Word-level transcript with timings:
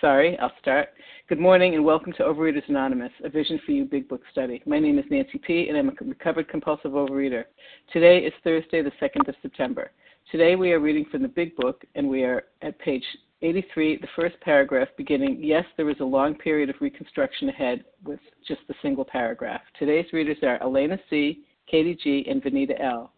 Sorry, 0.00 0.38
I'll 0.38 0.52
start. 0.60 0.90
Good 1.28 1.40
morning 1.40 1.74
and 1.74 1.84
welcome 1.84 2.12
to 2.12 2.22
Overeaters 2.22 2.68
Anonymous, 2.68 3.10
a 3.24 3.28
Vision 3.28 3.58
for 3.66 3.72
You 3.72 3.84
Big 3.84 4.08
Book 4.08 4.20
study. 4.30 4.62
My 4.64 4.78
name 4.78 4.96
is 4.96 5.04
Nancy 5.10 5.38
P., 5.38 5.68
and 5.68 5.76
I'm 5.76 5.88
a 5.88 5.92
recovered 6.04 6.48
compulsive 6.48 6.92
overeater. 6.92 7.46
Today 7.92 8.18
is 8.18 8.32
Thursday, 8.44 8.80
the 8.80 8.92
2nd 9.02 9.28
of 9.28 9.34
September. 9.42 9.90
Today 10.30 10.54
we 10.54 10.70
are 10.70 10.78
reading 10.78 11.04
from 11.10 11.22
the 11.22 11.28
Big 11.28 11.56
Book, 11.56 11.84
and 11.96 12.08
we 12.08 12.22
are 12.22 12.44
at 12.62 12.78
page 12.78 13.02
83, 13.42 13.96
the 13.96 14.06
first 14.14 14.40
paragraph, 14.40 14.86
beginning, 14.96 15.38
Yes, 15.42 15.64
there 15.76 15.90
is 15.90 15.98
a 15.98 16.04
long 16.04 16.36
period 16.36 16.70
of 16.70 16.76
reconstruction 16.80 17.48
ahead, 17.48 17.84
with 18.04 18.20
just 18.46 18.60
the 18.68 18.74
single 18.80 19.04
paragraph. 19.04 19.62
Today's 19.80 20.12
readers 20.12 20.38
are 20.44 20.62
Elena 20.62 20.96
C., 21.10 21.40
Katie 21.68 21.98
G., 22.00 22.24
and 22.30 22.40
Vanita 22.40 22.80
L. 22.80 23.12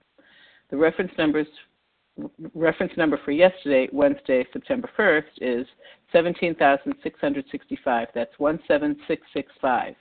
The 0.70 0.78
reference 0.78 1.12
numbers 1.18 1.48
reference 2.55 2.93
number 2.96 3.18
for 3.25 3.30
yesterday, 3.32 3.89
Wednesday, 3.93 4.46
September 4.53 4.91
1st, 4.98 5.61
is 5.61 5.66
17,665. 6.12 8.08
That's 8.14 8.32
17665. 8.39 9.94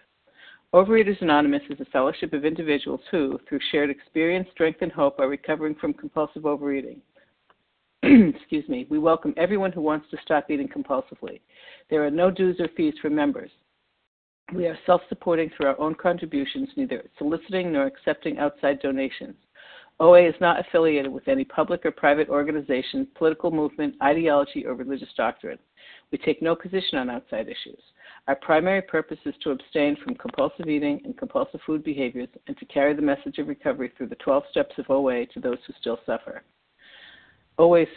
Overeaters 0.73 1.21
Anonymous 1.21 1.63
is 1.69 1.79
a 1.79 1.85
fellowship 1.85 2.33
of 2.33 2.45
individuals 2.45 3.01
who, 3.09 3.39
through 3.47 3.59
shared 3.71 3.89
experience, 3.89 4.47
strength, 4.51 4.81
and 4.81 4.91
hope, 4.91 5.19
are 5.19 5.27
recovering 5.27 5.73
from 5.75 5.93
compulsive 5.93 6.45
overeating. 6.45 7.01
Excuse 8.03 8.69
me. 8.69 8.85
We 8.89 8.99
welcome 8.99 9.33
everyone 9.35 9.71
who 9.71 9.81
wants 9.81 10.07
to 10.11 10.17
stop 10.21 10.51
eating 10.51 10.67
compulsively. 10.67 11.41
There 11.89 12.05
are 12.05 12.11
no 12.11 12.29
dues 12.29 12.57
or 12.59 12.67
fees 12.77 12.93
for 13.01 13.09
members. 13.09 13.49
We 14.53 14.67
are 14.67 14.77
self 14.85 15.01
supporting 15.09 15.49
through 15.55 15.67
our 15.67 15.79
own 15.79 15.95
contributions, 15.95 16.69
neither 16.75 17.03
soliciting 17.17 17.71
nor 17.71 17.85
accepting 17.85 18.37
outside 18.37 18.79
donations. 18.79 19.35
OA 20.01 20.27
is 20.29 20.35
not 20.39 20.59
affiliated 20.59 21.11
with 21.11 21.27
any 21.27 21.43
public 21.43 21.85
or 21.85 21.91
private 21.91 22.29
organization, 22.29 23.07
political 23.15 23.51
movement, 23.51 23.95
ideology, 24.01 24.65
or 24.65 24.73
religious 24.73 25.09
doctrine. 25.17 25.59
We 26.11 26.17
take 26.17 26.41
no 26.41 26.55
position 26.55 26.97
on 26.97 27.09
outside 27.09 27.47
issues. 27.47 27.81
Our 28.27 28.35
primary 28.35 28.81
purpose 28.81 29.19
is 29.25 29.35
to 29.43 29.51
abstain 29.51 29.97
from 30.03 30.15
compulsive 30.15 30.67
eating 30.67 31.01
and 31.03 31.17
compulsive 31.17 31.59
food 31.65 31.83
behaviors 31.83 32.29
and 32.47 32.57
to 32.57 32.65
carry 32.65 32.93
the 32.93 33.01
message 33.01 33.39
of 33.39 33.47
recovery 33.47 33.91
through 33.97 34.07
the 34.07 34.15
12 34.15 34.43
steps 34.51 34.75
of 34.77 34.89
OA 34.89 35.25
to 35.27 35.39
those 35.39 35.57
who 35.67 35.73
still 35.79 35.99
suffer. 36.05 36.43
OA's 37.57 37.87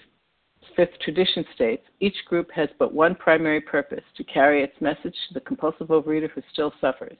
fifth 0.75 0.99
tradition 1.01 1.45
states 1.55 1.85
each 2.01 2.17
group 2.29 2.51
has 2.53 2.69
but 2.79 2.93
one 2.93 3.15
primary 3.15 3.61
purpose 3.61 4.05
to 4.17 4.25
carry 4.25 4.63
its 4.63 4.81
message 4.81 5.15
to 5.29 5.35
the 5.35 5.41
compulsive 5.41 5.89
overeater 5.89 6.31
who 6.31 6.43
still 6.53 6.73
suffers. 6.81 7.17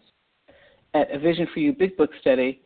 At 0.95 1.15
A 1.15 1.19
Vision 1.19 1.47
for 1.55 1.61
You 1.61 1.73
Big 1.73 1.97
Book 1.97 2.11
study, 2.21 2.63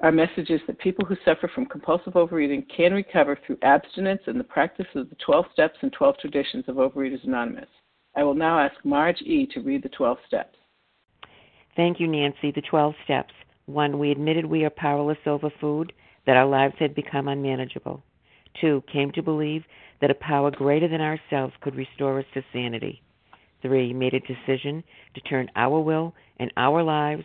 our 0.00 0.12
message 0.12 0.50
is 0.50 0.60
that 0.66 0.78
people 0.78 1.04
who 1.04 1.16
suffer 1.24 1.50
from 1.52 1.66
compulsive 1.66 2.14
overeating 2.14 2.64
can 2.74 2.92
recover 2.92 3.38
through 3.44 3.58
abstinence 3.62 4.22
and 4.26 4.38
the 4.38 4.44
practice 4.44 4.86
of 4.94 5.10
the 5.10 5.16
12 5.24 5.46
steps 5.52 5.78
and 5.82 5.92
12 5.92 6.18
traditions 6.18 6.64
of 6.68 6.76
Overeaters 6.76 7.24
Anonymous. 7.24 7.68
I 8.16 8.22
will 8.22 8.34
now 8.34 8.60
ask 8.60 8.74
Marge 8.84 9.20
E. 9.22 9.46
to 9.52 9.60
read 9.60 9.82
the 9.82 9.88
12 9.88 10.18
steps. 10.26 10.56
Thank 11.76 11.98
you, 11.98 12.06
Nancy. 12.06 12.52
The 12.52 12.62
12 12.62 12.94
steps. 13.04 13.32
One, 13.66 13.98
we 13.98 14.12
admitted 14.12 14.46
we 14.46 14.64
are 14.64 14.70
powerless 14.70 15.18
over 15.26 15.50
food, 15.60 15.92
that 16.26 16.36
our 16.36 16.46
lives 16.46 16.74
had 16.78 16.94
become 16.94 17.28
unmanageable. 17.28 18.02
Two, 18.60 18.82
came 18.92 19.10
to 19.12 19.22
believe 19.22 19.64
that 20.00 20.10
a 20.10 20.14
power 20.14 20.50
greater 20.50 20.88
than 20.88 21.00
ourselves 21.00 21.54
could 21.60 21.74
restore 21.74 22.18
us 22.18 22.24
to 22.34 22.42
sanity. 22.52 23.02
Three, 23.62 23.92
made 23.92 24.14
a 24.14 24.20
decision 24.20 24.84
to 25.14 25.20
turn 25.22 25.50
our 25.56 25.80
will 25.80 26.14
and 26.38 26.52
our 26.56 26.82
lives 26.82 27.24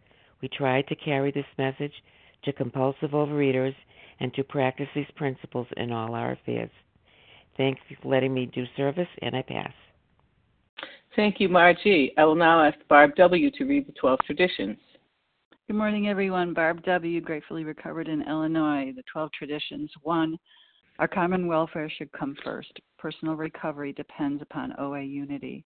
we 0.41 0.47
try 0.49 0.81
to 0.83 0.95
carry 0.95 1.31
this 1.31 1.45
message 1.57 1.93
to 2.43 2.53
compulsive 2.53 3.11
overeaters 3.11 3.75
and 4.19 4.33
to 4.33 4.43
practice 4.43 4.87
these 4.95 5.09
principles 5.15 5.67
in 5.77 5.91
all 5.91 6.13
our 6.13 6.33
affairs. 6.33 6.71
Thank 7.57 7.77
you 7.89 7.97
for 8.01 8.09
letting 8.09 8.33
me 8.33 8.45
do 8.45 8.65
service, 8.77 9.07
and 9.21 9.35
I 9.35 9.41
pass. 9.41 9.73
Thank 11.15 11.39
you, 11.39 11.49
Margie. 11.49 12.13
I 12.17 12.23
will 12.23 12.35
now 12.35 12.63
ask 12.63 12.77
Barb 12.87 13.15
W. 13.15 13.51
to 13.51 13.65
read 13.65 13.87
the 13.87 13.93
12 13.93 14.19
traditions. 14.25 14.77
Good 15.67 15.75
morning, 15.75 16.07
everyone. 16.07 16.53
Barb 16.53 16.83
W., 16.83 17.21
gratefully 17.21 17.63
recovered 17.63 18.07
in 18.07 18.21
Illinois. 18.27 18.93
The 18.95 19.03
12 19.11 19.31
traditions. 19.37 19.91
One, 20.03 20.37
our 20.99 21.07
common 21.07 21.47
welfare 21.47 21.89
should 21.89 22.11
come 22.13 22.35
first. 22.43 22.71
Personal 22.97 23.35
recovery 23.35 23.91
depends 23.93 24.41
upon 24.41 24.73
OA 24.79 25.01
unity. 25.01 25.65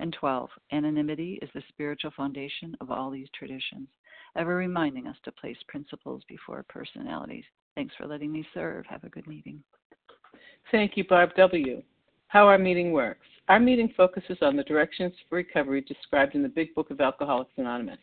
And 0.00 0.14
12, 0.18 0.48
anonymity 0.72 1.38
is 1.42 1.50
the 1.54 1.62
spiritual 1.68 2.10
foundation 2.16 2.74
of 2.80 2.90
all 2.90 3.10
these 3.10 3.28
traditions, 3.38 3.86
ever 4.34 4.56
reminding 4.56 5.06
us 5.06 5.16
to 5.24 5.32
place 5.32 5.58
principles 5.68 6.22
before 6.26 6.64
personalities. 6.70 7.44
Thanks 7.74 7.94
for 7.98 8.06
letting 8.06 8.32
me 8.32 8.46
serve. 8.54 8.86
Have 8.86 9.04
a 9.04 9.10
good 9.10 9.26
meeting. 9.26 9.62
Thank 10.72 10.96
you, 10.96 11.04
Barb 11.04 11.34
W. 11.36 11.82
How 12.28 12.46
our 12.46 12.56
meeting 12.56 12.92
works. 12.92 13.26
Our 13.48 13.60
meeting 13.60 13.92
focuses 13.94 14.38
on 14.40 14.56
the 14.56 14.64
directions 14.64 15.12
for 15.28 15.36
recovery 15.36 15.82
described 15.82 16.34
in 16.34 16.42
the 16.42 16.48
Big 16.48 16.74
Book 16.74 16.90
of 16.90 17.02
Alcoholics 17.02 17.52
Anonymous. 17.58 17.98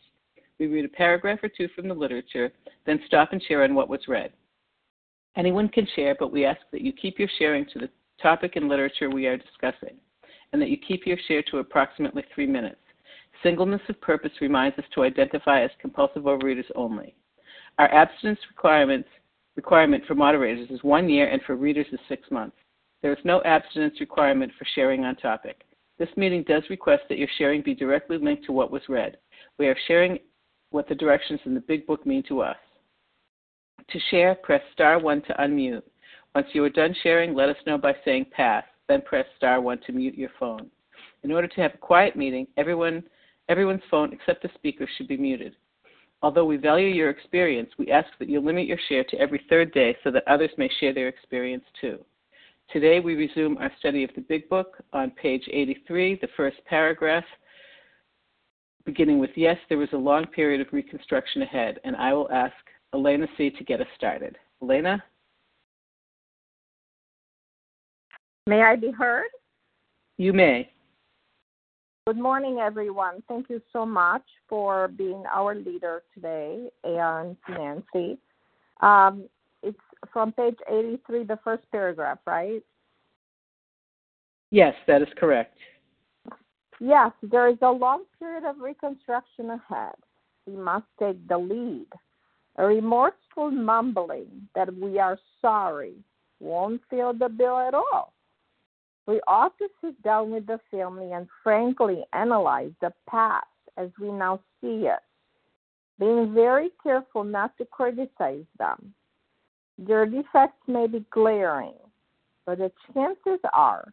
We 0.60 0.68
read 0.68 0.84
a 0.84 0.88
paragraph 0.88 1.40
or 1.42 1.48
two 1.48 1.68
from 1.74 1.88
the 1.88 1.94
literature, 1.94 2.52
then 2.86 3.00
stop 3.06 3.32
and 3.32 3.42
share 3.42 3.64
on 3.64 3.74
what 3.74 3.88
was 3.88 4.06
read. 4.06 4.32
Anyone 5.36 5.68
can 5.68 5.86
share, 5.96 6.14
but 6.16 6.30
we 6.30 6.44
ask 6.44 6.60
that 6.70 6.82
you 6.82 6.92
keep 6.92 7.18
your 7.18 7.30
sharing 7.40 7.66
to 7.72 7.80
the 7.80 7.90
topic 8.22 8.54
and 8.54 8.68
literature 8.68 9.10
we 9.10 9.26
are 9.26 9.36
discussing, 9.36 9.96
and 10.52 10.62
that 10.62 10.70
you 10.70 10.76
keep 10.76 11.06
your 11.06 11.18
share 11.26 11.42
to 11.44 11.58
approximately 11.58 12.24
three 12.34 12.46
minutes. 12.46 12.80
Singleness 13.42 13.82
of 13.88 14.00
purpose 14.00 14.32
reminds 14.40 14.78
us 14.78 14.84
to 14.94 15.04
identify 15.04 15.62
as 15.62 15.70
compulsive 15.80 16.24
overeaters 16.24 16.70
only. 16.74 17.14
Our 17.78 17.92
abstinence 17.92 18.40
requirements 18.50 19.08
requirement 19.56 20.04
for 20.06 20.14
moderators 20.14 20.70
is 20.70 20.82
one 20.84 21.08
year 21.08 21.28
and 21.28 21.42
for 21.42 21.56
readers 21.56 21.86
is 21.92 21.98
six 22.08 22.30
months. 22.30 22.56
There 23.02 23.12
is 23.12 23.18
no 23.24 23.42
abstinence 23.42 23.98
requirement 23.98 24.52
for 24.56 24.66
sharing 24.74 25.04
on 25.04 25.16
topic. 25.16 25.62
This 25.98 26.08
meeting 26.16 26.44
does 26.46 26.62
request 26.70 27.02
that 27.08 27.18
your 27.18 27.28
sharing 27.38 27.62
be 27.62 27.74
directly 27.74 28.18
linked 28.18 28.44
to 28.46 28.52
what 28.52 28.70
was 28.70 28.82
read. 28.88 29.16
We 29.58 29.66
are 29.66 29.76
sharing 29.88 30.18
what 30.70 30.88
the 30.88 30.94
directions 30.94 31.40
in 31.44 31.54
the 31.54 31.60
Big 31.60 31.86
Book 31.86 32.06
mean 32.06 32.22
to 32.28 32.40
us. 32.40 32.56
To 33.90 33.98
share, 34.10 34.34
press 34.36 34.62
star 34.72 35.00
1 35.00 35.22
to 35.22 35.34
unmute. 35.34 35.82
Once 36.34 36.46
you 36.52 36.62
are 36.62 36.70
done 36.70 36.94
sharing, 37.02 37.34
let 37.34 37.48
us 37.48 37.56
know 37.66 37.78
by 37.78 37.96
saying 38.04 38.26
pass, 38.30 38.64
then 38.88 39.02
press 39.02 39.26
star 39.36 39.60
1 39.60 39.80
to 39.86 39.92
mute 39.92 40.16
your 40.16 40.30
phone. 40.38 40.70
In 41.22 41.32
order 41.32 41.48
to 41.48 41.60
have 41.60 41.74
a 41.74 41.78
quiet 41.78 42.16
meeting, 42.16 42.46
everyone, 42.56 43.02
everyone's 43.48 43.82
phone 43.90 44.12
except 44.12 44.42
the 44.42 44.50
speaker 44.54 44.88
should 44.96 45.08
be 45.08 45.16
muted. 45.16 45.54
Although 46.22 46.46
we 46.46 46.56
value 46.56 46.88
your 46.88 47.10
experience, 47.10 47.70
we 47.78 47.90
ask 47.90 48.08
that 48.18 48.28
you 48.28 48.40
limit 48.40 48.66
your 48.66 48.78
share 48.88 49.04
to 49.04 49.18
every 49.18 49.40
third 49.48 49.72
day 49.72 49.96
so 50.02 50.10
that 50.10 50.26
others 50.26 50.50
may 50.58 50.68
share 50.80 50.92
their 50.92 51.08
experience 51.08 51.64
too. 51.80 52.04
Today 52.72 53.00
we 53.00 53.14
resume 53.14 53.56
our 53.58 53.70
study 53.78 54.04
of 54.04 54.10
the 54.14 54.20
Big 54.22 54.48
Book 54.48 54.82
on 54.92 55.10
page 55.12 55.48
83, 55.50 56.18
the 56.20 56.28
first 56.36 56.56
paragraph, 56.66 57.24
beginning 58.84 59.18
with 59.18 59.30
Yes, 59.36 59.56
there 59.68 59.78
was 59.78 59.88
a 59.92 59.96
long 59.98 60.26
period 60.26 60.60
of 60.60 60.72
reconstruction 60.72 61.42
ahead, 61.42 61.78
and 61.84 61.94
I 61.96 62.12
will 62.12 62.30
ask 62.30 62.54
Elena 62.92 63.26
C. 63.36 63.50
to 63.50 63.64
get 63.64 63.80
us 63.80 63.86
started. 63.96 64.36
Elena? 64.62 65.02
May 68.48 68.62
I 68.62 68.76
be 68.76 68.90
heard? 68.90 69.28
You 70.16 70.32
may. 70.32 70.70
Good 72.06 72.16
morning, 72.16 72.60
everyone. 72.60 73.22
Thank 73.28 73.50
you 73.50 73.60
so 73.74 73.84
much 73.84 74.22
for 74.48 74.88
being 74.88 75.22
our 75.30 75.54
leader 75.54 76.02
today, 76.14 76.70
and 76.82 77.36
Nancy. 77.46 78.16
Um, 78.80 79.28
it's 79.62 79.76
from 80.10 80.32
page 80.32 80.56
83, 80.66 81.24
the 81.24 81.38
first 81.44 81.64
paragraph, 81.70 82.20
right? 82.26 82.62
Yes, 84.50 84.72
that 84.86 85.02
is 85.02 85.08
correct. 85.18 85.58
Yes, 86.80 87.10
there 87.22 87.50
is 87.50 87.58
a 87.60 87.70
long 87.70 88.04
period 88.18 88.44
of 88.44 88.60
reconstruction 88.60 89.50
ahead. 89.50 89.94
We 90.46 90.56
must 90.56 90.86
take 90.98 91.28
the 91.28 91.36
lead. 91.36 91.88
A 92.56 92.64
remorseful 92.64 93.50
mumbling 93.50 94.48
that 94.54 94.74
we 94.74 94.98
are 94.98 95.18
sorry 95.42 95.96
won't 96.40 96.80
fill 96.88 97.12
the 97.12 97.28
bill 97.28 97.58
at 97.58 97.74
all. 97.74 98.14
We 99.08 99.22
to 99.26 99.68
sit 99.82 100.02
down 100.02 100.32
with 100.32 100.46
the 100.46 100.60
family 100.70 101.12
and 101.12 101.26
frankly 101.42 102.04
analyze 102.12 102.72
the 102.82 102.92
past 103.08 103.46
as 103.78 103.88
we 103.98 104.12
now 104.12 104.38
see 104.60 104.86
it, 104.86 105.00
being 105.98 106.34
very 106.34 106.68
careful 106.82 107.24
not 107.24 107.56
to 107.56 107.64
criticize 107.64 108.44
them. 108.58 108.92
Their 109.78 110.04
defects 110.04 110.60
may 110.66 110.88
be 110.88 111.06
glaring, 111.10 111.72
but 112.44 112.58
the 112.58 112.70
chances 112.92 113.40
are 113.54 113.90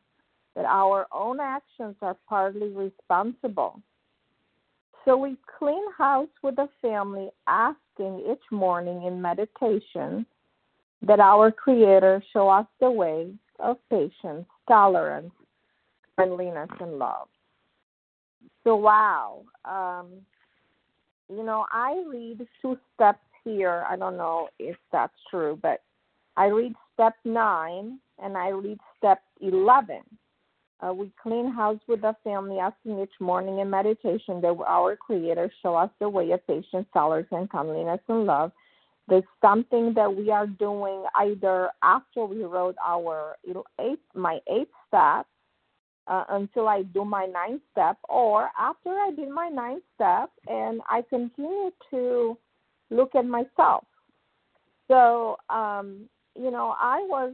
that 0.54 0.66
our 0.66 1.08
own 1.14 1.40
actions 1.40 1.96
are 2.02 2.18
partly 2.28 2.68
responsible. 2.68 3.82
So 5.06 5.16
we 5.16 5.38
clean 5.58 5.84
house 5.98 6.28
with 6.44 6.58
the 6.58 6.68
family, 6.82 7.30
asking 7.48 8.22
each 8.30 8.52
morning 8.52 9.04
in 9.04 9.22
meditation 9.22 10.26
that 11.04 11.22
our 11.22 11.52
Creator 11.52 12.22
show 12.34 12.50
us 12.50 12.66
the 12.82 12.92
way 12.92 13.30
of 13.60 13.78
patience, 13.90 14.46
tolerance, 14.68 15.32
friendliness, 16.16 16.70
and 16.80 16.98
love. 16.98 17.28
So, 18.64 18.76
wow. 18.76 19.44
Um, 19.64 20.08
you 21.30 21.44
know, 21.44 21.66
I 21.72 22.04
read 22.08 22.48
two 22.62 22.78
steps 22.94 23.20
here. 23.44 23.86
I 23.90 23.96
don't 23.96 24.18
know 24.18 24.50
if 24.60 24.76
that's 24.92 25.14
true, 25.30 25.58
but 25.62 25.82
I 26.38 26.48
read 26.48 26.74
step 26.94 27.16
nine 27.24 28.00
and 28.22 28.38
I 28.38 28.50
read 28.50 28.80
step 28.98 29.22
11. 29.42 30.02
Uh, 30.82 30.94
we 30.94 31.12
clean 31.22 31.52
house 31.52 31.80
with 31.88 32.02
the 32.02 32.14
family, 32.24 32.60
asking 32.60 33.00
each 33.00 33.14
morning 33.20 33.60
in 33.60 33.70
meditation 33.70 34.42
that 34.42 34.56
our 34.68 34.96
Creator 34.96 35.52
show 35.62 35.74
us 35.76 35.90
the 36.00 36.10
way 36.10 36.32
of 36.32 36.46
patience, 36.48 36.86
tolerance, 36.94 37.28
and 37.32 37.50
kindliness 37.50 38.02
and 38.10 38.26
love 38.26 38.52
there's 39.08 39.24
something 39.42 39.94
that 39.94 40.14
we 40.14 40.32
are 40.32 40.48
doing 40.48 41.04
either 41.16 41.70
after 41.84 42.26
we 42.26 42.44
wrote 42.44 42.76
our 42.86 43.36
eight, 43.80 44.00
my 44.14 44.40
eighth 44.52 44.72
step 44.88 45.28
uh, 46.08 46.24
until 46.30 46.68
I 46.68 46.84
do 46.84 47.06
my 47.06 47.26
ninth 47.26 47.62
step, 47.72 47.98
or 48.10 48.50
after 48.58 48.90
I 48.90 49.12
did 49.16 49.30
my 49.30 49.50
ninth 49.50 49.84
step 49.96 50.30
and 50.48 50.82
I 50.90 51.04
continue 51.10 51.72
to 51.92 52.38
look 52.90 53.16
at 53.16 53.26
myself. 53.26 53.86
So, 54.88 55.38
um, 55.50 56.10
you 56.36 56.52
know, 56.52 56.76
I 56.80 57.06
was 57.08 57.34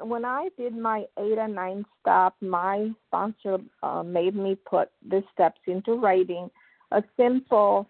when 0.00 0.24
I 0.24 0.48
did 0.56 0.76
my 0.76 1.04
eight 1.18 1.38
and 1.38 1.54
nine 1.54 1.84
step, 2.00 2.34
my 2.40 2.90
sponsor 3.06 3.58
uh, 3.82 4.02
made 4.02 4.36
me 4.36 4.56
put 4.68 4.90
the 5.08 5.22
steps 5.32 5.60
into 5.66 5.94
writing. 5.94 6.50
A 6.92 7.02
simple, 7.16 7.88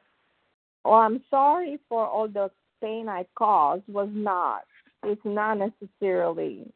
oh, 0.85 0.93
I'm 0.93 1.23
sorry 1.31 1.79
for 1.89 2.07
all 2.07 2.29
the 2.29 2.51
pain 2.81 3.09
I 3.09 3.27
caused 3.35 3.85
was 3.89 4.09
not 4.13 4.63
it's 5.05 5.21
not 5.25 5.59
necessarily 5.59 6.67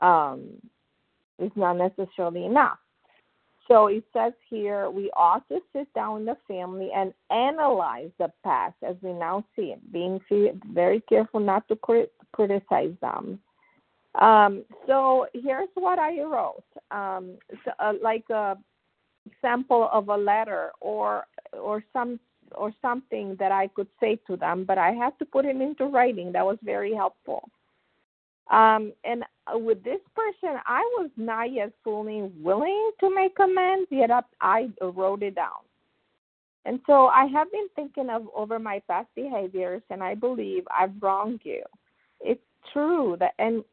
um 0.00 0.44
it's 1.38 1.56
not 1.56 1.74
necessarily 1.74 2.46
enough. 2.46 2.78
So 3.68 3.88
it 3.88 4.04
says 4.12 4.32
here 4.48 4.90
we 4.90 5.10
ought 5.16 5.46
to 5.48 5.58
sit 5.72 5.92
down 5.92 6.20
in 6.20 6.26
the 6.26 6.36
family 6.46 6.90
and 6.94 7.12
analyze 7.30 8.10
the 8.18 8.32
past 8.44 8.76
as 8.82 8.96
we 9.02 9.12
now 9.12 9.44
see 9.54 9.74
it, 9.74 9.92
being 9.92 10.20
very 10.72 11.00
careful 11.08 11.40
not 11.40 11.66
to 11.68 11.76
crit- 11.76 12.12
criticize 12.32 12.94
them. 13.00 13.40
Um, 14.20 14.64
so 14.86 15.26
here's 15.34 15.68
what 15.74 15.98
I 15.98 16.22
wrote, 16.22 16.64
um, 16.90 17.36
so, 17.64 17.72
uh, 17.78 17.92
like 18.02 18.24
a 18.30 18.56
sample 19.42 19.90
of 19.92 20.08
a 20.08 20.16
letter 20.16 20.70
or 20.80 21.26
or 21.52 21.84
some 21.92 22.18
or 22.56 22.72
something 22.82 23.36
that 23.38 23.52
I 23.52 23.68
could 23.68 23.88
say 24.00 24.18
to 24.26 24.36
them, 24.36 24.64
but 24.64 24.78
I 24.78 24.92
had 24.92 25.18
to 25.18 25.24
put 25.24 25.44
it 25.44 25.56
into 25.56 25.84
writing. 25.86 26.32
That 26.32 26.44
was 26.44 26.58
very 26.62 26.94
helpful. 26.94 27.48
Um, 28.50 28.92
and 29.04 29.24
with 29.54 29.82
this 29.82 30.00
person, 30.14 30.58
I 30.66 30.80
was 30.98 31.10
not 31.16 31.52
yet 31.52 31.72
fully 31.82 32.30
willing 32.40 32.90
to 33.00 33.14
make 33.14 33.36
amends, 33.38 33.88
yet 33.90 34.10
I 34.40 34.68
wrote 34.80 35.22
it 35.22 35.34
down. 35.34 35.64
And 36.64 36.80
so 36.86 37.06
I 37.06 37.26
have 37.26 37.50
been 37.52 37.68
thinking 37.76 38.10
of 38.10 38.28
over 38.34 38.58
my 38.58 38.82
past 38.88 39.08
behaviors, 39.14 39.82
and 39.90 40.02
I 40.02 40.14
believe 40.14 40.64
I've 40.68 41.00
wronged 41.00 41.40
you. 41.44 41.62
It's 42.20 42.42
true 42.72 43.16
that, 43.20 43.34
and 43.38 43.64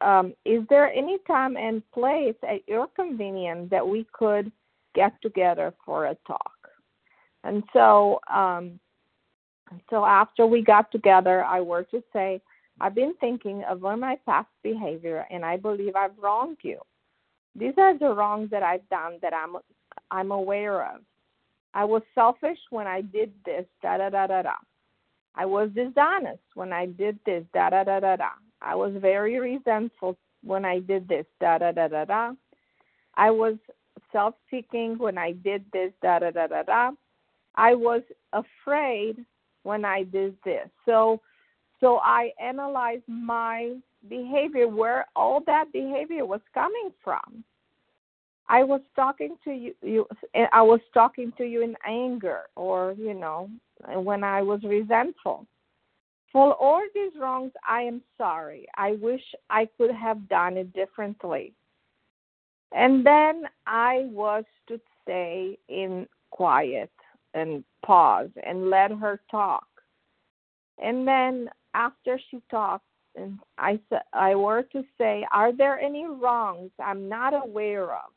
um, 0.00 0.34
is 0.44 0.62
there 0.68 0.92
any 0.92 1.18
time 1.26 1.56
and 1.56 1.82
place 1.92 2.34
at 2.42 2.66
your 2.66 2.88
convenience 2.88 3.70
that 3.70 3.86
we 3.86 4.06
could 4.12 4.52
get 4.94 5.12
together 5.22 5.72
for 5.84 6.06
a 6.06 6.16
talk? 6.26 6.55
And 7.46 7.62
so, 7.72 8.18
um, 8.32 8.80
so 9.88 10.04
after 10.04 10.46
we 10.46 10.62
got 10.62 10.90
together, 10.90 11.44
I 11.44 11.60
were 11.60 11.84
to 11.84 12.02
say, 12.12 12.40
I've 12.80 12.94
been 12.94 13.14
thinking 13.20 13.62
all 13.64 13.96
my 13.96 14.18
past 14.26 14.48
behavior, 14.62 15.26
and 15.30 15.44
I 15.44 15.56
believe 15.56 15.94
I've 15.94 16.18
wronged 16.20 16.58
you. 16.62 16.80
These 17.54 17.74
are 17.78 17.96
the 17.96 18.12
wrongs 18.12 18.50
that 18.50 18.62
I've 18.62 18.86
done 18.90 19.18
that 19.22 19.32
I'm 19.32 19.56
I'm 20.10 20.30
aware 20.30 20.84
of. 20.84 21.00
I 21.72 21.84
was 21.84 22.02
selfish 22.14 22.58
when 22.70 22.86
I 22.86 23.00
did 23.00 23.32
this, 23.44 23.64
da 23.80 23.96
da 23.98 24.10
da 24.10 24.26
da 24.26 24.42
da. 24.42 24.54
I 25.36 25.46
was 25.46 25.70
dishonest 25.74 26.42
when 26.54 26.72
I 26.72 26.86
did 26.86 27.18
this, 27.24 27.44
da 27.54 27.70
da 27.70 27.84
da 27.84 28.00
da 28.00 28.16
da. 28.16 28.30
I 28.60 28.74
was 28.74 28.92
very 28.96 29.38
resentful 29.38 30.16
when 30.42 30.64
I 30.64 30.80
did 30.80 31.08
this, 31.08 31.26
da 31.40 31.58
da 31.58 31.72
da 31.72 31.88
da 31.88 32.04
da. 32.04 32.32
I 33.14 33.30
was 33.30 33.56
self-seeking 34.12 34.98
when 34.98 35.16
I 35.16 35.32
did 35.32 35.64
this, 35.72 35.92
da 36.02 36.18
da 36.18 36.30
da 36.30 36.46
da 36.48 36.62
da. 36.62 36.90
I 37.56 37.74
was 37.74 38.02
afraid 38.32 39.24
when 39.62 39.84
I 39.84 40.04
did 40.04 40.36
this. 40.44 40.68
So 40.84 41.20
so 41.80 41.98
I 41.98 42.32
analyzed 42.40 43.06
my 43.06 43.74
behavior 44.08 44.68
where 44.68 45.06
all 45.14 45.42
that 45.46 45.72
behavior 45.72 46.24
was 46.24 46.40
coming 46.54 46.90
from. 47.04 47.44
I 48.48 48.62
was 48.62 48.80
talking 48.94 49.36
to 49.44 49.52
you, 49.52 49.74
you 49.82 50.06
I 50.52 50.62
was 50.62 50.80
talking 50.94 51.32
to 51.36 51.44
you 51.44 51.62
in 51.62 51.74
anger 51.86 52.42
or, 52.54 52.94
you 52.96 53.12
know, 53.12 53.50
when 53.94 54.22
I 54.22 54.42
was 54.42 54.62
resentful. 54.62 55.46
For 56.32 56.52
all 56.54 56.82
these 56.94 57.12
wrongs, 57.18 57.52
I 57.68 57.82
am 57.82 58.02
sorry. 58.16 58.66
I 58.76 58.92
wish 59.00 59.22
I 59.50 59.68
could 59.76 59.90
have 59.90 60.28
done 60.28 60.56
it 60.56 60.72
differently. 60.74 61.54
And 62.72 63.04
then 63.04 63.44
I 63.66 64.06
was 64.10 64.44
to 64.68 64.80
stay 65.02 65.58
in 65.68 66.06
quiet 66.30 66.90
and 67.36 67.62
pause 67.84 68.30
and 68.44 68.70
let 68.70 68.90
her 68.90 69.20
talk. 69.30 69.66
And 70.82 71.06
then 71.06 71.48
after 71.74 72.18
she 72.30 72.40
talked, 72.50 72.84
and 73.14 73.38
I 73.58 73.78
said, 73.88 74.02
I 74.12 74.34
were 74.34 74.62
to 74.72 74.82
say, 74.98 75.24
are 75.32 75.52
there 75.52 75.78
any 75.78 76.06
wrongs 76.06 76.70
I'm 76.82 77.08
not 77.08 77.32
aware 77.32 77.92
of 77.94 78.10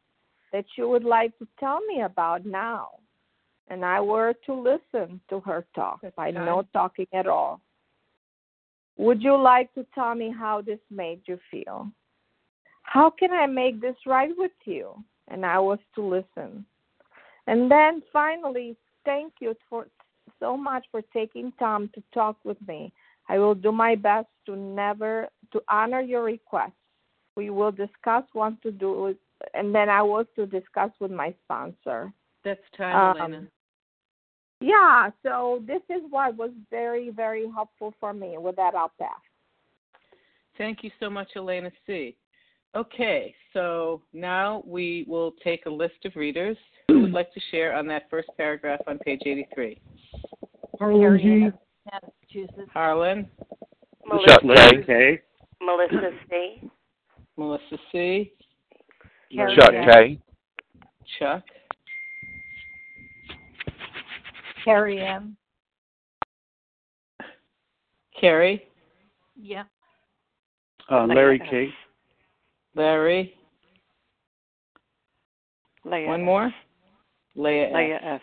that 0.52 0.66
you 0.78 0.90
would 0.90 1.04
like 1.04 1.38
to 1.40 1.48
tell 1.60 1.80
me 1.82 2.02
about 2.02 2.46
now? 2.46 2.90
And 3.70 3.86
I 3.86 4.02
were 4.02 4.34
to 4.46 4.54
listen 4.54 5.22
to 5.30 5.40
her 5.42 5.66
talk 5.76 6.00
That's 6.02 6.16
by 6.16 6.32
kind. 6.32 6.46
no 6.46 6.66
talking 6.74 7.08
at 7.14 7.28
all. 7.28 7.62
Would 8.98 9.22
you 9.22 9.38
like 9.38 9.74
to 9.76 9.86
tell 9.96 10.16
me 10.16 10.34
how 10.38 10.62
this 10.62 10.80
made 10.90 11.22
you 11.26 11.40
feel? 11.52 11.88
How 12.82 13.10
can 13.10 13.32
I 13.32 13.46
make 13.46 13.80
this 13.80 13.96
right 14.06 14.32
with 14.36 14.52
you? 14.66 14.96
And 15.28 15.46
I 15.46 15.60
was 15.60 15.80
to 15.96 16.02
listen. 16.02 16.66
And 17.48 17.72
then 17.72 18.02
finally, 18.12 18.76
thank 19.10 19.34
you 19.40 19.56
for 19.70 19.88
so 20.40 20.56
much 20.56 20.86
for 20.92 21.02
taking 21.12 21.52
time 21.54 21.90
to 21.96 22.04
talk 22.14 22.38
with 22.44 22.58
me. 22.68 22.94
I 23.28 23.40
will 23.40 23.56
do 23.56 23.72
my 23.72 23.96
best 23.96 24.28
to 24.46 24.56
never 24.56 25.28
to 25.52 25.62
honor 25.68 26.02
your 26.02 26.24
request. 26.24 26.74
We 27.36 27.50
will 27.50 27.72
discuss 27.72 28.24
what 28.34 28.62
to 28.62 28.72
do, 28.72 28.90
with, 29.04 29.18
and 29.56 29.74
then 29.74 29.90
I 29.90 30.04
was 30.04 30.26
to 30.36 30.46
discuss 30.46 30.92
with 31.00 31.12
my 31.12 31.34
sponsor. 31.44 32.14
That's 32.44 32.62
time, 32.78 32.96
Um, 32.96 33.18
Elena. 33.18 33.48
Yeah, 34.62 35.10
so 35.24 35.64
this 35.66 35.82
is 35.90 36.02
what 36.10 36.36
was 36.36 36.52
very, 36.70 37.10
very 37.10 37.46
helpful 37.50 37.94
for 38.00 38.14
me. 38.14 38.38
With 38.38 38.58
that, 38.58 38.76
I'll 38.76 38.92
pass. 39.00 39.24
Thank 40.58 40.84
you 40.84 40.92
so 41.00 41.10
much, 41.10 41.30
Elena 41.36 41.72
C. 41.86 42.16
Okay, 42.76 43.34
so 43.52 44.02
now 44.14 44.64
we 44.66 45.04
will 45.08 45.34
take 45.44 45.66
a 45.66 45.70
list 45.70 46.06
of 46.06 46.16
readers 46.16 46.56
who 46.88 47.02
would 47.02 47.12
like 47.12 47.34
to 47.34 47.40
share 47.50 47.76
on 47.76 47.88
that 47.88 48.04
first 48.10 48.30
paragraph 48.38 48.80
on 48.88 49.00
page 49.00 49.22
83. 49.26 49.82
Harlan 50.78 51.20
G. 51.20 51.50
Massachusetts. 51.92 52.70
Harlan, 52.72 53.28
Chuck 54.28 54.44
Melissa, 54.44 54.84
K. 54.86 55.20
Melissa 55.62 56.12
C. 56.30 56.70
Melissa 57.38 57.78
C., 57.92 58.34
Chuck 59.56 59.74
M. 59.74 59.90
K. 59.92 60.20
Chuck, 61.18 61.44
Carrie 64.64 65.02
M. 65.02 65.36
Carrie, 68.20 68.64
Yeah. 69.36 69.64
Uh, 70.92 71.06
Larry 71.06 71.40
K. 71.40 71.70
Larry, 72.80 73.34
Leah. 75.84 76.08
one 76.08 76.24
more? 76.24 76.50
Leah 77.36 77.68
F. 77.74 78.02
F. 78.02 78.22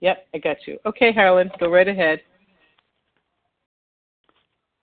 Yep, 0.00 0.26
I 0.34 0.38
got 0.38 0.56
you. 0.66 0.76
Okay, 0.84 1.14
Harlan, 1.14 1.50
go 1.58 1.70
right 1.70 1.88
ahead. 1.88 2.20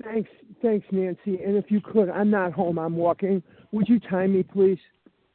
Thanks, 0.04 0.32
thanks, 0.64 0.88
Nancy. 0.92 1.44
And 1.44 1.58
if 1.58 1.70
you 1.70 1.80
could, 1.80 2.10
I'm 2.10 2.32
not 2.32 2.54
home. 2.54 2.80
I'm 2.80 2.96
walking. 2.96 3.44
Would 3.72 3.88
you 3.88 4.00
time 4.00 4.34
me, 4.34 4.42
please? 4.42 4.80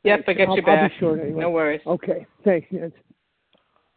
Yep, 0.03 0.25
I 0.27 0.33
got 0.33 0.49
I'll, 0.49 0.57
you 0.57 0.63
I'll 0.67 0.89
be 0.89 0.95
short 0.99 1.21
anyway. 1.21 1.41
No 1.41 1.51
worries. 1.51 1.83
Okay, 1.87 2.27
thanks, 2.45 2.67
Nancy. 2.73 2.97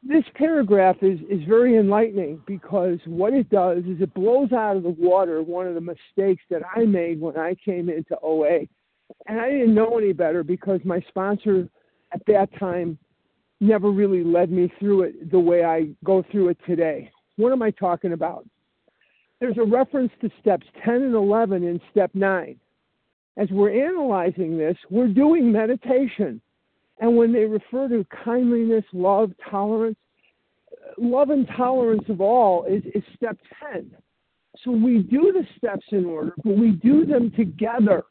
This 0.04 0.26
paragraph 0.36 0.98
is, 1.02 1.20
is 1.28 1.42
very 1.48 1.76
enlightening 1.78 2.40
because 2.46 3.00
what 3.08 3.34
it 3.34 3.50
does 3.50 3.80
is 3.80 4.00
it 4.00 4.14
blows 4.14 4.52
out 4.52 4.78
of 4.78 4.84
the 4.84 4.90
water 4.90 5.42
one 5.42 5.66
of 5.66 5.74
the 5.74 5.82
mistakes 5.82 6.44
that 6.52 6.62
I 6.76 6.86
made 6.86 7.20
when 7.20 7.36
I 7.36 7.56
came 7.66 7.90
into 7.90 8.16
OA. 8.22 8.68
And 9.28 9.40
I 9.40 9.50
didn't 9.50 9.76
know 9.76 9.98
any 9.98 10.14
better 10.14 10.44
because 10.44 10.80
my 10.84 11.04
sponsor 11.10 11.68
at 12.14 12.22
that 12.28 12.50
time 12.60 12.98
never 13.60 13.92
really 13.92 14.24
led 14.24 14.52
me 14.52 14.72
through 14.80 15.04
it 15.04 15.32
the 15.32 15.40
way 15.40 15.64
I 15.64 15.90
go 16.04 16.24
through 16.32 16.50
it 16.50 16.58
today. 16.66 17.12
What 17.36 17.52
am 17.52 17.62
I 17.62 17.72
talking 17.72 18.14
about? 18.14 18.46
There's 19.40 19.58
a 19.58 19.64
reference 19.64 20.12
to 20.22 20.30
steps 20.42 20.68
10 20.84 20.96
and 20.96 21.16
11 21.16 21.64
in 21.64 21.80
step 21.92 22.12
9. 22.14 22.60
As 23.38 23.50
we're 23.52 23.88
analyzing 23.88 24.58
this, 24.58 24.76
we're 24.90 25.08
doing 25.08 25.52
meditation. 25.52 26.42
And 27.00 27.16
when 27.16 27.32
they 27.32 27.46
refer 27.46 27.88
to 27.88 28.06
kindliness, 28.26 28.84
love, 28.92 29.32
tolerance, 29.50 29.98
love 30.98 31.30
and 31.30 31.48
tolerance 31.56 32.04
of 32.10 32.20
all 32.20 32.66
is, 32.66 32.84
is 32.94 33.04
step 33.16 33.38
10. 33.72 33.92
So 34.64 34.72
we 34.72 35.00
do 35.00 35.32
the 35.32 35.46
steps 35.58 35.86
in 35.92 36.06
order, 36.06 36.34
but 36.44 36.58
we 36.58 36.72
do 36.72 37.06
them 37.06 37.32
together. 37.32 38.04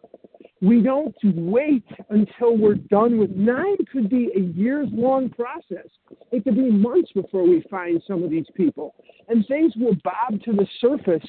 We 0.61 0.83
don't 0.83 1.15
wait 1.23 1.85
until 2.11 2.57
we're 2.57 2.75
done 2.75 3.19
with 3.19 3.31
nine 3.31 3.77
could 3.93 4.11
be 4.11 4.31
a 4.35 4.41
years 4.41 4.89
long 4.93 5.31
process. 5.31 5.87
It 6.33 6.43
could 6.45 6.57
be 6.57 6.71
months 6.71 7.13
before 7.13 7.45
we 7.45 7.65
find 7.71 8.03
some 8.07 8.25
of 8.25 8.31
these 8.31 8.47
people. 8.57 8.95
And 9.29 9.47
things 9.47 9.73
will 9.77 9.97
bob 10.03 10.43
to 10.45 10.53
the 10.53 10.67
surface 10.81 11.29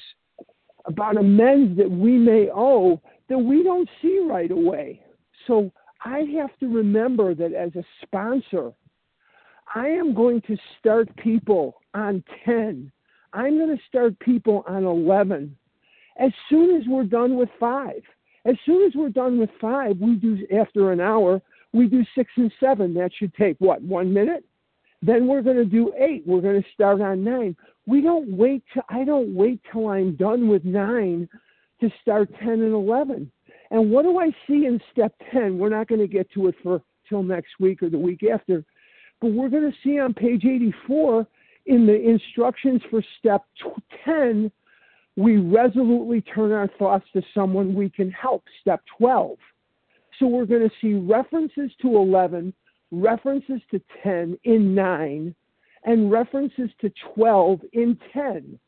about 0.86 1.16
amends 1.16 1.76
that 1.76 1.90
we 1.90 2.18
may 2.18 2.48
owe 2.52 3.00
that 3.28 3.38
we 3.38 3.62
don't 3.62 3.88
see 4.02 4.18
right 4.28 4.50
away. 4.50 5.00
So 5.46 5.70
I 6.04 6.20
have 6.36 6.50
to 6.58 6.66
remember 6.66 7.34
that 7.34 7.52
as 7.52 7.74
a 7.76 7.84
sponsor, 8.02 8.72
I 9.74 9.86
am 9.86 10.14
going 10.14 10.40
to 10.42 10.56
start 10.78 11.14
people 11.16 11.76
on 11.94 12.24
10. 12.44 12.90
I'm 13.32 13.58
going 13.58 13.76
to 13.76 13.82
start 13.86 14.18
people 14.18 14.64
on 14.66 14.84
11 14.84 15.56
as 16.18 16.32
soon 16.48 16.76
as 16.76 16.82
we're 16.88 17.04
done 17.04 17.36
with 17.36 17.48
five. 17.60 18.02
As 18.46 18.56
soon 18.64 18.86
as 18.86 18.92
we're 18.94 19.10
done 19.10 19.38
with 19.38 19.50
five, 19.60 19.98
we 19.98 20.14
do, 20.14 20.38
after 20.56 20.92
an 20.92 21.00
hour, 21.00 21.42
we 21.72 21.86
do 21.86 22.04
six 22.14 22.30
and 22.36 22.52
seven. 22.58 22.94
That 22.94 23.10
should 23.16 23.34
take 23.34 23.56
what, 23.58 23.82
one 23.82 24.12
minute? 24.12 24.44
Then 25.02 25.26
we're 25.26 25.42
going 25.42 25.56
to 25.56 25.64
do 25.64 25.92
eight. 25.98 26.24
We're 26.26 26.40
going 26.40 26.62
to 26.62 26.68
start 26.74 27.00
on 27.00 27.24
nine. 27.24 27.56
We 27.86 28.00
don't 28.00 28.36
wait 28.36 28.62
till, 28.72 28.82
I 28.88 29.04
don't 29.04 29.34
wait 29.34 29.60
till 29.72 29.88
I'm 29.88 30.14
done 30.16 30.48
with 30.48 30.64
nine 30.64 31.28
to 31.80 31.90
start 32.02 32.30
10 32.40 32.48
and 32.48 32.74
11. 32.74 33.30
And 33.70 33.90
what 33.90 34.02
do 34.02 34.18
I 34.18 34.30
see 34.46 34.66
in 34.66 34.80
step 34.92 35.14
10? 35.32 35.58
We're 35.58 35.70
not 35.70 35.88
going 35.88 36.00
to 36.00 36.08
get 36.08 36.30
to 36.32 36.48
it 36.48 36.54
for 36.62 36.82
till 37.08 37.22
next 37.22 37.50
week 37.58 37.82
or 37.82 37.90
the 37.90 37.98
week 37.98 38.22
after, 38.22 38.64
but 39.20 39.32
we're 39.32 39.48
going 39.48 39.70
to 39.70 39.76
see 39.82 39.98
on 39.98 40.14
page 40.14 40.44
84 40.44 41.26
in 41.66 41.86
the 41.86 42.08
instructions 42.08 42.80
for 42.90 43.02
step 43.18 43.44
10, 44.04 44.50
we 45.20 45.36
resolutely 45.36 46.22
turn 46.22 46.50
our 46.50 46.68
thoughts 46.78 47.04
to 47.12 47.20
someone 47.34 47.74
we 47.74 47.90
can 47.90 48.10
help. 48.10 48.42
Step 48.62 48.80
12. 48.96 49.36
So 50.18 50.26
we're 50.26 50.46
going 50.46 50.66
to 50.66 50.74
see 50.80 50.94
references 50.94 51.70
to 51.82 51.96
11, 51.96 52.54
references 52.90 53.60
to 53.70 53.82
10 54.02 54.38
in 54.44 54.74
9, 54.74 55.34
and 55.84 56.10
references 56.10 56.70
to 56.80 56.90
12 57.14 57.60
in 57.74 57.98
10. 58.14 58.58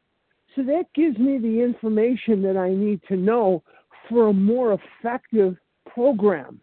So 0.54 0.62
that 0.64 0.84
gives 0.94 1.16
me 1.16 1.38
the 1.38 1.62
information 1.62 2.42
that 2.42 2.58
I 2.58 2.68
need 2.68 3.00
to 3.08 3.16
know 3.16 3.62
for 4.10 4.28
a 4.28 4.34
more 4.34 4.78
effective 4.78 5.56
program. 5.86 6.60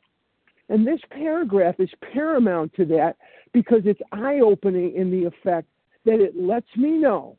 And 0.69 0.85
this 0.85 0.99
paragraph 1.09 1.75
is 1.79 1.89
paramount 2.13 2.75
to 2.75 2.85
that 2.85 3.17
because 3.53 3.81
it's 3.85 4.01
eye 4.11 4.39
opening 4.43 4.93
in 4.95 5.09
the 5.09 5.25
effect 5.25 5.67
that 6.05 6.19
it 6.19 6.39
lets 6.39 6.69
me 6.77 6.91
know 6.91 7.38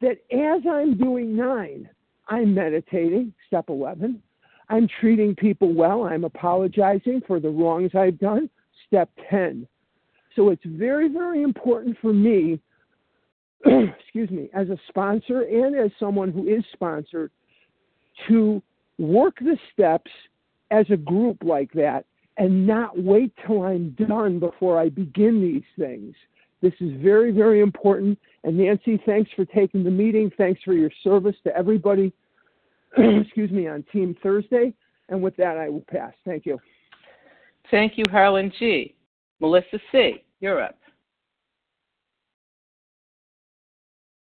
that 0.00 0.18
as 0.32 0.62
I'm 0.70 0.96
doing 0.96 1.36
nine, 1.36 1.88
I'm 2.28 2.54
meditating, 2.54 3.32
step 3.46 3.66
11. 3.68 4.22
I'm 4.68 4.88
treating 5.00 5.34
people 5.34 5.74
well. 5.74 6.04
I'm 6.04 6.24
apologizing 6.24 7.22
for 7.26 7.40
the 7.40 7.48
wrongs 7.48 7.90
I've 7.94 8.18
done, 8.18 8.48
step 8.86 9.10
10. 9.28 9.66
So 10.36 10.50
it's 10.50 10.64
very, 10.64 11.08
very 11.08 11.42
important 11.42 11.96
for 12.00 12.12
me, 12.12 12.60
excuse 13.64 14.30
me, 14.30 14.48
as 14.54 14.68
a 14.68 14.78
sponsor 14.88 15.42
and 15.42 15.74
as 15.76 15.90
someone 15.98 16.30
who 16.30 16.48
is 16.48 16.64
sponsored, 16.72 17.32
to 18.28 18.62
work 18.98 19.38
the 19.40 19.56
steps 19.72 20.10
as 20.70 20.86
a 20.90 20.96
group 20.96 21.38
like 21.42 21.72
that 21.72 22.04
and 22.36 22.66
not 22.66 22.98
wait 23.02 23.32
till 23.46 23.62
I'm 23.62 23.90
done 23.90 24.38
before 24.38 24.78
I 24.78 24.88
begin 24.88 25.40
these 25.40 25.64
things. 25.78 26.14
This 26.62 26.74
is 26.80 26.92
very, 27.02 27.32
very 27.32 27.60
important. 27.60 28.18
And 28.44 28.56
Nancy, 28.56 29.00
thanks 29.04 29.30
for 29.36 29.44
taking 29.44 29.84
the 29.84 29.90
meeting. 29.90 30.30
Thanks 30.38 30.62
for 30.62 30.72
your 30.72 30.90
service 31.04 31.36
to 31.44 31.54
everybody, 31.54 32.12
excuse 32.96 33.50
me, 33.50 33.68
on 33.68 33.84
Team 33.92 34.16
Thursday. 34.22 34.72
And 35.08 35.22
with 35.22 35.36
that, 35.36 35.58
I 35.58 35.68
will 35.68 35.84
pass. 35.90 36.14
Thank 36.24 36.46
you. 36.46 36.58
Thank 37.70 37.98
you, 37.98 38.04
Harlan 38.10 38.52
G. 38.58 38.94
Melissa 39.40 39.78
C., 39.92 40.24
you're 40.40 40.62
up. 40.62 40.76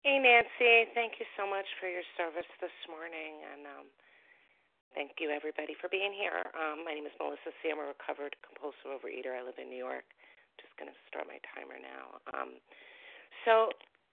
Hey, 0.03 0.17
Nancy. 0.17 0.89
Thank 0.95 1.19
you 1.19 1.27
so 1.35 1.43
much 1.43 1.67
for 1.79 1.87
your 1.91 2.03
service 2.15 2.47
this 2.63 2.73
morning, 2.87 3.43
and 3.51 3.67
um, 3.67 3.85
thank 4.95 5.19
you 5.19 5.29
everybody 5.29 5.75
for 5.75 5.91
being 5.91 6.15
here. 6.15 6.49
Um, 6.55 6.87
my 6.87 6.95
name 6.95 7.05
is 7.05 7.13
Melissa 7.19 7.51
C. 7.59 7.69
I'm 7.69 7.83
a 7.83 7.87
recovered 7.91 8.35
compulsive 8.41 8.89
overeater. 8.89 9.35
I 9.35 9.43
live 9.43 9.59
in 9.59 9.67
New 9.67 9.79
York. 9.79 10.07
Just 10.55 10.71
going 10.79 10.87
to 10.87 10.97
start 11.11 11.27
my 11.27 11.39
timer 11.51 11.77
now. 11.77 12.19
Um, 12.31 12.63
so, 13.43 13.69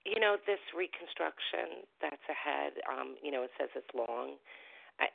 you 0.06 0.22
know, 0.22 0.38
this 0.46 0.62
reconstruction 0.70 1.82
that's 1.98 2.22
ahead. 2.30 2.78
Um, 2.86 3.18
you 3.18 3.34
know, 3.34 3.42
it 3.42 3.50
says 3.58 3.68
it's 3.74 3.90
long. 3.90 4.38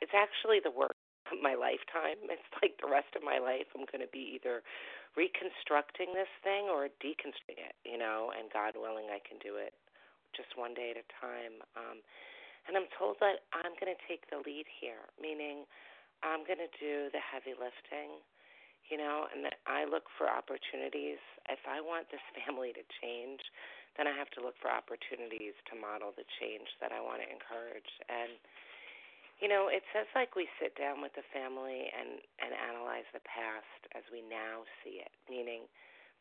It's 0.04 0.12
actually 0.12 0.60
the 0.60 0.70
work 0.70 0.94
of 1.32 1.40
my 1.40 1.56
lifetime. 1.56 2.20
It's 2.28 2.44
like 2.60 2.76
the 2.78 2.92
rest 2.92 3.16
of 3.16 3.24
my 3.24 3.40
life 3.40 3.66
I'm 3.72 3.88
going 3.88 4.04
to 4.04 4.12
be 4.12 4.36
either 4.36 4.60
reconstructing 5.16 6.12
this 6.12 6.30
thing 6.44 6.68
or 6.68 6.92
deconstructing 7.00 7.56
it, 7.56 7.76
you 7.88 7.96
know, 7.96 8.30
and 8.36 8.52
God 8.52 8.76
willing 8.76 9.08
I 9.08 9.20
can 9.24 9.40
do 9.40 9.56
it 9.56 9.72
just 10.36 10.56
one 10.56 10.72
day 10.72 10.92
at 10.92 11.00
a 11.00 11.06
time. 11.20 11.64
Um 11.76 12.04
and 12.66 12.78
I'm 12.78 12.86
told 12.94 13.18
that 13.18 13.42
I'm 13.50 13.74
going 13.82 13.90
to 13.90 14.02
take 14.06 14.30
the 14.30 14.38
lead 14.46 14.70
here, 14.70 15.10
meaning 15.18 15.66
I'm 16.22 16.46
going 16.46 16.62
to 16.62 16.70
do 16.78 17.10
the 17.10 17.18
heavy 17.18 17.58
lifting, 17.58 18.22
you 18.86 18.98
know, 18.98 19.26
and 19.34 19.42
that 19.42 19.58
I 19.66 19.82
look 19.82 20.06
for 20.14 20.30
opportunities. 20.30 21.18
If 21.50 21.62
I 21.66 21.82
want 21.82 22.10
this 22.14 22.22
family 22.38 22.70
to 22.74 22.84
change, 23.02 23.42
then 23.96 24.08
I 24.08 24.14
have 24.16 24.32
to 24.38 24.40
look 24.40 24.56
for 24.60 24.72
opportunities 24.72 25.56
to 25.68 25.76
model 25.76 26.16
the 26.16 26.24
change 26.40 26.68
that 26.80 26.92
I 26.92 27.00
want 27.00 27.20
to 27.20 27.28
encourage. 27.28 27.92
And 28.08 28.40
you 29.40 29.50
know, 29.50 29.66
it 29.66 29.82
says 29.90 30.06
like 30.14 30.38
we 30.38 30.46
sit 30.62 30.78
down 30.78 31.02
with 31.02 31.12
the 31.18 31.26
family 31.34 31.90
and 31.90 32.22
and 32.38 32.54
analyze 32.54 33.08
the 33.10 33.24
past 33.26 33.82
as 33.92 34.06
we 34.08 34.22
now 34.22 34.64
see 34.80 35.02
it, 35.02 35.12
meaning 35.26 35.66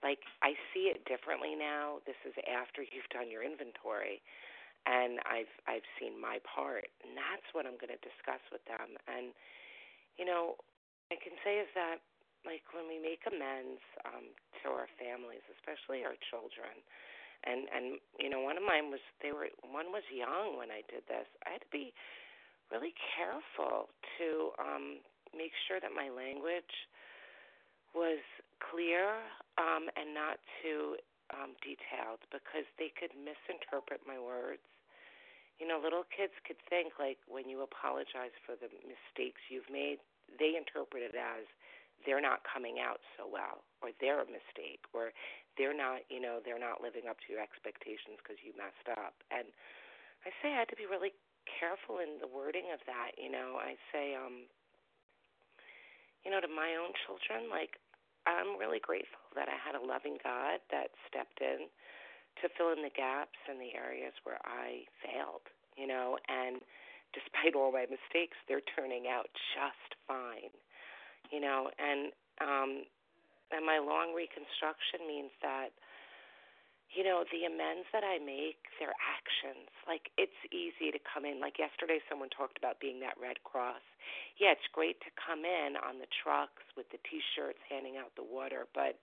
like 0.02 0.26
I 0.42 0.58
see 0.74 0.90
it 0.90 1.06
differently 1.06 1.54
now. 1.54 2.02
This 2.10 2.18
is 2.26 2.34
after 2.50 2.82
you've 2.92 3.12
done 3.14 3.30
your 3.30 3.46
inventory 3.46 4.20
and 4.86 5.22
I've 5.30 5.54
I've 5.70 5.86
seen 6.02 6.18
my 6.18 6.42
part, 6.42 6.90
and 7.06 7.14
that's 7.14 7.46
what 7.54 7.70
I'm 7.70 7.78
going 7.78 7.94
to 7.94 8.02
discuss 8.02 8.42
with 8.50 8.64
them. 8.66 8.98
And 9.06 9.34
you 10.18 10.26
know, 10.26 10.58
I 11.14 11.18
can 11.22 11.38
say 11.46 11.62
is 11.62 11.70
that 11.78 12.02
like 12.42 12.66
when 12.74 12.90
we 12.90 12.98
make 12.98 13.22
amends 13.30 13.82
um, 14.10 14.34
to 14.62 14.74
our 14.74 14.90
families, 14.98 15.46
especially 15.54 16.02
our 16.02 16.18
children, 16.34 16.74
and 17.44 17.66
and 17.74 17.98
you 18.20 18.30
know, 18.30 18.42
one 18.42 18.58
of 18.58 18.64
mine 18.64 18.90
was 18.94 19.02
they 19.22 19.32
were 19.34 19.50
one 19.66 19.90
was 19.90 20.06
young 20.14 20.58
when 20.58 20.70
I 20.70 20.86
did 20.90 21.06
this. 21.10 21.26
I 21.46 21.58
had 21.58 21.64
to 21.66 21.72
be 21.74 21.94
really 22.72 22.96
careful 23.18 23.92
to 24.18 24.28
um, 24.62 25.04
make 25.36 25.52
sure 25.68 25.82
that 25.84 25.92
my 25.92 26.08
language 26.08 26.88
was 27.92 28.24
clear 28.64 29.20
um, 29.60 29.92
and 30.00 30.16
not 30.16 30.40
too 30.64 30.96
um, 31.36 31.56
detailed 31.60 32.24
because 32.32 32.64
they 32.80 32.92
could 32.96 33.12
misinterpret 33.16 34.00
my 34.08 34.16
words. 34.16 34.64
You 35.60 35.68
know, 35.68 35.78
little 35.78 36.08
kids 36.10 36.34
could 36.48 36.58
think 36.72 36.96
like 36.98 37.20
when 37.28 37.46
you 37.52 37.62
apologize 37.62 38.34
for 38.48 38.56
the 38.56 38.72
mistakes 38.88 39.44
you've 39.52 39.70
made, 39.70 40.00
they 40.40 40.56
interpret 40.56 41.04
it 41.04 41.14
as 41.14 41.46
they're 42.06 42.24
not 42.24 42.46
coming 42.48 42.80
out 42.82 43.00
so 43.18 43.28
well, 43.28 43.64
or 43.82 43.90
they're 44.00 44.22
a 44.22 44.30
mistake, 44.30 44.84
or 44.94 45.14
they're 45.58 45.76
not, 45.76 46.06
you 46.08 46.22
know, 46.22 46.40
they're 46.44 46.62
not 46.62 46.80
living 46.80 47.10
up 47.10 47.20
to 47.26 47.28
your 47.34 47.42
expectations 47.42 48.20
because 48.22 48.40
you 48.42 48.56
messed 48.56 48.88
up. 48.96 49.16
And 49.30 49.50
I 50.24 50.30
say 50.40 50.54
I 50.54 50.64
had 50.64 50.72
to 50.72 50.80
be 50.80 50.88
really 50.88 51.12
careful 51.46 52.00
in 52.00 52.22
the 52.22 52.30
wording 52.30 52.70
of 52.72 52.80
that. 52.86 53.18
You 53.18 53.32
know, 53.32 53.58
I 53.60 53.76
say, 53.92 54.16
um, 54.16 54.48
you 56.24 56.30
know, 56.30 56.40
to 56.40 56.52
my 56.52 56.78
own 56.78 56.94
children, 57.06 57.50
like 57.50 57.82
I'm 58.30 58.58
really 58.62 58.80
grateful 58.80 59.22
that 59.34 59.50
I 59.50 59.58
had 59.58 59.74
a 59.74 59.84
loving 59.84 60.22
God 60.22 60.62
that 60.70 60.94
stepped 61.10 61.42
in 61.42 61.68
to 62.40 62.48
fill 62.56 62.72
in 62.72 62.86
the 62.86 62.94
gaps 62.94 63.38
in 63.50 63.58
the 63.58 63.74
areas 63.74 64.14
where 64.24 64.40
I 64.46 64.86
failed. 65.02 65.46
You 65.76 65.88
know, 65.88 66.20
and 66.30 66.62
despite 67.16 67.56
all 67.56 67.72
my 67.72 67.88
mistakes, 67.88 68.38
they're 68.48 68.64
turning 68.76 69.08
out 69.08 69.28
just 69.56 69.98
fine. 70.08 70.52
You 71.32 71.40
know, 71.40 71.72
and 71.80 72.12
um, 72.44 72.72
and 73.52 73.66
my 73.66 73.80
long 73.80 74.14
reconstruction 74.14 75.08
means 75.08 75.32
that 75.42 75.72
you 76.92 77.08
know, 77.08 77.24
the 77.32 77.48
amends 77.48 77.88
that 77.96 78.04
I 78.04 78.20
make, 78.20 78.68
they're 78.76 78.96
actions. 79.00 79.72
Like 79.88 80.12
it's 80.20 80.36
easy 80.52 80.92
to 80.92 81.00
come 81.08 81.24
in. 81.24 81.40
Like 81.40 81.56
yesterday 81.56 82.04
someone 82.12 82.28
talked 82.28 82.60
about 82.60 82.84
being 82.84 83.00
that 83.00 83.16
Red 83.16 83.40
Cross. 83.48 83.84
Yeah, 84.36 84.52
it's 84.52 84.68
great 84.76 85.00
to 85.08 85.12
come 85.16 85.48
in 85.48 85.80
on 85.80 86.04
the 86.04 86.10
trucks 86.12 86.68
with 86.76 86.92
the 86.92 87.00
t-shirts 87.08 87.64
handing 87.72 87.96
out 87.96 88.12
the 88.20 88.28
water, 88.28 88.68
but 88.76 89.00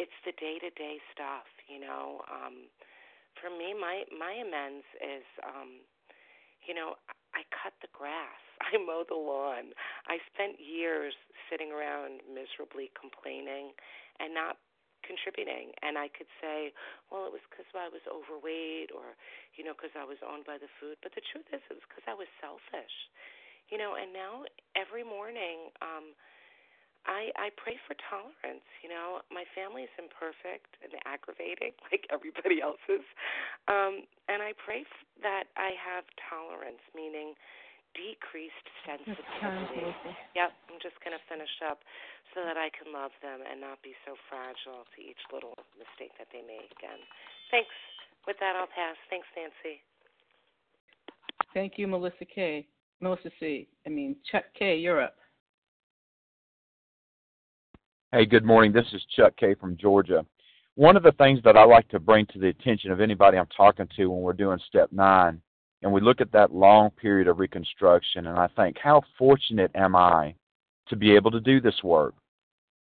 it's 0.00 0.14
the 0.24 0.32
day-to-day 0.40 1.04
stuff, 1.12 1.48
you 1.68 1.80
know. 1.80 2.24
Um 2.32 2.72
for 3.36 3.52
me 3.52 3.76
my 3.76 4.08
my 4.08 4.32
amends 4.40 4.88
is 4.96 5.26
um 5.44 5.84
you 6.64 6.72
know, 6.72 6.96
I 7.36 7.44
cut 7.52 7.76
the 7.84 7.92
grass. 7.92 8.40
I 8.64 8.76
mow 8.78 9.04
the 9.06 9.18
lawn. 9.18 9.72
I 10.06 10.18
spent 10.32 10.58
years 10.58 11.14
sitting 11.50 11.72
around 11.72 12.20
miserably 12.26 12.90
complaining 12.98 13.72
and 14.20 14.34
not 14.34 14.58
contributing 15.06 15.72
and 15.80 15.96
I 15.96 16.10
could 16.10 16.28
say, 16.42 16.74
well, 17.08 17.24
it 17.24 17.32
was 17.32 17.44
because 17.48 17.68
I 17.72 17.88
was 17.88 18.02
overweight 18.10 18.90
or, 18.92 19.14
you 19.54 19.62
know, 19.62 19.72
because 19.72 19.94
I 19.94 20.04
was 20.04 20.18
owned 20.26 20.44
by 20.44 20.58
the 20.58 20.70
food. 20.82 20.98
But 21.00 21.14
the 21.14 21.24
truth 21.32 21.46
is, 21.54 21.62
it 21.70 21.74
was 21.78 21.86
because 21.86 22.04
I 22.04 22.18
was 22.18 22.28
selfish, 22.42 22.94
you 23.70 23.78
know. 23.78 23.94
And 23.94 24.12
now 24.12 24.44
every 24.74 25.06
morning, 25.06 25.70
um, 25.80 26.12
I 27.08 27.32
I 27.38 27.48
pray 27.56 27.80
for 27.88 27.96
tolerance. 28.10 28.66
You 28.84 28.90
know, 28.92 29.24
my 29.32 29.48
family 29.56 29.88
is 29.88 29.94
imperfect 29.96 30.76
and 30.84 30.92
aggravating, 31.08 31.72
like 31.88 32.04
everybody 32.12 32.60
else's, 32.60 33.06
um, 33.70 34.04
and 34.28 34.44
I 34.44 34.52
pray 34.58 34.84
that 35.24 35.48
I 35.56 35.72
have 35.78 36.04
tolerance, 36.28 36.82
meaning 36.92 37.32
decreased 37.98 38.68
sensitivity. 38.86 39.90
Yep, 40.38 40.54
I'm 40.70 40.78
just 40.78 40.94
going 41.02 41.12
to 41.12 41.22
finish 41.26 41.50
up 41.66 41.82
so 42.30 42.46
that 42.46 42.54
I 42.54 42.70
can 42.70 42.94
love 42.94 43.10
them 43.18 43.42
and 43.42 43.58
not 43.58 43.82
be 43.82 43.98
so 44.06 44.14
fragile 44.30 44.86
to 44.86 44.98
each 45.02 45.18
little 45.34 45.58
mistake 45.74 46.14
that 46.22 46.30
they 46.30 46.46
make. 46.46 46.70
And 46.86 47.02
thanks. 47.50 47.74
With 48.26 48.38
that, 48.38 48.54
I'll 48.54 48.70
pass. 48.70 48.94
Thanks, 49.10 49.26
Nancy. 49.34 49.82
Thank 51.54 51.78
you, 51.78 51.88
Melissa 51.88 52.24
K. 52.24 52.66
Melissa 53.00 53.30
C. 53.40 53.66
I 53.86 53.88
mean, 53.88 54.16
Chuck 54.30 54.44
K. 54.56 54.76
You're 54.76 55.02
up. 55.02 55.16
Hey, 58.12 58.26
good 58.26 58.44
morning. 58.44 58.72
This 58.72 58.86
is 58.92 59.02
Chuck 59.16 59.34
K. 59.38 59.54
from 59.54 59.76
Georgia. 59.76 60.24
One 60.74 60.96
of 60.96 61.02
the 61.02 61.12
things 61.12 61.40
that 61.44 61.56
I 61.56 61.64
like 61.64 61.88
to 61.88 61.98
bring 61.98 62.26
to 62.26 62.38
the 62.38 62.48
attention 62.48 62.90
of 62.90 63.00
anybody 63.00 63.38
I'm 63.38 63.48
talking 63.56 63.88
to 63.96 64.10
when 64.10 64.20
we're 64.20 64.32
doing 64.32 64.58
step 64.68 64.90
nine 64.92 65.40
and 65.82 65.92
we 65.92 66.00
look 66.00 66.20
at 66.20 66.32
that 66.32 66.52
long 66.52 66.90
period 66.90 67.28
of 67.28 67.38
reconstruction, 67.38 68.26
and 68.26 68.38
I 68.38 68.48
think, 68.56 68.76
how 68.82 69.02
fortunate 69.16 69.70
am 69.74 69.94
I 69.94 70.34
to 70.88 70.96
be 70.96 71.14
able 71.14 71.30
to 71.30 71.40
do 71.40 71.60
this 71.60 71.82
work? 71.84 72.14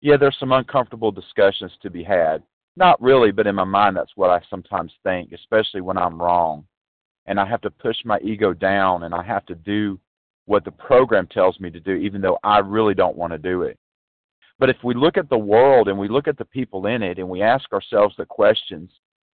Yeah, 0.00 0.16
there's 0.16 0.36
some 0.38 0.52
uncomfortable 0.52 1.10
discussions 1.10 1.72
to 1.82 1.90
be 1.90 2.04
had. 2.04 2.42
Not 2.76 3.00
really, 3.00 3.32
but 3.32 3.46
in 3.46 3.54
my 3.54 3.64
mind, 3.64 3.96
that's 3.96 4.16
what 4.16 4.30
I 4.30 4.40
sometimes 4.50 4.92
think, 5.02 5.32
especially 5.32 5.80
when 5.80 5.96
I'm 5.96 6.20
wrong. 6.20 6.66
And 7.26 7.40
I 7.40 7.46
have 7.46 7.62
to 7.62 7.70
push 7.70 7.96
my 8.04 8.18
ego 8.20 8.52
down 8.52 9.04
and 9.04 9.14
I 9.14 9.22
have 9.22 9.46
to 9.46 9.54
do 9.54 9.98
what 10.46 10.64
the 10.64 10.72
program 10.72 11.26
tells 11.26 11.58
me 11.58 11.70
to 11.70 11.80
do, 11.80 11.92
even 11.92 12.20
though 12.20 12.38
I 12.44 12.58
really 12.58 12.94
don't 12.94 13.16
want 13.16 13.32
to 13.32 13.38
do 13.38 13.62
it. 13.62 13.78
But 14.58 14.68
if 14.68 14.76
we 14.84 14.94
look 14.94 15.16
at 15.16 15.30
the 15.30 15.38
world 15.38 15.88
and 15.88 15.98
we 15.98 16.08
look 16.08 16.28
at 16.28 16.36
the 16.36 16.44
people 16.44 16.86
in 16.86 17.02
it 17.02 17.18
and 17.18 17.28
we 17.28 17.42
ask 17.42 17.72
ourselves 17.72 18.14
the 18.18 18.26
questions, 18.26 18.90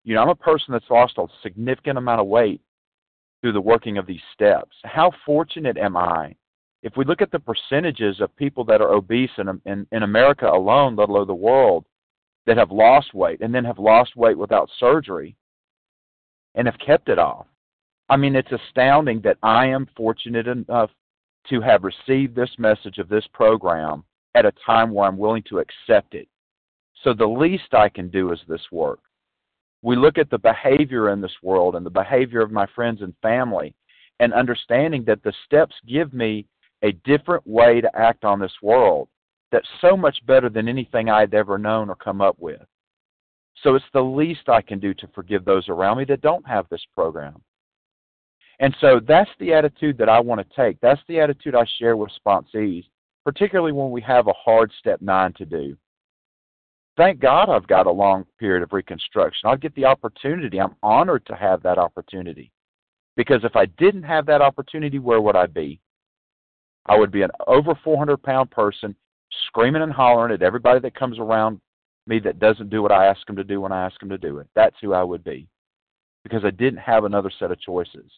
you 0.04 0.13
know, 0.15 0.22
I'm 0.22 0.30
a 0.30 0.36
person 0.36 0.74
that's 0.74 0.89
lost 0.89 1.17
a 1.17 1.28
significant 1.41 1.98
amount 1.98 2.22
of 2.22 2.28
weight 2.28 2.62
through 3.41 3.54
the 3.54 3.62
working 3.62 3.97
of 3.97 4.06
these 4.06 4.21
steps. 4.34 4.76
How 4.84 5.12
fortunate 5.26 5.78
am 5.78 5.95
I? 5.95 6.36
If 6.84 6.95
we 6.95 7.06
look 7.06 7.21
at 7.21 7.32
the 7.32 7.39
percentages 7.39 8.21
of 8.21 8.36
people 8.36 8.63
that 8.65 8.82
are 8.82 8.93
obese 8.93 9.32
in, 9.38 9.62
in, 9.65 9.88
in 9.91 10.04
America 10.04 10.47
alone, 10.47 10.95
let 10.95 11.10
alone 11.10 11.28
the 11.28 11.34
world, 11.34 11.86
that 12.45 12.58
have 12.58 12.71
lost 12.71 13.13
weight 13.13 13.41
and 13.41 13.54
then 13.54 13.65
have 13.65 13.78
lost 13.78 14.15
weight 14.15 14.38
without 14.38 14.69
surgery 14.80 15.36
and 16.56 16.65
have 16.65 16.80
kept 16.80 17.10
it 17.10 17.19
off. 17.19 17.45
I 18.10 18.15
mean, 18.15 18.36
it's 18.36 18.52
astounding 18.52 19.21
that 19.21 19.38
I 19.43 19.65
am 19.67 19.88
fortunate 19.97 20.47
enough 20.47 20.91
to 21.50 21.62
have 21.62 21.84
received 21.84 22.36
this 22.36 22.50
message 22.58 23.00
of 23.00 23.10
this 23.10 23.26
program 23.34 24.04
at 24.34 24.45
a 24.45 24.54
time 24.65 24.91
where 24.91 25.08
I'm 25.08 25.17
willing 25.17 25.43
to 25.50 25.60
accept 25.60 26.13
it. 26.13 26.28
So 27.04 27.13
the 27.13 27.28
least 27.28 27.73
I 27.73 27.89
can 27.89 28.10
do 28.10 28.32
is 28.32 28.39
this 28.47 28.65
work 28.71 29.00
we 29.82 29.96
look 29.96 30.18
at 30.18 30.30
the 30.30 30.40
behavior 30.40 31.12
in 31.12 31.22
this 31.22 31.36
world 31.44 31.76
and 31.76 31.86
the 31.86 31.90
behavior 31.90 32.42
of 32.42 32.52
my 32.52 32.66
friends 32.76 33.02
and 33.02 33.13
family 33.22 33.74
and 34.20 34.34
understanding 34.34 35.04
that 35.06 35.22
the 35.24 35.34
steps 35.46 35.76
give 35.88 36.13
me 36.13 36.46
a 36.84 36.92
different 37.06 37.46
way 37.46 37.82
to 37.82 37.96
act 37.96 38.24
on 38.24 38.40
this 38.40 38.54
world 38.62 39.08
that's 39.52 39.68
so 39.82 39.96
much 39.96 40.18
better 40.26 40.50
than 40.50 40.68
anything 40.68 41.10
I'd 41.10 41.34
ever 41.34 41.58
known 41.58 41.90
or 41.90 41.96
come 41.96 42.22
up 42.22 42.36
with. 42.40 42.62
So 43.63 43.76
it's 43.76 43.86
the 43.94 44.02
least 44.02 44.50
I 44.50 44.62
can 44.62 44.80
do 44.80 44.94
to 44.96 45.08
forgive 45.16 45.46
those 45.46 45.70
around 45.70 45.98
me 45.98 46.06
that 46.06 46.22
don't 46.22 46.48
have 46.48 46.68
this 46.70 46.86
program. 46.96 47.42
And 48.60 48.76
so 48.82 49.00
that's 49.08 49.30
the 49.40 49.54
attitude 49.54 49.98
that 50.00 50.10
I 50.10 50.20
want 50.20 50.42
to 50.42 50.56
take. 50.56 50.80
That's 50.82 51.02
the 51.08 51.20
attitude 51.20 51.56
I 51.56 51.66
share 51.80 51.96
with 51.96 52.12
sponsees, 52.26 52.86
particularly 53.24 53.72
when 53.72 53.92
we 53.92 54.02
have 54.02 54.28
a 54.28 54.34
hard 54.34 54.72
step 54.80 55.02
nine 55.02 55.34
to 55.34 55.46
do 55.46 55.78
thank 56.98 57.20
God 57.20 57.50
I've 57.50 57.68
got 57.68 57.88
a 57.88 57.92
long 57.92 58.26
period 58.40 58.64
of 58.64 58.74
reconstruction. 58.74 59.48
I'll 59.48 59.56
get 59.56 59.74
the 59.76 59.86
opportunity. 59.86 60.60
I'm 60.60 60.76
honored 60.84 61.26
to 61.28 61.36
have 61.36 61.64
that 61.64 61.78
opportunity. 61.78 62.52
Because 63.16 63.44
if 63.44 63.56
I 63.56 63.66
didn't 63.78 64.04
have 64.04 64.26
that 64.26 64.42
opportunity, 64.42 65.00
where 65.00 65.22
would 65.22 65.36
I 65.36 65.46
be? 65.46 65.80
I 66.86 66.98
would 66.98 67.12
be 67.12 67.22
an 67.22 67.32
over 67.48 67.74
400 67.84 68.22
pound 68.22 68.52
person 68.52 68.96
screaming 69.48 69.82
and 69.82 69.92
hollering 69.92 70.34
at 70.34 70.42
everybody 70.42 70.80
that 70.82 70.96
comes 70.96 71.20
around 71.20 71.60
me 72.08 72.20
that 72.20 72.40
doesn't 72.40 72.70
do 72.70 72.82
what 72.82 72.92
I 72.92 73.06
ask 73.08 73.26
them 73.28 73.36
to 73.36 73.44
do 73.44 73.62
when 73.62 73.72
I 73.72 73.86
ask 73.86 74.00
them 74.00 74.10
to 74.10 74.18
do 74.18 74.40
it. 74.40 74.48
That's 74.56 74.76
who 74.82 74.94
I 74.94 75.04
would 75.04 75.24
be 75.24 75.48
because 76.24 76.46
I 76.46 76.52
didn't 76.52 76.80
have 76.80 77.04
another 77.04 77.32
set 77.38 77.52
of 77.52 77.60
choices. 77.60 78.10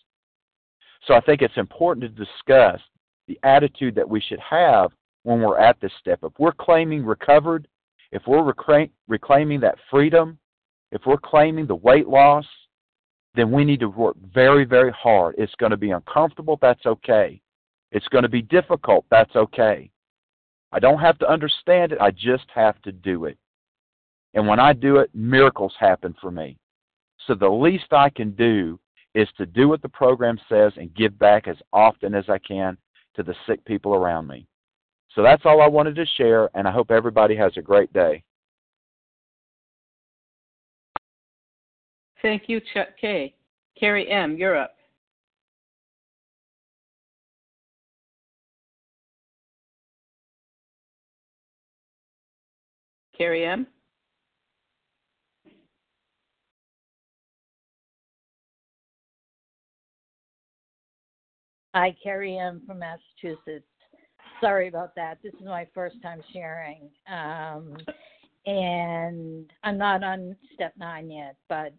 So 1.08 1.14
I 1.14 1.22
think 1.22 1.42
it's 1.42 1.58
important 1.58 2.04
to 2.04 2.26
discuss 2.26 2.80
the 3.28 3.40
attitude 3.44 3.96
that 3.96 4.08
we 4.08 4.22
should 4.22 4.40
have 4.40 4.92
when 5.24 5.42
we're 5.42 5.60
at 5.60 5.80
this 5.82 5.92
step. 6.00 6.20
If 6.24 6.34
we're 6.38 6.52
claiming 6.52 7.06
recovered, 7.06 7.68
if 8.12 8.24
we're 8.26 8.44
reclaiming 9.08 9.60
that 9.62 9.78
freedom, 9.90 10.38
if 10.92 11.02
we're 11.06 11.18
claiming 11.18 11.68
the 11.68 11.76
weight 11.76 12.08
loss, 12.08 12.46
then 13.36 13.52
we 13.52 13.64
need 13.64 13.80
to 13.80 13.90
work 13.90 14.16
very, 14.34 14.66
very 14.66 14.92
hard. 14.92 15.36
It's 15.38 15.54
going 15.56 15.70
to 15.72 15.78
be 15.78 15.92
uncomfortable. 15.92 16.58
That's 16.62 16.86
okay. 16.86 17.40
It's 17.92 18.08
going 18.08 18.24
to 18.24 18.30
be 18.30 18.42
difficult. 18.42 19.06
That's 19.12 19.36
okay. 19.36 19.90
I 20.72 20.80
don't 20.80 21.00
have 21.00 21.18
to 21.20 21.30
understand 21.30 21.92
it. 21.92 22.02
I 22.02 22.12
just 22.12 22.46
have 22.54 22.82
to 22.84 22.92
do 22.92 23.26
it. 23.26 23.38
And 24.34 24.48
when 24.48 24.60
I 24.60 24.74
do 24.74 24.98
it, 24.98 25.10
miracles 25.14 25.74
happen 25.80 26.16
for 26.22 26.32
me. 26.32 26.58
So 27.28 27.36
the 27.36 27.50
least 27.50 27.92
I 27.92 28.10
can 28.10 28.32
do 28.32 28.80
is 29.16 29.28
to 29.38 29.46
do 29.46 29.68
what 29.68 29.82
the 29.82 29.90
program 29.90 30.40
says 30.48 30.72
and 30.78 30.94
give 30.94 31.18
back 31.18 31.48
as 31.48 31.58
often 31.74 32.14
as 32.14 32.26
I 32.30 32.38
can 32.40 32.78
to 33.16 33.24
the 33.24 33.36
sick 33.48 33.64
people 33.66 33.94
around 33.96 34.28
me. 34.28 34.48
So 35.16 35.24
that's 35.24 35.42
all 35.46 35.62
I 35.62 35.68
wanted 35.68 35.96
to 35.96 36.06
share, 36.18 36.50
and 36.54 36.68
I 36.68 36.72
hope 36.72 36.92
everybody 36.92 37.36
has 37.36 37.52
a 37.58 37.62
great 37.62 37.92
day. 37.94 38.24
Thank 42.22 42.44
you, 42.48 42.62
Chuck 42.74 42.90
K. 43.00 43.34
Carrie 43.80 44.10
M., 44.12 44.36
you're 44.38 44.58
up. 44.58 44.76
Carrie 53.18 53.46
M. 53.46 53.68
Hi, 61.76 61.96
Carrie 62.02 62.38
M. 62.38 62.62
from 62.66 62.80
Massachusetts. 62.80 63.69
Sorry 64.42 64.68
about 64.68 64.96
that. 64.96 65.20
This 65.24 65.34
is 65.34 65.46
my 65.46 65.68
first 65.74 66.02
time 66.02 66.22
sharing. 66.34 66.90
Um, 67.08 67.78
and 68.46 69.52
I'm 69.64 69.78
not 69.78 70.04
on 70.04 70.36
step 70.54 70.74
nine 70.78 71.10
yet, 71.10 71.36
but 71.50 71.74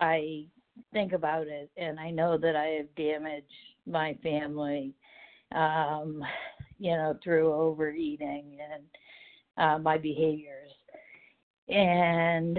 I 0.00 0.44
think 0.92 1.12
about 1.12 1.46
it 1.46 1.70
and 1.76 1.98
I 2.00 2.10
know 2.10 2.36
that 2.38 2.56
I 2.56 2.66
have 2.78 2.94
damaged 2.96 3.46
my 3.86 4.16
family, 4.22 4.94
um, 5.54 6.22
you 6.78 6.92
know, 6.92 7.16
through 7.22 7.52
overeating 7.52 8.58
and 8.72 8.84
uh, 9.56 9.78
my 9.78 9.98
behaviors. 9.98 10.70
And 11.68 12.58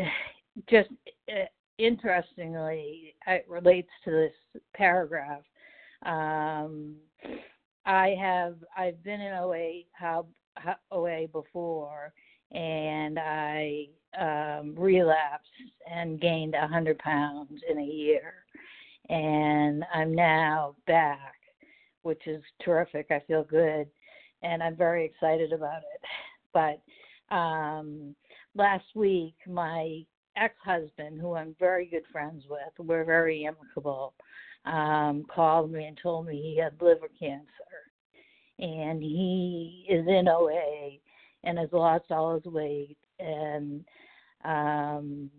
just 0.69 0.89
uh, 1.29 1.45
interestingly, 1.77 3.15
it 3.27 3.45
relates 3.47 3.89
to 4.05 4.11
this 4.11 4.61
paragraph 4.73 5.43
um, 6.05 6.95
I 7.85 8.15
have 8.19 8.55
I've 8.75 9.01
been 9.03 9.21
in 9.21 9.33
OA 9.33 9.81
OA 10.91 11.27
before, 11.27 12.13
and 12.51 13.19
I 13.19 13.87
um, 14.19 14.75
relapsed 14.77 15.49
and 15.91 16.19
gained 16.19 16.55
a 16.55 16.67
hundred 16.67 16.97
pounds 16.99 17.61
in 17.69 17.79
a 17.79 17.83
year, 17.83 18.33
and 19.09 19.83
I'm 19.93 20.15
now 20.15 20.75
back, 20.87 21.35
which 22.01 22.25
is 22.25 22.41
terrific. 22.63 23.07
I 23.11 23.21
feel 23.27 23.43
good, 23.43 23.87
and 24.41 24.63
I'm 24.63 24.75
very 24.75 25.05
excited 25.05 25.51
about 25.53 25.81
it. 25.93 26.01
But 26.53 27.35
um, 27.35 28.15
last 28.55 28.85
week, 28.95 29.35
my 29.47 30.03
ex-husband, 30.37 31.19
who 31.19 31.35
I'm 31.35 31.55
very 31.59 31.85
good 31.85 32.03
friends 32.11 32.43
with, 32.49 32.87
we're 32.87 33.05
very 33.05 33.45
amicable 33.45 34.13
um, 34.65 35.25
called 35.33 35.71
me 35.71 35.85
and 35.85 35.97
told 36.01 36.27
me 36.27 36.41
he 36.41 36.57
had 36.57 36.73
liver 36.81 37.09
cancer. 37.19 37.45
And 38.59 39.01
he 39.01 39.85
is 39.89 40.05
in 40.07 40.27
OA 40.27 40.97
and 41.43 41.57
has 41.57 41.69
lost 41.71 42.05
all 42.11 42.35
his 42.35 42.45
weight 42.45 42.97
and 43.19 43.83
um, 44.43 45.29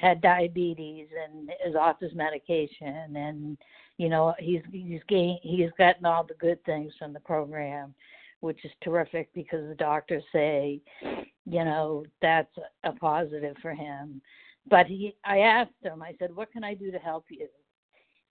had 0.00 0.20
diabetes 0.20 1.08
and 1.24 1.50
is 1.66 1.74
off 1.74 2.00
his 2.00 2.14
medication 2.14 3.16
and 3.16 3.58
you 3.98 4.08
know 4.08 4.34
he's 4.38 4.62
he's 4.72 5.00
gain 5.08 5.38
he's 5.42 5.70
gotten 5.76 6.06
all 6.06 6.24
the 6.24 6.34
good 6.34 6.62
things 6.64 6.92
from 6.98 7.12
the 7.12 7.20
program 7.20 7.94
which 8.40 8.64
is 8.64 8.70
terrific 8.82 9.28
because 9.34 9.68
the 9.68 9.74
doctors 9.74 10.22
say 10.32 10.80
you 11.02 11.64
know 11.64 12.04
that's 12.20 12.52
a 12.84 12.92
positive 12.92 13.56
for 13.60 13.72
him. 13.72 14.20
But 14.68 14.86
he 14.86 15.14
i 15.24 15.38
asked 15.38 15.70
him 15.82 16.02
i 16.02 16.14
said 16.18 16.34
what 16.34 16.52
can 16.52 16.64
i 16.64 16.74
do 16.74 16.90
to 16.90 16.98
help 16.98 17.26
you 17.28 17.48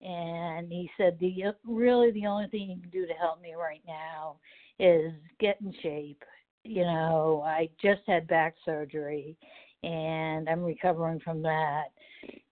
and 0.02 0.70
he 0.72 0.90
said 0.96 1.18
the 1.20 1.44
uh, 1.44 1.52
really 1.64 2.10
the 2.12 2.26
only 2.26 2.48
thing 2.48 2.70
you 2.70 2.80
can 2.80 2.90
do 2.90 3.06
to 3.06 3.12
help 3.14 3.40
me 3.40 3.54
right 3.54 3.82
now 3.86 4.36
is 4.78 5.12
get 5.38 5.60
in 5.60 5.74
shape. 5.82 6.22
You 6.64 6.84
know 6.84 7.42
i 7.46 7.68
just 7.82 8.02
had 8.06 8.26
back 8.26 8.54
surgery 8.64 9.36
and 9.82 10.48
i'm 10.48 10.62
recovering 10.62 11.20
from 11.20 11.42
that. 11.42 11.84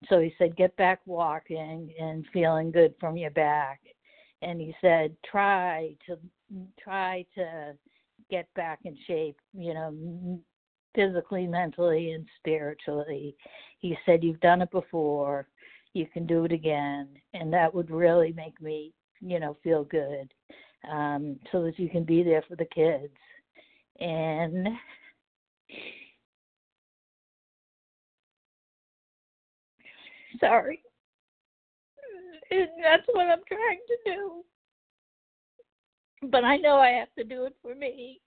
So 0.08 0.20
he 0.20 0.34
said 0.38 0.56
get 0.56 0.76
back 0.76 1.00
walking 1.06 1.92
and 2.00 2.24
feeling 2.32 2.70
good 2.70 2.94
from 2.98 3.16
your 3.16 3.30
back. 3.30 3.80
And 4.40 4.60
he 4.60 4.74
said 4.80 5.16
try 5.30 5.94
to 6.06 6.18
try 6.82 7.26
to 7.34 7.74
get 8.30 8.52
back 8.54 8.80
in 8.84 8.96
shape 9.06 9.36
you 9.54 9.74
know 9.74 10.40
physically 10.94 11.46
mentally 11.46 12.12
and 12.12 12.26
spiritually. 12.38 13.36
He 13.78 13.96
said 14.04 14.24
you've 14.24 14.40
done 14.40 14.62
it 14.62 14.70
before 14.70 15.46
you 15.94 16.06
can 16.06 16.26
do 16.26 16.44
it 16.44 16.52
again 16.52 17.08
and 17.34 17.52
that 17.52 17.72
would 17.74 17.90
really 17.90 18.32
make 18.32 18.60
me 18.60 18.92
you 19.20 19.40
know 19.40 19.56
feel 19.62 19.84
good 19.84 20.32
um 20.90 21.38
so 21.50 21.62
that 21.62 21.78
you 21.78 21.88
can 21.88 22.04
be 22.04 22.22
there 22.22 22.42
for 22.48 22.56
the 22.56 22.64
kids. 22.66 23.12
And 24.00 24.68
sorry. 30.40 30.82
And 32.50 32.68
that's 32.82 33.02
what 33.12 33.26
i'm 33.26 33.42
trying 33.46 33.80
to 33.88 34.12
do. 34.12 34.44
But 36.30 36.44
i 36.44 36.56
know 36.56 36.76
i 36.76 36.90
have 36.90 37.12
to 37.18 37.24
do 37.24 37.44
it 37.44 37.56
for 37.60 37.74
me. 37.74 38.20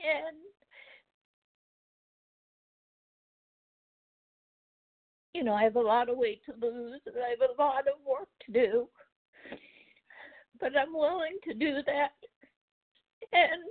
And 0.00 0.36
you 5.38 5.44
know, 5.44 5.54
I 5.54 5.62
have 5.62 5.76
a 5.76 5.80
lot 5.80 6.08
of 6.08 6.18
weight 6.18 6.42
to 6.46 6.52
lose 6.60 7.00
and 7.06 7.14
I 7.16 7.30
have 7.30 7.48
a 7.56 7.62
lot 7.62 7.86
of 7.86 8.04
work 8.04 8.26
to 8.46 8.52
do. 8.52 8.88
But 10.58 10.72
I'm 10.76 10.92
willing 10.92 11.38
to 11.44 11.54
do 11.54 11.74
that. 11.86 12.10
And 13.32 13.62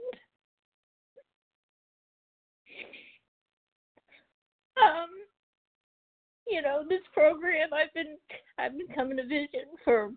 um 4.81 5.09
you 6.49 6.61
know, 6.61 6.85
this 6.87 7.01
program 7.13 7.73
I've 7.73 7.93
been 7.93 8.15
I've 8.57 8.77
been 8.77 8.87
coming 8.95 9.17
to 9.17 9.23
Vision 9.23 9.75
for 9.83 10.11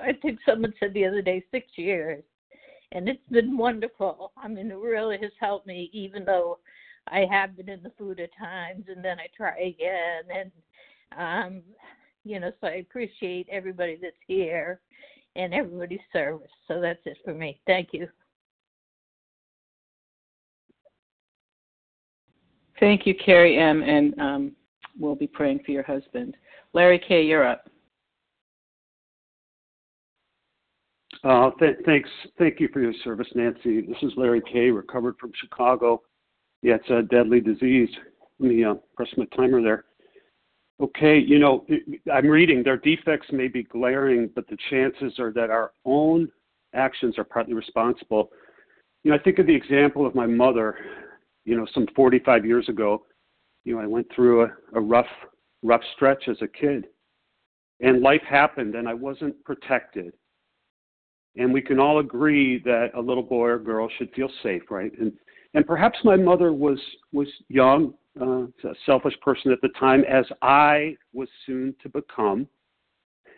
I 0.00 0.12
think 0.22 0.38
someone 0.46 0.74
said 0.78 0.94
the 0.94 1.06
other 1.06 1.22
day 1.22 1.44
six 1.50 1.66
years. 1.74 2.22
And 2.92 3.08
it's 3.08 3.28
been 3.32 3.58
wonderful. 3.58 4.30
I 4.36 4.46
mean, 4.46 4.70
it 4.70 4.76
really 4.78 5.18
has 5.20 5.32
helped 5.40 5.66
me, 5.66 5.90
even 5.92 6.24
though 6.24 6.60
I 7.10 7.26
have 7.30 7.56
been 7.56 7.68
in 7.68 7.82
the 7.82 7.92
food 7.98 8.20
at 8.20 8.30
times, 8.38 8.84
and 8.88 9.04
then 9.04 9.18
I 9.18 9.26
try 9.36 9.56
again, 9.58 10.24
and 10.34 10.52
um, 11.16 11.62
you 12.24 12.40
know, 12.40 12.50
so 12.60 12.66
I 12.66 12.74
appreciate 12.76 13.48
everybody 13.50 13.98
that's 14.00 14.16
here 14.26 14.80
and 15.36 15.54
everybody's 15.54 16.00
service. 16.12 16.50
So 16.66 16.80
that's 16.80 17.00
it 17.06 17.16
for 17.24 17.32
me. 17.32 17.60
Thank 17.66 17.90
you. 17.92 18.08
Thank 22.80 23.06
you, 23.06 23.14
Carrie 23.14 23.58
M. 23.58 23.82
And 23.82 24.18
um, 24.20 24.52
we'll 24.98 25.14
be 25.14 25.26
praying 25.26 25.60
for 25.64 25.72
your 25.72 25.82
husband. 25.82 26.36
Larry 26.72 26.98
K., 26.98 27.22
you're 27.22 27.46
up. 27.46 27.68
Uh, 31.24 31.50
th- 31.58 31.76
thanks. 31.84 32.08
Thank 32.38 32.60
you 32.60 32.68
for 32.72 32.80
your 32.80 32.92
service, 33.02 33.26
Nancy. 33.34 33.80
This 33.80 33.96
is 34.02 34.12
Larry 34.16 34.42
K., 34.52 34.70
recovered 34.70 35.16
from 35.18 35.32
Chicago. 35.40 36.02
Yeah, 36.62 36.74
it's 36.76 36.90
a 36.90 37.02
deadly 37.02 37.40
disease. 37.40 37.88
Let 38.38 38.50
me 38.50 38.64
uh, 38.64 38.74
press 38.96 39.08
my 39.16 39.24
timer 39.36 39.62
there. 39.62 39.84
Okay, 40.80 41.18
you 41.18 41.38
know, 41.38 41.66
I'm 42.12 42.28
reading 42.28 42.62
their 42.62 42.76
defects 42.76 43.26
may 43.32 43.48
be 43.48 43.64
glaring, 43.64 44.30
but 44.34 44.46
the 44.48 44.56
chances 44.70 45.18
are 45.18 45.32
that 45.32 45.50
our 45.50 45.72
own 45.84 46.28
actions 46.72 47.18
are 47.18 47.24
partly 47.24 47.54
responsible. 47.54 48.30
You 49.02 49.10
know, 49.10 49.16
I 49.16 49.20
think 49.20 49.38
of 49.38 49.46
the 49.46 49.54
example 49.54 50.06
of 50.06 50.14
my 50.14 50.26
mother, 50.26 50.76
you 51.44 51.56
know, 51.56 51.66
some 51.74 51.86
45 51.96 52.46
years 52.46 52.68
ago. 52.68 53.04
You 53.64 53.74
know, 53.74 53.82
I 53.82 53.86
went 53.86 54.06
through 54.14 54.44
a, 54.44 54.48
a 54.74 54.80
rough, 54.80 55.06
rough 55.62 55.82
stretch 55.96 56.28
as 56.28 56.36
a 56.42 56.48
kid, 56.48 56.86
and 57.80 58.00
life 58.00 58.22
happened, 58.28 58.76
and 58.76 58.88
I 58.88 58.94
wasn't 58.94 59.42
protected. 59.44 60.12
And 61.36 61.52
we 61.52 61.60
can 61.60 61.80
all 61.80 61.98
agree 61.98 62.60
that 62.64 62.90
a 62.94 63.00
little 63.00 63.22
boy 63.22 63.48
or 63.48 63.58
girl 63.58 63.88
should 63.98 64.12
feel 64.12 64.30
safe, 64.42 64.62
right? 64.70 64.92
And 64.98 65.12
and 65.54 65.66
perhaps 65.66 65.98
my 66.04 66.16
mother 66.16 66.52
was 66.52 66.78
was 67.12 67.28
young 67.48 67.94
uh, 68.20 68.42
a 68.64 68.74
selfish 68.84 69.14
person 69.20 69.52
at 69.52 69.60
the 69.62 69.68
time, 69.78 70.04
as 70.04 70.24
I 70.42 70.96
was 71.12 71.28
soon 71.46 71.74
to 71.82 71.88
become. 71.88 72.48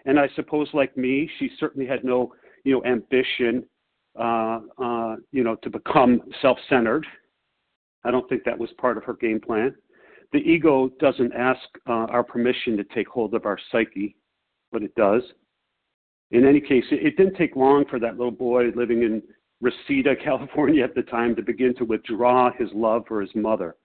And 0.06 0.18
I 0.18 0.28
suppose, 0.34 0.68
like 0.72 0.96
me, 0.96 1.28
she 1.38 1.50
certainly 1.58 1.86
had 1.86 2.02
no, 2.04 2.32
you 2.64 2.72
know, 2.72 2.84
ambition 2.90 3.64
uh, 4.18 4.60
uh, 4.78 5.16
you 5.32 5.44
know, 5.44 5.54
to 5.56 5.70
become 5.70 6.20
self-centered. 6.42 7.06
I 8.04 8.10
don't 8.10 8.28
think 8.28 8.44
that 8.44 8.58
was 8.58 8.70
part 8.78 8.96
of 8.96 9.04
her 9.04 9.14
game 9.14 9.40
plan. 9.40 9.74
The 10.32 10.38
ego 10.38 10.90
doesn't 10.98 11.32
ask 11.32 11.60
uh, 11.88 12.06
our 12.08 12.24
permission 12.24 12.76
to 12.76 12.84
take 12.84 13.08
hold 13.08 13.34
of 13.34 13.46
our 13.46 13.58
psyche, 13.70 14.16
but 14.72 14.82
it 14.82 14.94
does. 14.94 15.22
In 16.30 16.46
any 16.46 16.60
case, 16.60 16.84
it, 16.90 17.06
it 17.06 17.16
didn't 17.16 17.36
take 17.36 17.56
long 17.56 17.84
for 17.90 17.98
that 17.98 18.16
little 18.16 18.30
boy 18.32 18.70
living 18.74 19.02
in 19.02 19.22
Reseda, 19.60 20.16
California 20.16 20.82
at 20.82 20.94
the 20.94 21.02
time 21.02 21.36
to 21.36 21.42
begin 21.42 21.74
to 21.76 21.84
withdraw 21.84 22.50
his 22.52 22.68
love 22.74 23.04
for 23.06 23.20
his 23.20 23.34
mother. 23.34 23.76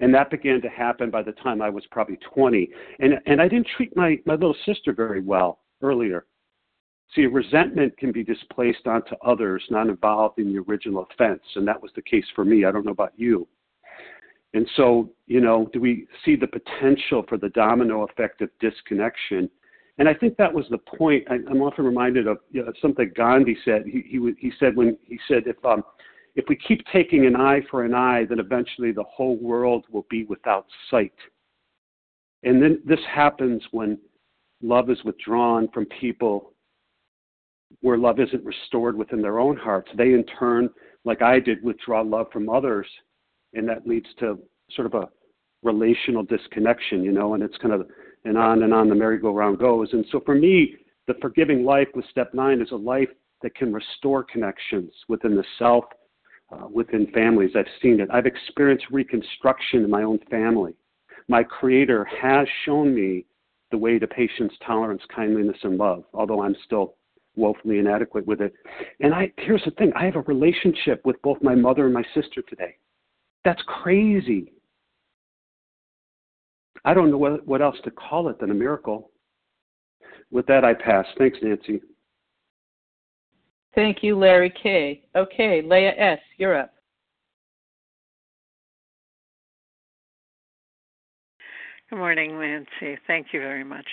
And 0.00 0.14
that 0.14 0.30
began 0.30 0.60
to 0.62 0.68
happen 0.68 1.10
by 1.10 1.22
the 1.22 1.32
time 1.32 1.62
I 1.62 1.70
was 1.70 1.84
probably 1.90 2.18
20. 2.34 2.68
And, 2.98 3.14
and 3.26 3.40
I 3.40 3.48
didn't 3.48 3.68
treat 3.76 3.96
my, 3.96 4.18
my 4.26 4.34
little 4.34 4.56
sister 4.66 4.92
very 4.92 5.20
well 5.20 5.60
earlier. 5.80 6.26
See, 7.14 7.26
resentment 7.26 7.96
can 7.98 8.10
be 8.10 8.24
displaced 8.24 8.86
onto 8.86 9.14
others 9.24 9.62
not 9.70 9.88
involved 9.88 10.38
in 10.38 10.52
the 10.52 10.60
original 10.60 11.06
offense. 11.10 11.42
And 11.54 11.68
that 11.68 11.80
was 11.80 11.92
the 11.94 12.02
case 12.02 12.24
for 12.34 12.44
me. 12.44 12.64
I 12.64 12.72
don't 12.72 12.84
know 12.84 12.92
about 12.92 13.12
you. 13.16 13.46
And 14.54 14.68
so, 14.76 15.10
you 15.26 15.40
know, 15.40 15.68
do 15.72 15.80
we 15.80 16.06
see 16.24 16.36
the 16.36 16.46
potential 16.46 17.24
for 17.28 17.38
the 17.38 17.50
domino 17.50 18.02
effect 18.02 18.42
of 18.42 18.50
disconnection? 18.60 19.48
And 19.98 20.08
I 20.08 20.14
think 20.14 20.36
that 20.36 20.52
was 20.52 20.64
the 20.70 20.78
point. 20.78 21.24
I, 21.30 21.34
am 21.34 21.60
often 21.60 21.84
reminded 21.84 22.26
of 22.26 22.38
you 22.50 22.64
know, 22.64 22.72
something 22.80 23.12
Gandhi 23.14 23.56
said. 23.64 23.84
He, 23.84 24.02
he, 24.06 24.32
he 24.38 24.52
said 24.58 24.74
when 24.74 24.96
he 25.04 25.18
said, 25.28 25.42
if, 25.46 25.62
um, 25.64 25.82
if 26.34 26.46
we 26.48 26.56
keep 26.56 26.82
taking 26.92 27.26
an 27.26 27.36
eye 27.36 27.60
for 27.70 27.84
an 27.84 27.94
eye, 27.94 28.24
then 28.28 28.38
eventually 28.38 28.92
the 28.92 29.04
whole 29.04 29.36
world 29.36 29.84
will 29.90 30.06
be 30.08 30.24
without 30.24 30.66
sight. 30.90 31.12
And 32.42 32.60
then 32.62 32.80
this 32.84 33.00
happens 33.12 33.62
when 33.70 33.98
love 34.62 34.90
is 34.90 34.98
withdrawn 35.04 35.68
from 35.74 35.86
people 36.00 36.54
where 37.80 37.98
love 37.98 38.18
isn't 38.18 38.44
restored 38.44 38.96
within 38.96 39.20
their 39.22 39.38
own 39.38 39.56
hearts. 39.56 39.90
They, 39.96 40.12
in 40.12 40.24
turn, 40.38 40.70
like 41.04 41.22
I 41.22 41.38
did, 41.38 41.62
withdraw 41.62 42.00
love 42.00 42.26
from 42.32 42.48
others 42.48 42.86
and 43.54 43.68
that 43.68 43.86
leads 43.86 44.06
to 44.20 44.38
sort 44.74 44.86
of 44.86 44.94
a 44.94 45.08
relational 45.62 46.22
disconnection, 46.22 47.02
you 47.02 47.12
know, 47.12 47.34
and 47.34 47.42
it's 47.42 47.56
kind 47.58 47.74
of 47.74 47.86
and 48.24 48.38
on 48.38 48.62
and 48.62 48.72
on 48.72 48.88
the 48.88 48.94
merry-go-round 48.94 49.58
goes. 49.58 49.88
And 49.92 50.04
so 50.10 50.20
for 50.24 50.34
me, 50.34 50.76
the 51.06 51.14
forgiving 51.20 51.64
life 51.64 51.88
with 51.94 52.04
step 52.10 52.32
nine 52.34 52.60
is 52.60 52.70
a 52.70 52.76
life 52.76 53.08
that 53.42 53.54
can 53.54 53.72
restore 53.72 54.22
connections 54.22 54.92
within 55.08 55.34
the 55.34 55.44
self, 55.58 55.84
uh, 56.52 56.68
within 56.72 57.08
families. 57.12 57.50
I've 57.56 57.66
seen 57.80 58.00
it. 58.00 58.08
I've 58.12 58.26
experienced 58.26 58.86
reconstruction 58.90 59.84
in 59.84 59.90
my 59.90 60.02
own 60.02 60.20
family. 60.30 60.74
My 61.28 61.42
Creator 61.42 62.04
has 62.20 62.46
shown 62.64 62.94
me 62.94 63.26
the 63.70 63.78
way 63.78 63.98
to 63.98 64.06
patience, 64.06 64.52
tolerance, 64.64 65.02
kindliness, 65.14 65.56
and 65.62 65.76
love, 65.76 66.04
although 66.12 66.42
I'm 66.42 66.56
still 66.64 66.94
woefully 67.36 67.78
inadequate 67.78 68.26
with 68.26 68.40
it. 68.40 68.52
And 69.00 69.14
I 69.14 69.32
here's 69.38 69.64
the 69.64 69.70
thing 69.72 69.92
I 69.96 70.04
have 70.04 70.16
a 70.16 70.20
relationship 70.20 71.00
with 71.04 71.20
both 71.22 71.38
my 71.42 71.54
mother 71.54 71.86
and 71.86 71.94
my 71.94 72.04
sister 72.14 72.42
today. 72.42 72.76
That's 73.44 73.62
crazy. 73.66 74.52
I 76.84 76.94
don't 76.94 77.10
know 77.10 77.18
what, 77.18 77.46
what 77.46 77.62
else 77.62 77.76
to 77.84 77.90
call 77.90 78.28
it 78.28 78.40
than 78.40 78.50
a 78.50 78.54
miracle. 78.54 79.10
With 80.30 80.46
that, 80.46 80.64
I 80.64 80.74
pass. 80.74 81.06
Thanks, 81.18 81.38
Nancy. 81.42 81.80
Thank 83.74 84.02
you, 84.02 84.18
Larry 84.18 84.52
K. 84.62 85.02
Okay, 85.16 85.62
Leah 85.62 85.94
S., 85.96 86.18
you're 86.38 86.58
up. 86.58 86.72
Good 91.88 91.98
morning, 91.98 92.38
Nancy. 92.38 92.98
Thank 93.06 93.28
you 93.32 93.40
very 93.40 93.64
much. 93.64 93.86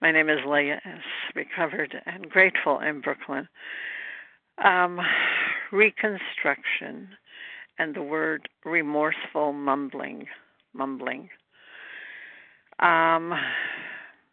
My 0.00 0.10
name 0.10 0.28
is 0.28 0.38
Leah 0.46 0.80
S., 0.84 1.34
recovered 1.34 1.94
and 2.06 2.28
grateful 2.28 2.80
in 2.80 3.00
Brooklyn. 3.00 3.48
Um, 4.64 5.00
reconstruction 5.70 7.08
and 7.78 7.94
the 7.94 8.02
word 8.02 8.48
remorseful 8.64 9.52
mumbling, 9.52 10.26
mumbling. 10.74 11.28
Um, 12.80 13.32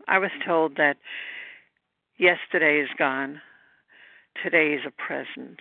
I 0.08 0.20
was 0.20 0.32
told 0.46 0.76
that 0.78 0.98
yesterday 2.18 2.80
is 2.82 2.90
gone, 2.98 3.42
today 4.44 4.74
is 4.74 4.82
a 4.86 4.92
present. 4.92 5.60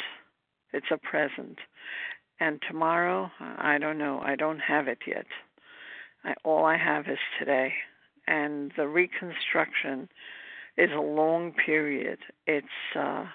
It's 0.73 0.87
a 0.91 0.99
present. 0.99 1.59
And 2.41 2.61
tomorrow, 2.69 3.31
I 3.41 3.79
don't 3.79 3.99
know. 3.99 4.21
I 4.25 4.37
don't 4.37 4.59
have 4.61 4.89
it 4.89 4.99
yet. 5.07 5.27
I, 6.25 6.35
all 6.45 6.65
I 6.65 6.77
have 6.77 7.07
is 7.09 7.19
today. 7.39 7.73
And 8.27 8.73
the 8.77 8.89
reconstruction 8.89 10.09
is 10.79 10.91
a 10.93 11.01
long 11.01 11.53
period. 11.53 12.19
It's 12.47 12.67
uh, 12.99 13.27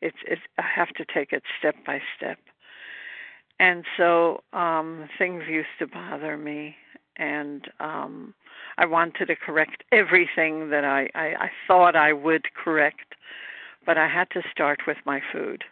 it's 0.00 0.16
it's. 0.26 0.42
I 0.58 0.64
have 0.76 0.90
to 0.96 1.04
take 1.12 1.32
it 1.32 1.42
step 1.58 1.74
by 1.86 2.00
step 2.16 2.38
and 3.60 3.84
so 3.96 4.42
um 4.52 5.08
things 5.18 5.44
used 5.48 5.68
to 5.78 5.86
bother 5.86 6.36
me 6.36 6.76
and 7.16 7.66
um 7.80 8.34
I 8.78 8.86
wanted 8.86 9.26
to 9.26 9.34
correct 9.34 9.82
everything 9.90 10.70
that 10.70 10.84
I, 10.84 11.10
I, 11.12 11.26
I 11.34 11.50
thought 11.66 11.96
I 11.96 12.12
would 12.12 12.46
correct, 12.54 13.16
but 13.84 13.98
I 13.98 14.06
had 14.08 14.30
to 14.30 14.42
start 14.52 14.82
with 14.86 14.98
my 15.04 15.20
food. 15.32 15.64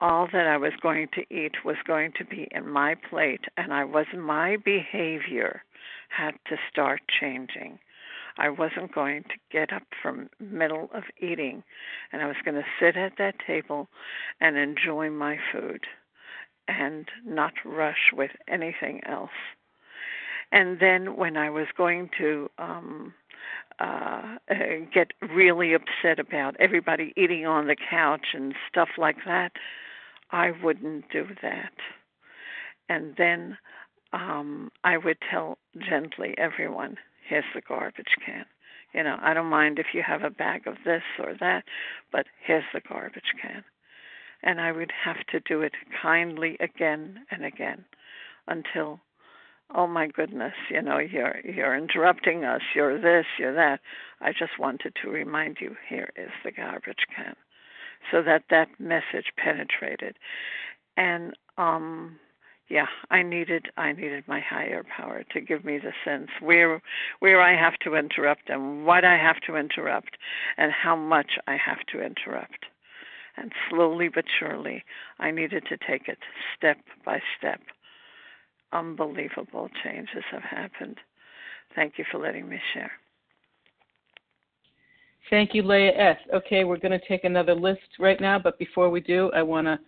All 0.00 0.26
that 0.32 0.48
I 0.48 0.56
was 0.56 0.72
going 0.82 1.06
to 1.14 1.22
eat 1.32 1.64
was 1.64 1.76
going 1.86 2.12
to 2.18 2.24
be 2.24 2.48
in 2.50 2.68
my 2.68 2.96
plate, 3.08 3.44
and 3.56 3.72
I 3.72 3.84
was 3.84 4.06
my 4.18 4.56
behavior 4.56 5.62
had 6.08 6.32
to 6.48 6.56
start 6.68 7.02
changing. 7.20 7.78
I 8.36 8.48
wasn't 8.48 8.92
going 8.92 9.22
to 9.22 9.36
get 9.52 9.72
up 9.72 9.84
from 10.02 10.28
middle 10.40 10.90
of 10.92 11.04
eating, 11.20 11.62
and 12.12 12.20
I 12.20 12.26
was 12.26 12.36
going 12.44 12.56
to 12.56 12.64
sit 12.80 12.96
at 12.96 13.12
that 13.18 13.36
table 13.46 13.86
and 14.40 14.56
enjoy 14.56 15.08
my 15.10 15.38
food 15.52 15.84
and 16.66 17.06
not 17.24 17.52
rush 17.64 18.10
with 18.12 18.32
anything 18.48 19.02
else. 19.06 19.30
And 20.52 20.78
then 20.80 21.16
when 21.16 21.36
I 21.36 21.50
was 21.50 21.66
going 21.76 22.10
to 22.18 22.50
um 22.58 23.14
uh, 23.80 24.36
uh 24.50 24.54
get 24.94 25.12
really 25.34 25.74
upset 25.74 26.18
about 26.18 26.56
everybody 26.60 27.12
eating 27.16 27.46
on 27.46 27.66
the 27.66 27.76
couch 27.90 28.28
and 28.34 28.54
stuff 28.68 28.90
like 28.98 29.16
that, 29.26 29.52
I 30.30 30.52
wouldn't 30.62 31.10
do 31.10 31.26
that. 31.42 31.72
And 32.88 33.14
then 33.16 33.58
um 34.12 34.70
I 34.84 34.98
would 34.98 35.18
tell 35.30 35.58
gently 35.78 36.34
everyone, 36.38 36.96
here's 37.28 37.44
the 37.54 37.62
garbage 37.62 38.14
can. 38.24 38.44
You 38.94 39.02
know, 39.04 39.16
I 39.22 39.32
don't 39.34 39.46
mind 39.46 39.78
if 39.78 39.86
you 39.94 40.02
have 40.06 40.22
a 40.22 40.30
bag 40.30 40.66
of 40.66 40.76
this 40.84 41.02
or 41.18 41.34
that, 41.40 41.64
but 42.12 42.26
here's 42.46 42.64
the 42.74 42.82
garbage 42.86 43.32
can 43.40 43.64
and 44.42 44.60
I 44.60 44.72
would 44.72 44.92
have 45.04 45.24
to 45.28 45.40
do 45.40 45.62
it 45.62 45.72
kindly 46.02 46.56
again 46.60 47.24
and 47.30 47.44
again 47.44 47.84
until 48.48 49.00
oh 49.74 49.86
my 49.86 50.06
goodness 50.06 50.54
you 50.70 50.82
know 50.82 50.98
you're 50.98 51.40
you're 51.44 51.76
interrupting 51.76 52.44
us 52.44 52.62
you're 52.74 53.00
this 53.00 53.26
you're 53.38 53.54
that. 53.54 53.80
I 54.20 54.30
just 54.32 54.58
wanted 54.58 54.94
to 55.02 55.10
remind 55.10 55.58
you 55.60 55.76
here 55.88 56.10
is 56.16 56.30
the 56.44 56.52
garbage 56.52 57.06
can. 57.14 57.34
So 58.10 58.22
that 58.22 58.44
that 58.50 58.68
message 58.78 59.32
penetrated. 59.36 60.16
And 60.96 61.34
um 61.58 62.18
yeah 62.68 62.86
i 63.10 63.22
needed 63.22 63.66
i 63.76 63.92
needed 63.92 64.24
my 64.28 64.40
higher 64.40 64.84
power 64.96 65.24
to 65.32 65.40
give 65.40 65.64
me 65.64 65.78
the 65.78 65.92
sense 66.04 66.28
where 66.40 66.80
where 67.18 67.40
i 67.40 67.56
have 67.56 67.76
to 67.84 67.96
interrupt 67.96 68.48
and 68.48 68.86
what 68.86 69.04
i 69.04 69.16
have 69.16 69.40
to 69.46 69.56
interrupt 69.56 70.16
and 70.56 70.72
how 70.72 70.94
much 70.96 71.32
i 71.46 71.56
have 71.56 71.80
to 71.92 72.00
interrupt. 72.00 72.66
And 73.36 73.52
slowly 73.70 74.08
but 74.08 74.24
surely, 74.38 74.84
I 75.18 75.30
needed 75.30 75.64
to 75.70 75.76
take 75.76 76.08
it 76.08 76.18
step 76.56 76.78
by 77.04 77.22
step. 77.38 77.60
Unbelievable 78.72 79.68
changes 79.84 80.24
have 80.30 80.42
happened. 80.42 80.96
Thank 81.74 81.94
you 81.98 82.04
for 82.10 82.18
letting 82.18 82.48
me 82.48 82.58
share. 82.72 82.90
Thank 85.30 85.54
you, 85.54 85.62
Leah 85.62 85.92
S. 85.96 86.18
Okay, 86.34 86.64
we're 86.64 86.78
going 86.78 86.98
to 86.98 87.08
take 87.08 87.24
another 87.24 87.54
list 87.54 87.80
right 87.98 88.20
now, 88.20 88.38
but 88.38 88.58
before 88.58 88.90
we 88.90 89.00
do, 89.00 89.30
I 89.34 89.42
want 89.42 89.66
to 89.66 89.78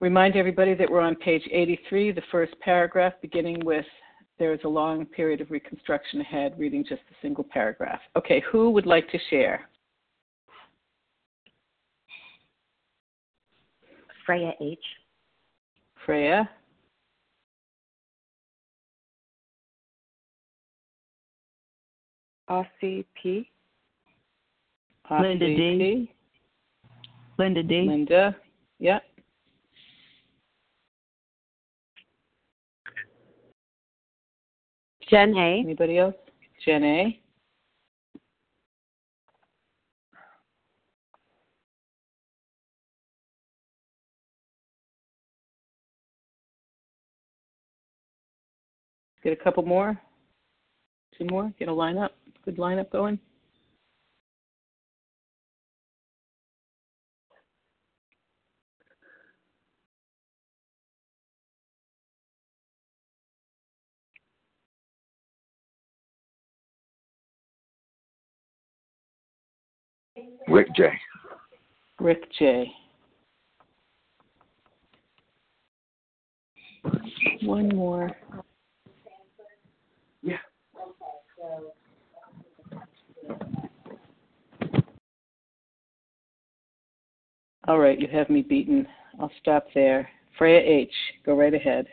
remind 0.00 0.36
everybody 0.36 0.74
that 0.74 0.90
we're 0.90 1.00
on 1.00 1.16
page 1.16 1.42
83, 1.50 2.12
the 2.12 2.22
first 2.30 2.58
paragraph, 2.60 3.12
beginning 3.20 3.64
with 3.64 3.84
there 4.38 4.54
is 4.54 4.60
a 4.64 4.68
long 4.68 5.04
period 5.04 5.42
of 5.42 5.50
reconstruction 5.50 6.22
ahead, 6.22 6.58
reading 6.58 6.82
just 6.88 7.02
a 7.10 7.14
single 7.20 7.44
paragraph. 7.44 8.00
Okay, 8.16 8.42
who 8.50 8.70
would 8.70 8.86
like 8.86 9.10
to 9.10 9.18
share? 9.28 9.68
Freya 14.24 14.52
H. 14.60 14.78
Freya. 16.06 16.48
RCP. 22.50 23.46
Linda 25.10 25.46
D. 25.46 26.12
Linda 27.38 27.62
D. 27.62 27.82
Linda, 27.82 28.36
yep. 28.78 29.02
Jen 35.08 35.34
A. 35.36 35.60
Anybody 35.60 35.98
else? 35.98 36.14
Jen 36.64 36.84
A. 36.84 37.20
Get 49.22 49.32
a 49.32 49.36
couple 49.36 49.64
more. 49.64 50.00
Two 51.18 51.26
more. 51.26 51.52
Get 51.58 51.68
a 51.68 51.72
line 51.72 51.98
up. 51.98 52.12
Good 52.50 52.58
lineup 52.58 52.90
going. 52.90 53.16
Rick 70.48 70.74
J. 70.74 70.90
Rick 72.00 72.24
J. 72.36 72.72
One 77.42 77.68
more. 77.68 78.10
Yeah. 80.24 80.38
All 87.68 87.78
right, 87.78 88.00
you 88.00 88.08
have 88.08 88.30
me 88.30 88.42
beaten. 88.42 88.86
I'll 89.20 89.30
stop 89.40 89.66
there. 89.74 90.08
Freya 90.38 90.60
H., 90.60 90.92
go 91.24 91.36
right 91.36 91.54
ahead. 91.54 91.86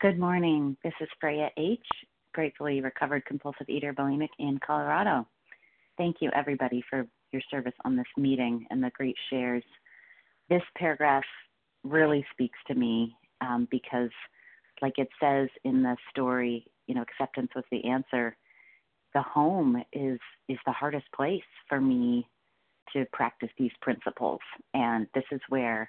Good 0.00 0.18
morning. 0.18 0.76
This 0.82 0.94
is 1.00 1.08
Freya 1.20 1.50
H., 1.58 1.84
gratefully 2.32 2.80
recovered 2.80 3.24
compulsive 3.26 3.68
eater 3.68 3.92
bulimic 3.92 4.30
in 4.38 4.58
Colorado. 4.66 5.26
Thank 5.98 6.16
you, 6.20 6.30
everybody, 6.34 6.82
for 6.88 7.06
your 7.32 7.42
service 7.50 7.74
on 7.84 7.96
this 7.96 8.06
meeting 8.16 8.64
and 8.70 8.82
the 8.82 8.90
great 8.94 9.16
shares. 9.28 9.64
This 10.48 10.62
paragraph 10.78 11.24
really 11.84 12.24
speaks 12.32 12.58
to 12.68 12.74
me 12.74 13.14
um, 13.40 13.68
because, 13.70 14.10
like 14.80 14.94
it 14.96 15.08
says 15.20 15.48
in 15.64 15.82
the 15.82 15.96
story, 16.10 16.66
you 16.90 16.96
know, 16.96 17.02
acceptance 17.02 17.50
was 17.54 17.64
the 17.70 17.84
answer. 17.84 18.36
The 19.14 19.22
home 19.22 19.80
is 19.92 20.18
is 20.48 20.58
the 20.66 20.72
hardest 20.72 21.06
place 21.14 21.50
for 21.68 21.80
me 21.80 22.28
to 22.92 23.04
practice 23.12 23.50
these 23.56 23.70
principles, 23.80 24.40
and 24.74 25.06
this 25.14 25.22
is 25.30 25.40
where, 25.48 25.88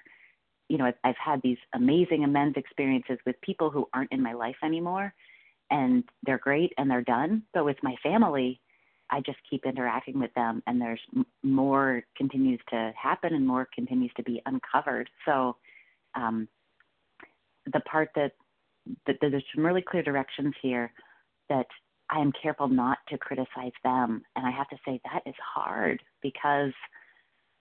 you 0.68 0.78
know, 0.78 0.84
I've, 0.84 1.00
I've 1.02 1.16
had 1.16 1.42
these 1.42 1.58
amazing 1.74 2.22
amends 2.22 2.56
experiences 2.56 3.18
with 3.26 3.34
people 3.40 3.68
who 3.68 3.88
aren't 3.92 4.12
in 4.12 4.22
my 4.22 4.32
life 4.32 4.60
anymore, 4.62 5.12
and 5.72 6.04
they're 6.22 6.38
great 6.38 6.72
and 6.78 6.88
they're 6.88 7.02
done. 7.02 7.42
But 7.52 7.64
with 7.64 7.78
my 7.82 7.96
family, 8.00 8.60
I 9.10 9.22
just 9.26 9.38
keep 9.50 9.66
interacting 9.66 10.20
with 10.20 10.32
them, 10.34 10.62
and 10.68 10.80
there's 10.80 11.04
more 11.42 12.04
continues 12.16 12.60
to 12.70 12.92
happen 12.96 13.34
and 13.34 13.44
more 13.44 13.66
continues 13.74 14.12
to 14.18 14.22
be 14.22 14.40
uncovered. 14.46 15.10
So, 15.26 15.56
um, 16.14 16.46
the 17.72 17.80
part 17.80 18.10
that, 18.14 18.32
that 19.06 19.16
there's 19.20 19.44
some 19.54 19.64
really 19.64 19.82
clear 19.82 20.02
directions 20.02 20.54
here 20.62 20.92
that 21.48 21.66
I 22.10 22.20
am 22.20 22.32
careful 22.42 22.68
not 22.68 22.98
to 23.08 23.18
criticize 23.18 23.72
them, 23.84 24.22
and 24.36 24.46
I 24.46 24.50
have 24.50 24.68
to 24.68 24.76
say 24.84 25.00
that 25.04 25.22
is 25.26 25.34
hard 25.54 26.02
because, 26.22 26.72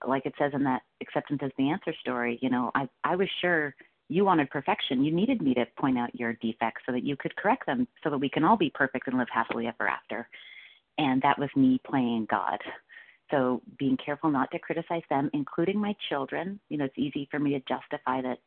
like 0.06 0.26
it 0.26 0.34
says 0.38 0.52
in 0.54 0.64
that 0.64 0.82
acceptance 1.02 1.42
is 1.44 1.52
the 1.58 1.70
answer 1.70 1.94
story, 2.02 2.38
you 2.42 2.50
know, 2.50 2.72
I 2.76 2.88
I 3.04 3.16
was 3.16 3.30
sure 3.40 3.74
you 4.12 4.26
wanted 4.26 4.50
perfection. 4.50 5.06
You 5.06 5.12
needed 5.14 5.42
me 5.42 5.54
to 5.54 5.66
point 5.80 5.98
out 5.98 6.14
your 6.14 6.34
defects 6.34 6.82
so 6.86 6.92
that 6.92 7.06
you 7.06 7.16
could 7.16 7.34
correct 7.38 7.66
them 7.66 7.88
so 8.04 8.10
that 8.10 8.18
we 8.18 8.30
can 8.30 8.44
all 8.44 8.58
be 8.58 8.70
perfect 8.74 9.08
and 9.08 9.18
live 9.18 9.30
happily 9.32 9.68
ever 9.68 9.88
after. 9.88 10.28
And 10.98 11.22
that 11.22 11.40
was 11.40 11.50
me 11.56 11.80
playing 11.88 12.28
God. 12.30 12.60
So 13.32 13.62
being 13.80 13.98
careful 14.06 14.30
not 14.30 14.52
to 14.52 14.60
criticize 14.60 15.04
them, 15.10 15.30
including 15.34 15.80
my 15.80 15.96
children. 16.10 16.60
You 16.68 16.78
know, 16.78 16.86
it's 16.86 16.98
easy 16.98 17.30
for 17.32 17.40
me 17.40 17.52
to 17.52 17.60
justify 17.60 18.22
that, 18.22 18.40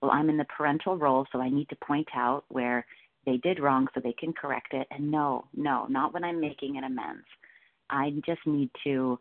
well, 0.00 0.10
I'm 0.10 0.30
in 0.30 0.36
the 0.36 0.44
parental 0.44 0.96
role, 0.96 1.26
so 1.32 1.40
I 1.40 1.50
need 1.50 1.68
to 1.70 1.76
point 1.76 2.08
out 2.14 2.44
where 2.48 2.86
they 3.26 3.36
did 3.38 3.60
wrong 3.60 3.88
so 3.94 4.00
they 4.00 4.14
can 4.18 4.32
correct 4.32 4.72
it. 4.72 4.86
And 4.90 5.10
no, 5.10 5.44
no, 5.54 5.86
not 5.88 6.14
when 6.14 6.24
I'm 6.24 6.40
making 6.40 6.76
an 6.76 6.84
amends. 6.84 7.26
I 7.90 8.10
just 8.24 8.40
need 8.46 8.70
to 8.84 9.18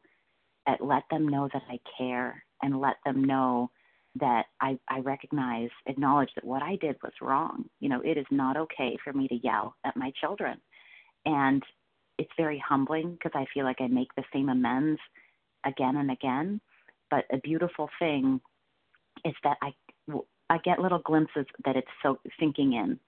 uh, 0.68 0.76
let 0.80 1.04
them 1.10 1.28
know 1.28 1.50
that 1.54 1.64
I 1.70 1.80
care 1.98 2.44
and 2.62 2.80
let 2.80 2.96
them 3.06 3.24
know 3.24 3.72
that 4.20 4.46
I, 4.62 4.78
I 4.90 5.00
recognize, 5.00 5.70
acknowledge 5.86 6.30
that 6.36 6.44
what 6.46 6.64
I 6.64 6.76
did 6.78 6.96
was 7.04 7.14
wrong. 7.22 7.66
You 7.80 7.90
know, 7.90 8.02
it 8.04 8.18
is 8.18 8.26
not 8.32 8.58
okay 8.58 8.98
for 9.04 9.14
me 9.14 9.28
to 9.28 9.36
yell 9.36 9.76
at 9.86 9.96
my 9.96 10.12
children. 10.20 10.58
And 11.26 11.64
it's 12.18 12.32
very 12.38 12.62
humbling 12.68 13.12
because 13.14 13.34
I 13.36 13.46
feel 13.54 13.64
like 13.64 13.80
I 13.80 13.88
make 13.88 14.14
the 14.16 14.24
same 14.34 14.50
amends 14.50 15.00
again 15.66 15.98
and 15.98 16.12
again. 16.12 16.60
But 17.12 17.26
a 17.32 17.38
beautiful 17.38 17.90
thing 18.00 18.42
is 19.24 19.34
that 19.44 19.58
I, 19.62 19.74
I 20.50 20.58
get 20.60 20.80
little 20.80 21.00
glimpses 21.00 21.46
that 21.66 21.76
it's 21.76 21.88
so 22.02 22.20
sinking 22.40 22.74
in 22.74 23.00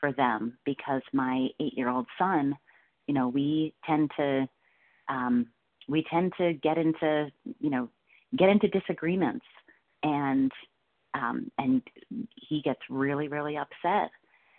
for 0.00 0.12
them 0.12 0.58
because 0.64 1.02
my 1.12 1.48
eight 1.60 1.76
year 1.76 1.88
old 1.88 2.06
son, 2.18 2.56
you 3.06 3.14
know, 3.14 3.28
we 3.28 3.74
tend 3.86 4.10
to, 4.16 4.48
um, 5.08 5.46
we 5.88 6.04
tend 6.10 6.32
to 6.38 6.54
get 6.54 6.78
into, 6.78 7.30
you 7.60 7.70
know, 7.70 7.88
get 8.36 8.48
into 8.48 8.68
disagreements 8.68 9.46
and 10.02 10.50
um, 11.14 11.50
and 11.58 11.82
he 12.34 12.60
gets 12.62 12.80
really 12.90 13.28
really 13.28 13.56
upset. 13.56 14.10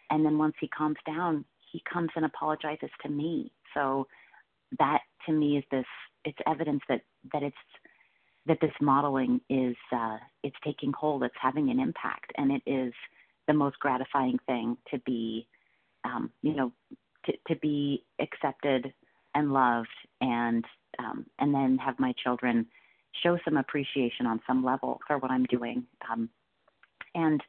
And 0.10 0.26
then 0.26 0.38
once 0.38 0.56
he 0.60 0.68
calms 0.70 0.98
down 1.06 1.46
he 1.72 1.82
comes 1.92 2.10
and 2.16 2.26
apologizes 2.26 2.90
to 3.04 3.10
me. 3.10 3.52
So 3.74 4.08
that 4.80 5.00
to 5.26 5.32
me 5.32 5.58
is 5.58 5.64
this 5.72 5.86
it's 6.26 6.38
evidence 6.48 6.82
that 6.90 7.02
that 7.34 7.44
it's 7.44 7.56
that 8.48 8.60
this 8.62 8.72
modeling 8.82 9.42
is 9.50 9.76
uh, 9.96 10.18
it's 10.44 10.56
taking 10.64 10.94
hold 10.94 11.24
it's 11.24 11.36
having 11.40 11.70
an 11.70 11.80
impact 11.80 12.32
and 12.38 12.52
it 12.52 12.62
is 12.66 12.94
the 13.48 13.54
most 13.54 13.80
gratifying 13.80 14.38
thing 14.46 14.78
to 14.92 15.00
be 15.00 15.48
um, 16.04 16.32
you 16.42 16.54
know 16.54 16.72
to, 17.26 17.34
to 17.48 17.56
be 17.60 18.04
accepted 18.20 18.94
and 19.36 19.54
loved 19.54 19.88
and 20.22 20.66
um, 21.00 21.26
and 21.40 21.54
then 21.54 21.78
have 21.78 22.00
my 22.00 22.14
children 22.24 22.66
show 23.24 23.38
some 23.46 23.58
appreciation 23.58 24.26
on 24.26 24.42
some 24.48 24.64
level 24.64 25.00
for 25.08 25.18
what 25.18 25.32
I'm 25.32 25.46
doing. 25.46 25.84
Um, 26.12 26.30
and 27.16 27.42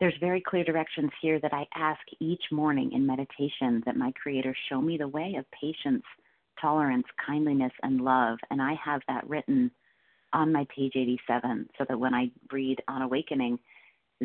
there's 0.00 0.14
very 0.20 0.40
clear 0.40 0.64
directions 0.64 1.10
here 1.20 1.40
that 1.40 1.52
I 1.52 1.66
ask 1.74 2.00
each 2.20 2.42
morning 2.52 2.92
in 2.92 3.06
meditation 3.06 3.82
that 3.84 3.96
my 3.96 4.12
Creator 4.20 4.54
show 4.68 4.80
me 4.80 4.96
the 4.96 5.08
way 5.08 5.34
of 5.38 5.44
patience, 5.50 6.04
tolerance, 6.60 7.06
kindliness, 7.24 7.72
and 7.82 8.00
love. 8.00 8.38
And 8.50 8.62
I 8.62 8.74
have 8.84 9.00
that 9.08 9.28
written 9.28 9.70
on 10.32 10.52
my 10.52 10.66
page 10.74 10.92
87 10.94 11.68
so 11.78 11.84
that 11.88 11.98
when 11.98 12.14
I 12.14 12.30
read 12.52 12.78
on 12.88 13.02
awakening, 13.02 13.58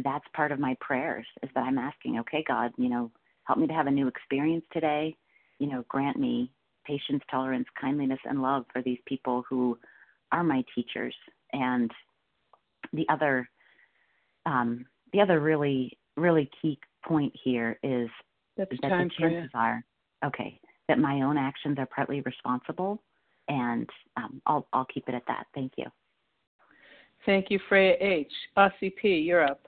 that's 0.04 0.26
part 0.36 0.52
of 0.52 0.60
my 0.60 0.76
prayers 0.82 1.26
is 1.42 1.50
that 1.56 1.62
I'm 1.62 1.78
asking, 1.78 2.20
okay, 2.20 2.44
God, 2.48 2.72
you 2.78 2.90
know, 2.90 3.12
help 3.46 3.60
me 3.60 3.68
to 3.68 3.74
have 3.74 3.88
a 3.88 3.92
new 3.92 4.08
experience 4.08 4.66
today. 4.72 5.16
You 5.60 5.68
know, 5.68 5.84
grant 5.88 6.18
me 6.18 6.52
patience, 6.86 7.24
tolerance, 7.30 7.68
kindliness, 7.80 8.20
and 8.26 8.42
love 8.42 8.66
for 8.74 8.82
these 8.82 9.00
people 9.06 9.44
who 9.50 9.78
are 10.32 10.44
my 10.44 10.64
teachers. 10.76 11.16
And 11.54 11.92
the 12.92 13.06
other, 13.10 13.48
um, 14.46 14.86
the 15.14 15.22
other 15.22 15.40
really, 15.40 15.98
really 16.18 16.50
key 16.62 16.80
point 17.06 17.34
here 17.44 17.80
is 17.84 18.10
That's 18.58 18.72
that 18.82 18.90
the 18.90 19.10
chances 19.20 19.52
are, 19.54 19.84
okay, 20.26 20.60
that 20.88 21.00
my 21.00 21.22
own 21.22 21.38
actions 21.38 21.78
are 21.80 21.88
partly 21.88 22.22
responsible, 22.22 23.02
and 23.48 23.90
um, 24.18 24.42
I'll 24.46 24.68
I'll 24.74 24.86
keep 24.86 25.08
it 25.08 25.16
at 25.16 25.24
that. 25.28 25.46
Thank 25.54 25.74
you. 25.78 25.86
Thank 27.26 27.50
you, 27.50 27.60
Freya 27.70 27.96
H. 28.02 28.32
Aussie 28.58 28.94
P., 28.96 29.16
you're 29.16 29.46
up. 29.46 29.66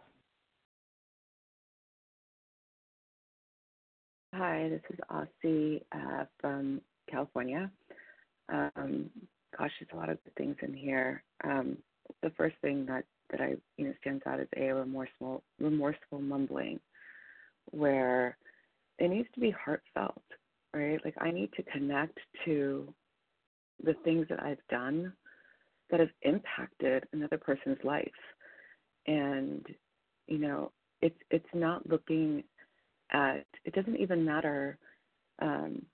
Hi, 4.34 4.68
this 4.68 4.82
is 4.90 5.00
Aussie 5.10 5.82
uh, 5.94 6.26
from 6.42 6.82
California. 7.10 7.72
Um, 8.50 9.10
gosh, 9.58 9.72
there's 9.80 9.90
a 9.94 9.96
lot 9.96 10.10
of 10.10 10.22
good 10.26 10.36
things 10.36 10.58
in 10.62 10.74
here. 10.74 11.24
Um, 11.46 11.78
the 12.22 12.32
first 12.32 12.56
thing 12.62 12.86
that 12.88 13.06
that 13.32 13.40
I 13.42 13.56
you 13.78 13.88
know 13.88 13.94
stands 14.02 14.24
out 14.28 14.42
is 14.42 14.48
a 14.58 14.74
remorseful 14.74 15.42
remorseful 15.60 16.20
mumbling, 16.20 16.80
where 17.72 18.38
it 19.00 19.10
needs 19.10 19.30
to 19.34 19.40
be 19.40 19.52
heartfelt, 19.52 20.22
right? 20.74 21.00
Like 21.06 21.16
I 21.20 21.32
need 21.32 21.52
to 21.54 21.64
connect 21.64 22.20
to 22.44 22.94
the 23.84 23.96
things 24.04 24.28
that 24.30 24.42
I've 24.42 24.66
done 24.70 25.14
that 25.92 26.00
have 26.00 26.10
impacted 26.24 27.06
another 27.14 27.38
person's 27.38 27.78
life, 27.84 28.08
and 29.08 29.66
you 30.28 30.38
know 30.38 30.72
it's 31.02 31.20
it's 31.30 31.46
not 31.54 31.88
looking 31.88 32.44
at 33.12 33.46
it 33.64 33.74
doesn't 33.74 33.98
even 33.98 34.26
matter 34.26 34.78
um, 35.42 35.86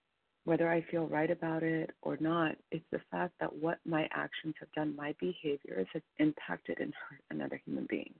whether 0.43 0.69
I 0.71 0.83
feel 0.89 1.07
right 1.07 1.29
about 1.29 1.63
it 1.63 1.91
or 2.01 2.17
not, 2.19 2.55
it's 2.71 2.85
the 2.91 3.01
fact 3.11 3.33
that 3.39 3.53
what 3.55 3.77
my 3.85 4.07
actions 4.11 4.55
have 4.59 4.71
done, 4.71 4.95
my 4.95 5.13
behaviors 5.19 5.87
have 5.93 6.01
impacted 6.17 6.79
and 6.79 6.93
hurt 7.09 7.21
another 7.29 7.61
human 7.63 7.85
being. 7.89 8.13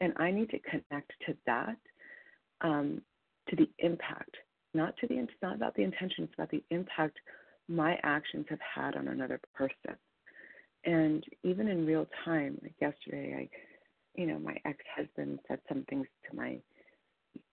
And 0.00 0.12
I 0.16 0.30
need 0.30 0.50
to 0.50 0.58
connect 0.58 1.12
to 1.26 1.36
that, 1.46 1.76
um, 2.60 3.02
to 3.48 3.56
the 3.56 3.68
impact, 3.78 4.36
not 4.74 4.96
to 4.98 5.06
the 5.06 5.26
not 5.42 5.54
about 5.54 5.74
the 5.74 5.82
intention, 5.82 6.24
it's 6.24 6.34
about 6.34 6.50
the 6.50 6.62
impact 6.70 7.16
my 7.68 7.98
actions 8.02 8.46
have 8.48 8.60
had 8.74 8.96
on 8.96 9.08
another 9.08 9.40
person. 9.54 9.96
And 10.84 11.24
even 11.42 11.68
in 11.68 11.86
real 11.86 12.06
time, 12.24 12.58
like 12.62 12.74
yesterday, 12.80 13.34
I, 13.36 14.20
you 14.20 14.26
know, 14.26 14.38
my 14.38 14.56
ex-husband 14.64 15.40
said 15.46 15.60
some 15.68 15.84
things 15.90 16.06
to 16.28 16.36
my 16.36 16.58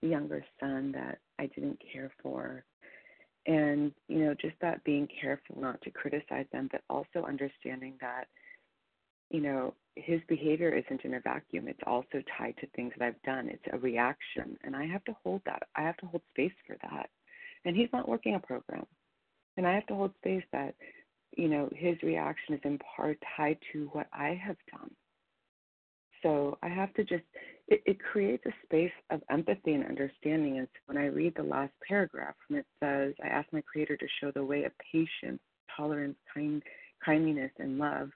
younger 0.02 0.44
son 0.60 0.92
that 0.94 1.20
I 1.40 1.48
didn't 1.48 1.80
care 1.92 2.12
for. 2.22 2.64
And, 3.48 3.92
you 4.08 4.20
know, 4.20 4.34
just 4.34 4.56
that 4.62 4.84
being 4.84 5.08
careful 5.22 5.58
not 5.60 5.82
to 5.82 5.92
criticize 5.92 6.46
them, 6.52 6.70
but 6.72 6.82
also 6.90 7.28
understanding 7.28 7.94
that, 8.02 8.26
you 9.30 9.42
know, 9.42 9.74
his 9.96 10.22
behavior 10.28 10.74
isn't 10.74 11.04
in 11.04 11.16
a 11.16 11.20
vacuum. 11.20 11.68
It's 11.68 11.80
also 11.86 12.22
tied 12.38 12.56
to 12.60 12.68
things 12.76 12.94
that 12.98 13.06
I've 13.06 13.22
done. 13.24 13.50
It's 13.50 13.64
a 13.72 13.78
reaction. 13.78 14.58
And 14.64 14.76
I 14.76 14.86
have 14.86 15.04
to 15.06 15.16
hold 15.24 15.42
that. 15.46 15.64
I 15.76 15.82
have 15.82 15.98
to 15.98 16.06
hold 16.08 16.22
space 16.30 16.54
for 16.66 16.78
that. 16.82 17.10
And 17.66 17.76
he's 17.76 17.90
not 17.94 18.10
working 18.10 18.36
a 18.36 18.40
program. 18.40 18.86
And 19.58 19.66
I 19.66 19.74
have 19.74 19.86
to 19.88 19.96
hold 19.96 20.14
space 20.18 20.44
that, 20.52 20.76
you 21.38 21.48
know, 21.48 21.70
his 21.76 21.96
reaction 22.04 22.56
is 22.56 22.62
in 22.64 22.80
part 22.96 23.18
tied 23.36 23.58
to 23.74 23.90
what 23.94 24.08
I 24.14 24.40
have 24.46 24.58
done. 24.72 24.92
So 26.24 26.58
I 26.64 26.70
have 26.70 26.94
to 26.96 27.04
just, 27.04 27.24
it, 27.68 27.84
it 27.86 27.98
creates 28.00 28.44
a 28.48 28.54
space 28.66 28.92
of 29.12 29.22
empathy 29.30 29.74
and 29.74 29.86
understanding. 29.86 30.58
And 30.58 30.68
when 30.88 30.98
I 30.98 31.06
read 31.06 31.34
the 31.36 31.44
last 31.44 31.74
paragraph, 31.88 32.36
when 32.48 32.60
it 32.60 32.66
says, 32.84 33.14
I 33.24 33.28
ask 33.28 33.48
my 33.54 33.62
Creator 33.62 33.98
to 33.98 34.08
show 34.20 34.32
the 34.32 34.44
way 34.44 34.64
of 34.64 34.72
patience, 34.92 35.40
tolerance, 35.76 36.16
kind, 36.34 36.64
kindliness, 37.06 37.52
and 37.60 37.78
love. 37.78 38.10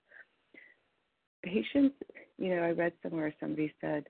Patience, 1.43 1.93
you 2.37 2.55
know, 2.55 2.63
I 2.63 2.71
read 2.71 2.93
somewhere 3.03 3.33
somebody 3.39 3.73
said, 3.79 4.05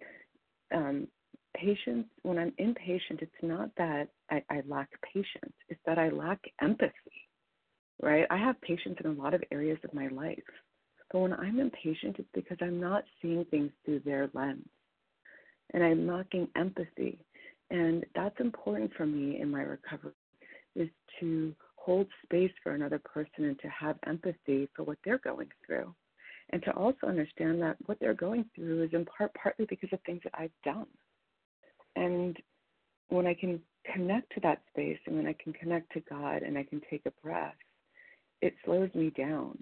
um, 0.74 1.08
patience, 1.56 2.06
when 2.24 2.38
I'm 2.38 2.54
impatient, 2.58 3.22
it's 3.22 3.32
not 3.42 3.70
that 3.78 4.08
I, 4.30 4.44
I 4.50 4.62
lack 4.68 4.90
patience, 5.14 5.54
it's 5.70 5.82
that 5.86 5.98
I 5.98 6.10
lack 6.10 6.40
empathy, 6.62 6.94
right? 8.02 8.26
I 8.30 8.38
have 8.38 8.60
patience 8.62 8.98
in 9.04 9.10
a 9.10 9.22
lot 9.22 9.34
of 9.34 9.44
areas 9.52 9.80
of 9.84 9.94
my 9.94 10.08
life. 10.08 10.40
But 11.12 11.20
when 11.20 11.34
I'm 11.34 11.60
impatient, 11.60 12.18
it's 12.20 12.30
because 12.34 12.58
I'm 12.62 12.80
not 12.80 13.04
seeing 13.22 13.46
things 13.46 13.72
through 13.84 14.02
their 14.02 14.30
lens 14.34 14.68
and 15.74 15.84
I'm 15.84 16.08
lacking 16.08 16.48
empathy. 16.56 17.20
And 17.72 18.06
that's 18.16 18.40
important 18.40 18.92
for 18.96 19.06
me 19.06 19.40
in 19.40 19.52
my 19.52 19.62
recovery 19.62 20.14
is 20.76 20.90
to 21.20 21.54
hold 21.76 22.08
space 22.24 22.52
for 22.64 22.74
another 22.74 23.00
person 23.00 23.46
and 23.46 23.60
to 23.60 23.68
have 23.68 23.98
empathy 24.08 24.70
for 24.76 24.84
what 24.84 24.98
they're 25.04 25.20
going 25.20 25.50
through. 25.66 25.94
And 26.52 26.64
to 26.64 26.72
also 26.72 27.08
understand 27.08 27.62
that 27.62 27.78
what 27.86 28.00
they're 28.00 28.16
going 28.16 28.46
through 28.56 28.84
is 28.84 28.90
in 28.94 29.06
part 29.06 29.32
partly 29.36 29.66
because 29.70 29.90
of 29.94 30.00
things 30.06 30.22
that 30.24 30.34
I've 30.36 30.52
done. 30.64 30.88
And 31.96 32.36
when 33.10 33.28
I 33.28 33.34
can 33.34 33.60
connect 33.94 34.34
to 34.34 34.40
that 34.42 34.62
space 34.72 35.00
and 35.06 35.16
when 35.18 35.28
I 35.28 35.36
can 35.42 35.54
connect 35.54 35.92
to 35.94 36.02
God 36.02 36.44
and 36.44 36.58
I 36.58 36.64
can 36.64 36.82
take 36.90 37.02
a 37.06 37.12
breath, 37.24 37.56
it 38.42 38.54
slows 38.64 38.90
me 38.94 39.12
down 39.12 39.58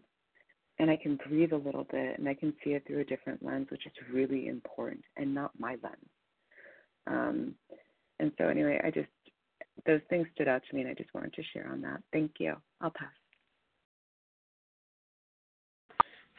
and 0.80 0.90
I 0.90 0.98
can 0.98 1.18
breathe 1.28 1.54
a 1.54 1.58
little 1.58 1.86
bit 1.86 2.20
and 2.20 2.28
I 2.28 2.34
can 2.34 2.54
see 2.64 2.72
it 2.72 2.86
through 2.86 3.00
a 3.00 3.06
different 3.06 3.44
lens, 3.44 3.68
which 3.72 3.86
is 3.86 3.94
really 4.12 4.48
important 4.48 5.02
and 5.16 5.34
not 5.34 5.52
my 5.58 5.78
lens. 5.82 5.96
Um, 7.08 7.56
and 8.20 8.32
so, 8.38 8.48
anyway, 8.48 8.80
I 8.84 8.92
just, 8.92 9.08
those 9.86 10.02
things 10.10 10.28
stood 10.36 10.48
out 10.48 10.62
to 10.70 10.76
me 10.76 10.82
and 10.82 10.90
I 10.90 10.94
just 10.94 11.14
wanted 11.14 11.34
to 11.34 11.44
share 11.54 11.70
on 11.72 11.82
that. 11.82 12.02
Thank 12.12 12.34
you. 12.40 12.56
I'll 12.82 12.92
pass. 12.92 13.10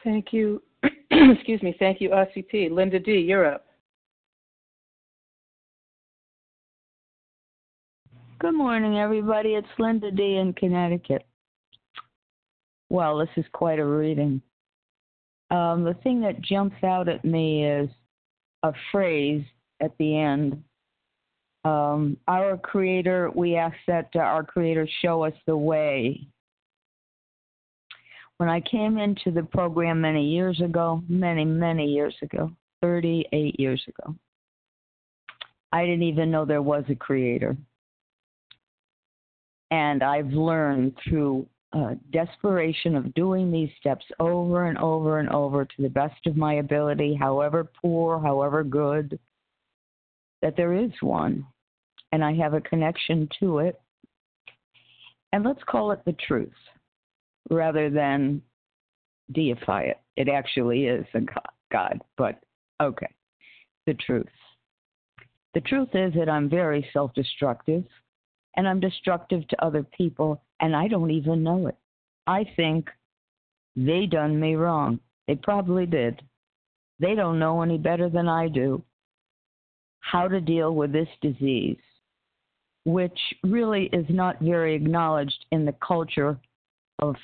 Thank 0.04 0.32
you. 0.32 0.62
Excuse 1.10 1.62
me. 1.62 1.74
Thank 1.78 2.00
you, 2.00 2.10
Aussie 2.10 2.46
P. 2.46 2.68
Linda 2.68 3.00
D., 3.00 3.12
you're 3.12 3.46
up. 3.46 3.67
Good 8.40 8.54
morning, 8.54 8.98
everybody. 8.98 9.54
It's 9.54 9.66
Linda 9.80 10.12
D. 10.12 10.36
in 10.36 10.52
Connecticut. 10.52 11.26
Well, 12.88 13.18
this 13.18 13.28
is 13.36 13.44
quite 13.52 13.80
a 13.80 13.84
reading. 13.84 14.40
Um, 15.50 15.82
the 15.82 15.96
thing 16.04 16.20
that 16.20 16.40
jumps 16.40 16.76
out 16.84 17.08
at 17.08 17.24
me 17.24 17.66
is 17.66 17.90
a 18.62 18.72
phrase 18.92 19.42
at 19.80 19.90
the 19.98 20.16
end. 20.16 20.62
Um, 21.64 22.16
our 22.28 22.56
Creator, 22.56 23.32
we 23.34 23.56
ask 23.56 23.74
that 23.88 24.14
our 24.14 24.44
Creator 24.44 24.88
show 25.02 25.24
us 25.24 25.34
the 25.48 25.56
way. 25.56 26.24
When 28.36 28.48
I 28.48 28.60
came 28.60 28.98
into 28.98 29.32
the 29.32 29.42
program 29.42 30.00
many 30.00 30.24
years 30.24 30.60
ago, 30.60 31.02
many, 31.08 31.44
many 31.44 31.86
years 31.86 32.14
ago, 32.22 32.52
38 32.82 33.58
years 33.58 33.82
ago, 33.88 34.14
I 35.72 35.84
didn't 35.84 36.04
even 36.04 36.30
know 36.30 36.44
there 36.44 36.62
was 36.62 36.84
a 36.88 36.94
Creator. 36.94 37.56
And 39.70 40.02
I've 40.02 40.28
learned 40.28 40.96
through 41.06 41.46
uh, 41.72 41.94
desperation 42.12 42.96
of 42.96 43.12
doing 43.14 43.52
these 43.52 43.70
steps 43.78 44.04
over 44.18 44.66
and 44.66 44.78
over 44.78 45.18
and 45.18 45.28
over 45.28 45.64
to 45.64 45.82
the 45.82 45.90
best 45.90 46.26
of 46.26 46.36
my 46.36 46.54
ability, 46.54 47.14
however 47.14 47.70
poor, 47.82 48.18
however 48.18 48.64
good, 48.64 49.18
that 50.40 50.56
there 50.56 50.72
is 50.72 50.90
one. 51.00 51.46
And 52.12 52.24
I 52.24 52.32
have 52.34 52.54
a 52.54 52.60
connection 52.60 53.28
to 53.40 53.58
it. 53.58 53.80
And 55.32 55.44
let's 55.44 55.62
call 55.68 55.92
it 55.92 56.02
the 56.06 56.16
truth 56.26 56.48
rather 57.50 57.90
than 57.90 58.40
deify 59.32 59.82
it. 59.82 60.00
It 60.16 60.28
actually 60.28 60.86
is 60.86 61.04
a 61.14 61.20
God, 61.70 62.00
but 62.16 62.40
okay, 62.80 63.14
the 63.86 63.94
truth. 63.94 64.26
The 65.52 65.60
truth 65.60 65.88
is 65.92 66.14
that 66.14 66.30
I'm 66.30 66.48
very 66.48 66.88
self 66.92 67.12
destructive 67.14 67.84
and 68.58 68.68
I'm 68.68 68.80
destructive 68.80 69.46
to 69.48 69.64
other 69.64 69.84
people, 69.84 70.42
and 70.58 70.74
I 70.74 70.88
don't 70.88 71.12
even 71.12 71.44
know 71.44 71.68
it. 71.68 71.76
I 72.26 72.44
think 72.56 72.90
they 73.76 74.04
done 74.04 74.38
me 74.38 74.56
wrong. 74.56 74.98
They 75.28 75.36
probably 75.36 75.86
did. 75.86 76.20
They 76.98 77.14
don't 77.14 77.38
know 77.38 77.62
any 77.62 77.78
better 77.78 78.08
than 78.10 78.28
I 78.28 78.48
do 78.48 78.82
how 80.00 80.26
to 80.26 80.40
deal 80.40 80.74
with 80.74 80.92
this 80.92 81.08
disease, 81.22 81.78
which 82.84 83.18
really 83.44 83.84
is 83.92 84.06
not 84.08 84.40
very 84.40 84.74
acknowledged 84.74 85.46
in 85.52 85.64
the 85.64 85.74
culture 85.86 86.36
of, 86.98 87.14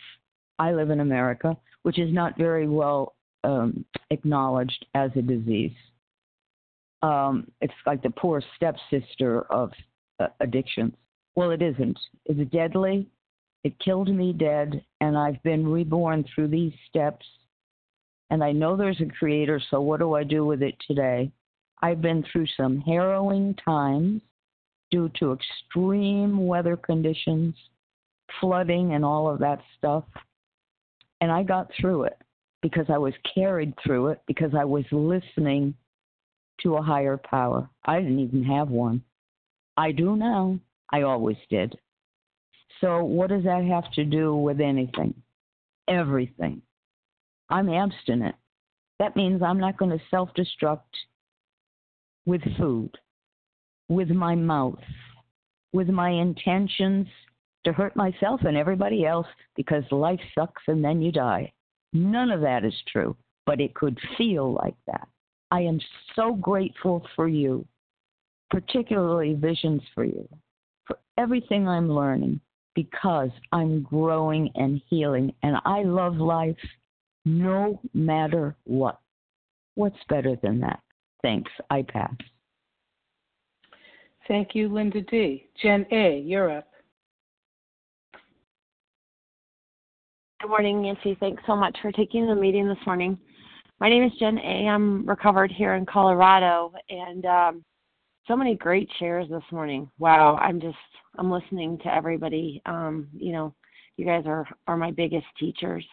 I 0.60 0.72
live 0.72 0.90
in 0.90 1.00
America, 1.00 1.56
which 1.82 1.98
is 1.98 2.12
not 2.12 2.38
very 2.38 2.68
well 2.68 3.16
um, 3.42 3.84
acknowledged 4.10 4.86
as 4.94 5.10
a 5.16 5.22
disease. 5.22 5.74
Um, 7.02 7.50
it's 7.60 7.74
like 7.86 8.04
the 8.04 8.10
poor 8.10 8.40
stepsister 8.54 9.42
of 9.50 9.72
uh, 10.20 10.28
addictions. 10.40 10.94
Well, 11.36 11.50
it 11.50 11.62
isn't. 11.62 11.98
It's 12.26 12.50
deadly. 12.50 13.08
It 13.64 13.78
killed 13.78 14.08
me 14.08 14.32
dead, 14.32 14.84
and 15.00 15.16
I've 15.16 15.42
been 15.42 15.66
reborn 15.66 16.24
through 16.34 16.48
these 16.48 16.72
steps. 16.88 17.24
And 18.30 18.44
I 18.44 18.52
know 18.52 18.76
there's 18.76 19.00
a 19.00 19.18
creator, 19.18 19.60
so 19.70 19.80
what 19.80 20.00
do 20.00 20.14
I 20.14 20.24
do 20.24 20.44
with 20.44 20.62
it 20.62 20.76
today? 20.86 21.30
I've 21.82 22.00
been 22.00 22.24
through 22.30 22.46
some 22.56 22.80
harrowing 22.80 23.54
times 23.64 24.22
due 24.90 25.10
to 25.18 25.32
extreme 25.32 26.46
weather 26.46 26.76
conditions, 26.76 27.54
flooding, 28.40 28.94
and 28.94 29.04
all 29.04 29.28
of 29.28 29.40
that 29.40 29.60
stuff. 29.76 30.04
And 31.20 31.32
I 31.32 31.42
got 31.42 31.70
through 31.80 32.04
it 32.04 32.18
because 32.62 32.86
I 32.88 32.98
was 32.98 33.14
carried 33.34 33.74
through 33.84 34.08
it 34.08 34.22
because 34.26 34.54
I 34.54 34.64
was 34.64 34.84
listening 34.92 35.74
to 36.62 36.76
a 36.76 36.82
higher 36.82 37.16
power. 37.16 37.68
I 37.84 38.00
didn't 38.00 38.20
even 38.20 38.44
have 38.44 38.68
one. 38.68 39.02
I 39.76 39.90
do 39.92 40.16
now. 40.16 40.58
I 40.92 41.02
always 41.02 41.36
did. 41.50 41.76
So, 42.80 43.04
what 43.04 43.30
does 43.30 43.44
that 43.44 43.64
have 43.64 43.90
to 43.92 44.04
do 44.04 44.34
with 44.36 44.60
anything? 44.60 45.14
Everything. 45.88 46.62
I'm 47.50 47.68
abstinent. 47.68 48.34
That 48.98 49.16
means 49.16 49.42
I'm 49.42 49.58
not 49.58 49.76
going 49.76 49.90
to 49.90 50.04
self 50.10 50.30
destruct 50.36 50.80
with 52.26 52.42
food, 52.58 52.90
with 53.88 54.08
my 54.10 54.34
mouth, 54.34 54.82
with 55.72 55.88
my 55.88 56.10
intentions 56.10 57.06
to 57.64 57.72
hurt 57.72 57.96
myself 57.96 58.40
and 58.44 58.56
everybody 58.56 59.06
else 59.06 59.26
because 59.56 59.84
life 59.90 60.20
sucks 60.34 60.62
and 60.68 60.84
then 60.84 61.00
you 61.00 61.10
die. 61.10 61.52
None 61.92 62.30
of 62.30 62.40
that 62.42 62.64
is 62.64 62.74
true, 62.92 63.16
but 63.46 63.60
it 63.60 63.74
could 63.74 63.98
feel 64.18 64.52
like 64.52 64.76
that. 64.86 65.08
I 65.50 65.60
am 65.60 65.80
so 66.16 66.34
grateful 66.34 67.06
for 67.14 67.28
you, 67.28 67.66
particularly 68.50 69.34
visions 69.34 69.82
for 69.94 70.04
you 70.04 70.28
for 70.86 70.98
everything 71.18 71.68
I'm 71.68 71.90
learning 71.90 72.40
because 72.74 73.30
I'm 73.52 73.82
growing 73.82 74.50
and 74.56 74.80
healing, 74.88 75.32
and 75.42 75.56
I 75.64 75.82
love 75.82 76.16
life 76.16 76.56
no 77.24 77.80
matter 77.94 78.56
what. 78.64 78.98
What's 79.76 79.96
better 80.08 80.36
than 80.42 80.60
that? 80.60 80.80
Thanks. 81.22 81.50
I 81.70 81.82
pass. 81.82 82.14
Thank 84.28 84.54
you, 84.54 84.68
Linda 84.68 85.02
D. 85.02 85.48
Jen 85.62 85.86
A., 85.92 86.18
you're 86.24 86.58
up. 86.58 86.68
Good 90.40 90.48
morning, 90.48 90.82
Nancy. 90.82 91.16
Thanks 91.20 91.42
so 91.46 91.56
much 91.56 91.76
for 91.80 91.92
taking 91.92 92.26
the 92.26 92.34
meeting 92.34 92.68
this 92.68 92.78
morning. 92.86 93.18
My 93.80 93.88
name 93.88 94.04
is 94.04 94.12
Jen 94.18 94.38
A. 94.38 94.68
I'm 94.68 95.06
recovered 95.06 95.50
here 95.50 95.74
in 95.74 95.86
Colorado, 95.86 96.72
and 96.88 97.24
um, 97.26 97.64
so 98.26 98.36
many 98.36 98.54
great 98.54 98.88
shares 98.98 99.28
this 99.28 99.42
morning. 99.52 99.90
Wow, 99.98 100.36
I'm 100.36 100.60
just 100.60 100.76
I'm 101.18 101.30
listening 101.30 101.78
to 101.78 101.94
everybody. 101.94 102.62
Um, 102.66 103.08
you 103.14 103.32
know, 103.32 103.54
you 103.96 104.04
guys 104.06 104.24
are 104.26 104.46
are 104.66 104.76
my 104.76 104.90
biggest 104.90 105.26
teachers. 105.38 105.84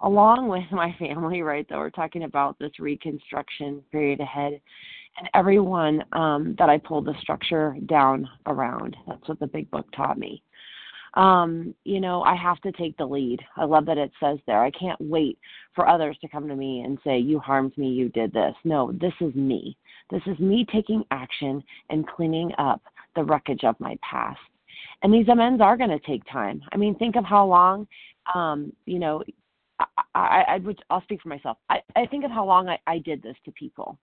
Along 0.00 0.48
with 0.50 0.70
my 0.72 0.94
family, 0.98 1.42
right? 1.42 1.66
That 1.68 1.78
we're 1.78 1.90
talking 1.90 2.24
about 2.24 2.58
this 2.58 2.78
reconstruction 2.78 3.82
period 3.92 4.20
ahead. 4.20 4.60
and 5.18 5.28
everyone 5.34 6.04
um, 6.12 6.54
that 6.58 6.68
I 6.68 6.78
pulled 6.78 7.06
the 7.06 7.14
structure 7.20 7.76
down 7.86 8.28
around. 8.46 8.96
That's 9.06 9.28
what 9.28 9.40
the 9.40 9.46
big 9.46 9.70
book 9.70 9.86
taught 9.94 10.18
me. 10.18 10.42
Um, 11.16 11.74
you 11.84 11.98
know, 11.98 12.22
I 12.22 12.34
have 12.36 12.60
to 12.60 12.72
take 12.72 12.96
the 12.98 13.06
lead. 13.06 13.40
I 13.56 13.64
love 13.64 13.86
that 13.86 13.96
it 13.96 14.12
says 14.20 14.38
there. 14.46 14.62
I 14.62 14.70
can't 14.70 15.00
wait 15.00 15.38
for 15.74 15.88
others 15.88 16.16
to 16.20 16.28
come 16.28 16.46
to 16.46 16.54
me 16.54 16.82
and 16.82 16.98
say, 17.04 17.18
You 17.18 17.38
harmed 17.38 17.76
me, 17.78 17.88
you 17.88 18.10
did 18.10 18.32
this. 18.32 18.54
No, 18.64 18.92
this 18.92 19.14
is 19.20 19.34
me. 19.34 19.76
This 20.10 20.22
is 20.26 20.38
me 20.38 20.66
taking 20.70 21.04
action 21.10 21.64
and 21.88 22.06
cleaning 22.06 22.52
up 22.58 22.82
the 23.14 23.24
wreckage 23.24 23.64
of 23.64 23.80
my 23.80 23.98
past. 24.08 24.38
And 25.02 25.12
these 25.12 25.28
amends 25.28 25.62
are 25.62 25.76
going 25.76 25.90
to 25.90 25.98
take 26.00 26.22
time. 26.30 26.62
I 26.72 26.76
mean, 26.76 26.94
think 26.96 27.16
of 27.16 27.24
how 27.24 27.46
long, 27.46 27.88
um, 28.34 28.72
you 28.84 28.98
know, 28.98 29.22
I, 29.80 29.86
I, 30.14 30.44
I 30.48 30.58
would, 30.58 30.78
I'll 30.90 31.02
speak 31.02 31.22
for 31.22 31.28
myself. 31.28 31.56
I, 31.70 31.80
I 31.96 32.06
think 32.06 32.24
of 32.24 32.30
how 32.30 32.44
long 32.44 32.68
I, 32.68 32.78
I 32.86 32.98
did 32.98 33.22
this 33.22 33.36
to 33.46 33.52
people 33.52 33.98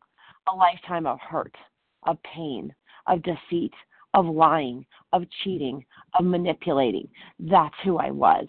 a 0.51 0.55
lifetime 0.55 1.05
of 1.05 1.19
hurt, 1.21 1.55
of 2.03 2.17
pain, 2.23 2.73
of 3.07 3.21
deceit, 3.23 3.73
of 4.13 4.25
lying, 4.25 4.85
of 5.11 5.23
cheating, 5.43 5.83
of 6.17 6.25
manipulating. 6.25 7.07
That's 7.39 7.75
who 7.83 7.97
I 7.97 8.11
was. 8.11 8.47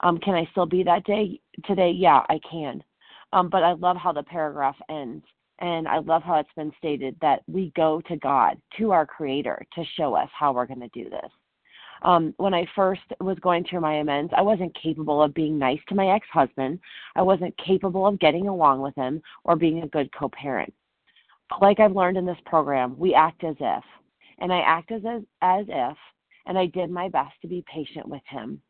Um, 0.00 0.18
can 0.18 0.34
I 0.34 0.46
still 0.52 0.66
be 0.66 0.82
that 0.82 1.04
day 1.04 1.40
today? 1.64 1.90
Yeah, 1.90 2.20
I 2.28 2.38
can. 2.50 2.82
Um, 3.32 3.48
but 3.48 3.62
I 3.62 3.72
love 3.72 3.96
how 3.96 4.12
the 4.12 4.22
paragraph 4.22 4.76
ends. 4.88 5.24
And 5.60 5.86
I 5.86 5.98
love 5.98 6.22
how 6.22 6.36
it's 6.40 6.48
been 6.56 6.72
stated 6.78 7.16
that 7.20 7.42
we 7.46 7.72
go 7.76 8.00
to 8.08 8.16
God, 8.16 8.60
to 8.78 8.90
our 8.90 9.06
Creator, 9.06 9.64
to 9.74 9.84
show 9.96 10.14
us 10.14 10.28
how 10.36 10.52
we're 10.52 10.66
going 10.66 10.80
to 10.80 10.88
do 10.88 11.08
this. 11.08 11.30
Um, 12.02 12.34
when 12.36 12.52
I 12.52 12.66
first 12.74 13.02
was 13.20 13.38
going 13.38 13.64
through 13.64 13.80
my 13.80 13.94
amends, 13.94 14.32
I 14.36 14.42
wasn't 14.42 14.76
capable 14.80 15.22
of 15.22 15.32
being 15.32 15.58
nice 15.58 15.78
to 15.88 15.94
my 15.94 16.08
ex 16.08 16.26
husband. 16.32 16.80
I 17.16 17.22
wasn't 17.22 17.56
capable 17.56 18.06
of 18.06 18.18
getting 18.18 18.48
along 18.48 18.82
with 18.82 18.94
him 18.94 19.22
or 19.44 19.56
being 19.56 19.82
a 19.82 19.88
good 19.88 20.12
co 20.12 20.28
parent. 20.28 20.72
Like 21.60 21.80
I've 21.80 21.96
learned 21.96 22.16
in 22.16 22.26
this 22.26 22.36
program, 22.44 22.98
we 22.98 23.14
act 23.14 23.44
as 23.44 23.56
if. 23.60 23.84
And 24.44 24.52
I 24.52 24.58
act 24.58 24.92
as, 24.92 25.00
as 25.40 25.64
if, 25.70 25.96
and 26.44 26.58
I 26.58 26.66
did 26.66 26.90
my 26.90 27.08
best 27.08 27.32
to 27.40 27.48
be 27.48 27.64
patient 27.66 28.06
with 28.06 28.20
him, 28.28 28.60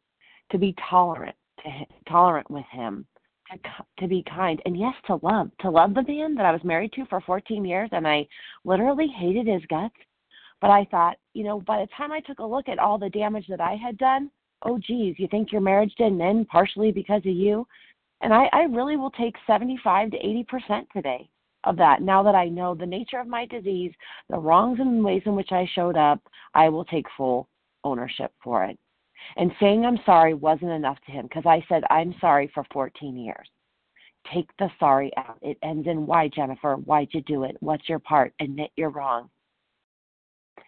to 0.52 0.56
be 0.56 0.72
tolerant, 0.88 1.34
to 1.64 1.70
tolerant 2.08 2.48
with 2.48 2.64
him, 2.70 3.04
to, 3.50 3.58
to 3.98 4.06
be 4.06 4.22
kind, 4.22 4.62
and 4.66 4.78
yes, 4.78 4.94
to 5.08 5.18
love, 5.20 5.50
to 5.62 5.70
love 5.70 5.94
the 5.94 6.02
man 6.02 6.36
that 6.36 6.46
I 6.46 6.52
was 6.52 6.62
married 6.62 6.92
to 6.92 7.04
for 7.06 7.20
14 7.22 7.64
years, 7.64 7.88
and 7.90 8.06
I 8.06 8.24
literally 8.64 9.08
hated 9.08 9.48
his 9.48 9.66
guts. 9.68 9.96
But 10.60 10.70
I 10.70 10.86
thought, 10.92 11.16
you 11.32 11.42
know, 11.42 11.60
by 11.62 11.80
the 11.80 11.88
time 11.96 12.12
I 12.12 12.20
took 12.20 12.38
a 12.38 12.46
look 12.46 12.68
at 12.68 12.78
all 12.78 12.96
the 12.96 13.10
damage 13.10 13.48
that 13.48 13.60
I 13.60 13.74
had 13.74 13.98
done, 13.98 14.30
oh 14.62 14.78
geez, 14.78 15.16
you 15.18 15.26
think 15.26 15.50
your 15.50 15.60
marriage 15.60 15.92
didn't 15.98 16.20
end 16.20 16.46
partially 16.46 16.92
because 16.92 17.22
of 17.22 17.34
you? 17.34 17.66
And 18.20 18.32
I, 18.32 18.48
I 18.52 18.62
really 18.70 18.96
will 18.96 19.10
take 19.10 19.34
75 19.44 20.12
to 20.12 20.18
80 20.18 20.44
percent 20.44 20.86
today 20.92 21.28
of 21.64 21.76
that. 21.76 22.02
Now 22.02 22.22
that 22.22 22.34
I 22.34 22.48
know 22.48 22.74
the 22.74 22.86
nature 22.86 23.18
of 23.18 23.26
my 23.26 23.46
disease, 23.46 23.92
the 24.28 24.38
wrongs 24.38 24.80
and 24.80 25.04
ways 25.04 25.22
in 25.26 25.34
which 25.34 25.52
I 25.52 25.68
showed 25.74 25.96
up, 25.96 26.20
I 26.54 26.68
will 26.68 26.84
take 26.84 27.06
full 27.16 27.48
ownership 27.84 28.32
for 28.42 28.64
it. 28.64 28.78
And 29.36 29.52
saying 29.58 29.84
I'm 29.84 29.98
sorry 30.04 30.34
wasn't 30.34 30.72
enough 30.72 30.98
to 31.06 31.12
him 31.12 31.26
because 31.26 31.46
I 31.46 31.64
said, 31.68 31.82
I'm 31.90 32.14
sorry 32.20 32.50
for 32.54 32.64
14 32.72 33.16
years. 33.16 33.48
Take 34.32 34.48
the 34.58 34.70
sorry 34.78 35.10
out. 35.16 35.38
It 35.42 35.58
ends 35.62 35.86
in 35.86 36.06
why, 36.06 36.28
Jennifer? 36.28 36.76
Why'd 36.76 37.08
you 37.12 37.20
do 37.22 37.44
it? 37.44 37.56
What's 37.60 37.88
your 37.88 37.98
part? 37.98 38.32
Admit 38.40 38.70
you're 38.76 38.90
wrong. 38.90 39.30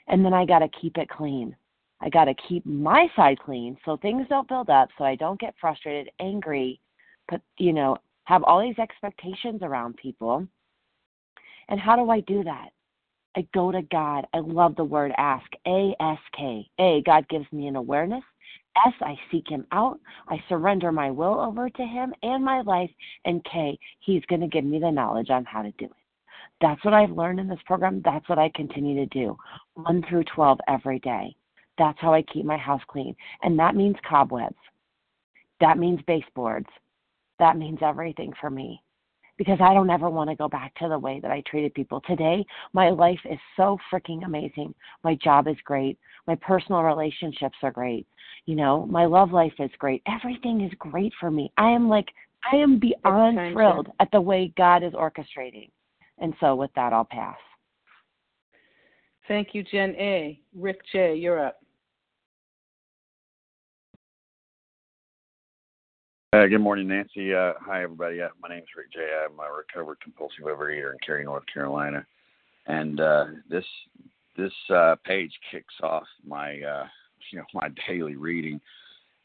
And 0.09 0.25
then 0.25 0.35
I 0.35 0.45
got 0.45 0.61
to 0.61 0.69
keep 0.81 0.99
it 0.99 1.09
clean. 1.09 1.57
I 2.01 2.11
got 2.11 2.27
to 2.27 2.35
keep 2.49 2.65
my 2.67 3.09
side 3.17 3.39
clean 3.39 3.77
so 3.85 3.97
things 3.97 4.27
don't 4.29 4.49
build 4.49 4.69
up, 4.69 4.91
so 4.99 5.05
I 5.05 5.17
don't 5.17 5.41
get 5.41 5.55
frustrated, 5.59 6.11
angry, 6.21 6.79
but, 7.29 7.41
you 7.59 7.73
know, 7.73 7.97
have 8.25 8.43
all 8.45 8.61
these 8.61 8.79
expectations 8.79 9.61
around 9.63 9.97
people 9.97 10.47
and 11.69 11.81
how 11.81 11.97
do 11.97 12.11
I 12.11 12.21
do 12.21 12.45
that? 12.45 12.71
I 13.37 13.47
go 13.53 13.71
to 13.71 13.83
God. 13.83 14.27
I 14.33 14.39
love 14.39 14.77
the 14.77 14.85
word 14.85 15.13
ask. 15.19 15.47
A 15.67 15.95
S 16.01 16.19
K. 16.37 16.69
A, 16.79 17.03
God 17.03 17.29
gives 17.29 17.51
me 17.53 17.67
an 17.67 17.77
awareness. 17.77 18.25
S, 18.87 18.95
I 19.01 19.19
seek 19.31 19.49
Him 19.49 19.67
out. 19.73 20.01
I 20.29 20.43
surrender 20.49 20.91
my 20.91 21.11
will 21.11 21.39
over 21.41 21.69
to 21.69 21.83
Him 21.83 22.15
and 22.23 22.45
my 22.45 22.63
life. 22.63 22.91
And 23.25 23.45
K, 23.45 23.79
He's 24.01 24.25
going 24.27 24.41
to 24.41 24.47
give 24.47 24.65
me 24.65 24.79
the 24.79 24.91
knowledge 24.91 25.31
on 25.31 25.45
how 25.45 25.63
to 25.63 25.73
do 25.73 25.85
it. 25.85 25.93
That's 26.63 26.83
what 26.85 26.95
I've 26.95 27.11
learned 27.11 27.41
in 27.41 27.49
this 27.49 27.61
program. 27.67 28.01
That's 28.05 28.27
what 28.29 28.39
I 28.39 28.51
continue 28.55 28.97
to 28.97 29.07
do 29.07 29.37
1 29.75 30.05
through 30.09 30.25
12 30.35 30.59
every 30.69 30.99
day. 31.01 31.37
That's 31.77 31.99
how 32.01 32.15
I 32.15 32.23
keep 32.23 32.47
my 32.47 32.57
house 32.57 32.81
clean. 32.89 33.15
And 33.43 33.59
that 33.59 33.77
means 33.77 33.97
cobwebs. 34.09 34.57
That 35.61 35.77
means 35.77 36.01
baseboards. 36.07 36.69
That 37.39 37.59
means 37.59 37.81
everything 37.83 38.33
for 38.41 38.49
me 38.49 38.81
because 39.39 39.59
I 39.61 39.75
don't 39.75 39.91
ever 39.91 40.09
want 40.09 40.31
to 40.31 40.37
go 40.37 40.49
back 40.49 40.75
to 40.77 40.89
the 40.89 40.99
way 40.99 41.21
that 41.21 41.31
I 41.31 41.43
treated 41.47 41.75
people. 41.75 42.01
Today, 42.03 42.45
my 42.73 42.91
life 42.91 43.21
is 43.31 43.39
so 43.57 43.79
freaking 43.93 44.25
amazing. 44.25 44.75
My 45.05 45.15
job 45.17 45.49
is 45.49 45.57
great. 45.65 45.99
My 46.27 46.35
personal 46.37 46.83
relationships 46.83 47.57
are 47.63 47.71
great. 47.71 48.07
You 48.47 48.57
know, 48.57 48.87
my 48.87 49.05
love 49.05 49.33
life 49.33 49.53
is 49.59 49.71
great. 49.79 50.03
Everything 50.07 50.63
is 50.63 50.73
great 50.79 51.13
for 51.21 51.31
me. 51.31 51.53
I 51.57 51.71
am 51.71 51.89
like, 51.89 52.09
I 52.51 52.57
am 52.57 52.79
beyond 52.79 53.53
thrilled 53.53 53.89
at 54.01 54.11
the 54.13 54.21
way 54.21 54.53
God 54.57 54.83
is 54.83 54.93
orchestrating. 54.93 55.71
And 56.19 56.33
so, 56.41 56.55
with 56.55 56.71
that, 56.77 56.93
I'll 56.93 57.05
pass. 57.05 57.37
Thank 59.29 59.49
you, 59.53 59.63
Jen 59.65 59.95
A. 59.97 60.41
Rick 60.55 60.81
J., 60.93 61.17
you're 61.17 61.45
up. 61.45 61.61
Good 66.33 66.59
morning, 66.59 66.89
Nancy. 66.89 67.35
Uh, 67.35 67.53
hi, 67.61 67.83
everybody. 67.83 68.21
Uh, 68.21 68.29
my 68.43 68.49
name 68.49 68.59
is 68.59 68.69
Rick 68.77 68.93
J. 68.93 69.01
I'm 69.25 69.39
a 69.39 69.57
recovered 69.57 70.01
compulsive 70.01 70.45
overeater 70.45 70.93
in 70.93 70.99
Cary, 71.05 71.25
North 71.25 71.45
Carolina, 71.53 72.05
and 72.67 73.01
uh, 73.01 73.27
this 73.49 73.65
this 74.37 74.53
uh, 74.75 74.97
page 75.05 75.33
kicks 75.51 75.75
off 75.83 76.05
my 76.27 76.61
uh, 76.61 76.87
you 77.33 77.39
know 77.39 77.45
my 77.55 77.69
daily 77.89 78.17
reading, 78.17 78.61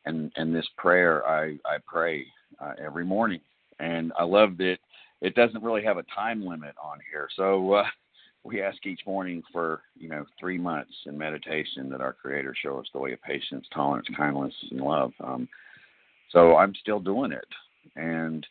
and 0.06 0.32
and 0.36 0.56
this 0.56 0.68
prayer 0.78 1.28
I 1.28 1.58
I 1.66 1.78
pray 1.86 2.26
uh, 2.62 2.74
every 2.80 3.04
morning, 3.04 3.42
and 3.80 4.14
I 4.18 4.24
love 4.24 4.58
that 4.58 4.78
it 5.22 5.36
doesn't 5.36 5.64
really 5.64 5.84
have 5.84 5.98
a 5.98 6.06
time 6.16 6.46
limit 6.46 6.76
on 6.82 7.00
here. 7.12 7.28
So 7.36 7.74
uh, 7.74 7.84
we 8.44 8.62
ask 8.62 8.86
each 8.86 9.02
morning 9.06 9.44
for 9.52 9.82
you 9.98 10.08
know 10.08 10.26
three 10.40 10.58
months 10.58 10.94
in 11.08 11.18
meditation 11.18 11.90
that 11.90 12.00
our 12.00 12.14
Creator 12.14 12.56
show 12.62 12.80
us 12.80 12.88
the 12.94 13.00
way 13.00 13.12
of 13.12 13.22
patience, 13.22 13.66
tolerance, 13.74 14.08
kindness, 14.16 14.54
and 14.70 14.82
love. 14.82 15.12
Um, 15.20 15.50
so 16.32 16.58
I'm 16.58 16.76
still 16.76 17.00
doing 17.00 17.32
it. 17.32 17.48
And 17.96 18.46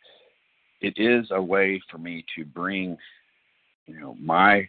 it 0.81 0.95
is 0.97 1.26
a 1.31 1.43
way 1.43 1.81
for 1.91 1.99
me 1.99 2.24
to 2.37 2.45
bring, 2.45 2.97
you 3.87 4.01
know, 4.01 4.16
my 4.20 4.68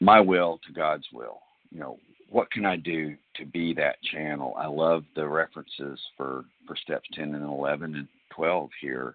my 0.00 0.20
will 0.20 0.60
to 0.66 0.72
God's 0.72 1.06
will. 1.12 1.40
You 1.70 1.80
know, 1.80 1.98
what 2.28 2.50
can 2.50 2.64
I 2.64 2.76
do 2.76 3.16
to 3.36 3.46
be 3.46 3.74
that 3.74 3.96
channel? 4.12 4.54
I 4.56 4.66
love 4.66 5.04
the 5.16 5.26
references 5.26 5.98
for 6.16 6.44
for 6.66 6.76
steps 6.76 7.08
10 7.14 7.34
and 7.34 7.44
11 7.44 7.94
and 7.94 8.08
12 8.34 8.70
here. 8.80 9.14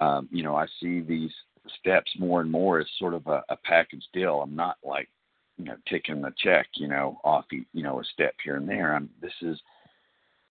Um, 0.00 0.28
you 0.30 0.42
know, 0.42 0.54
I 0.54 0.66
see 0.80 1.00
these 1.00 1.32
steps 1.80 2.10
more 2.18 2.40
and 2.40 2.50
more 2.50 2.80
as 2.80 2.86
sort 2.98 3.14
of 3.14 3.26
a, 3.26 3.42
a 3.48 3.56
package 3.64 4.04
deal. 4.12 4.40
I'm 4.40 4.54
not 4.54 4.76
like, 4.84 5.08
you 5.56 5.64
know, 5.64 5.76
ticking 5.88 6.22
the 6.22 6.32
check, 6.38 6.68
you 6.74 6.86
know, 6.86 7.18
off, 7.24 7.46
you 7.50 7.82
know, 7.82 8.00
a 8.00 8.04
step 8.04 8.34
here 8.44 8.56
and 8.56 8.68
there. 8.68 8.94
I'm, 8.94 9.10
this 9.20 9.32
is 9.42 9.60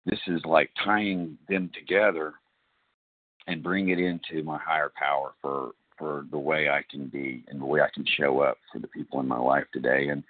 this 0.06 0.20
is 0.28 0.40
like 0.44 0.70
tying 0.82 1.36
them 1.48 1.70
together 1.74 2.34
and 3.48 3.62
bring 3.62 3.90
it 3.90 3.98
into 3.98 4.42
my 4.42 4.58
higher 4.58 4.92
power 4.96 5.34
for 5.42 5.72
for 5.98 6.26
the 6.30 6.38
way 6.38 6.68
I 6.68 6.82
can 6.90 7.06
be 7.06 7.42
and 7.48 7.60
the 7.60 7.64
way 7.64 7.80
I 7.80 7.88
can 7.92 8.04
show 8.18 8.40
up 8.40 8.58
for 8.70 8.78
the 8.78 8.88
people 8.88 9.18
in 9.20 9.26
my 9.26 9.38
life 9.38 9.64
today. 9.72 10.08
And 10.08 10.22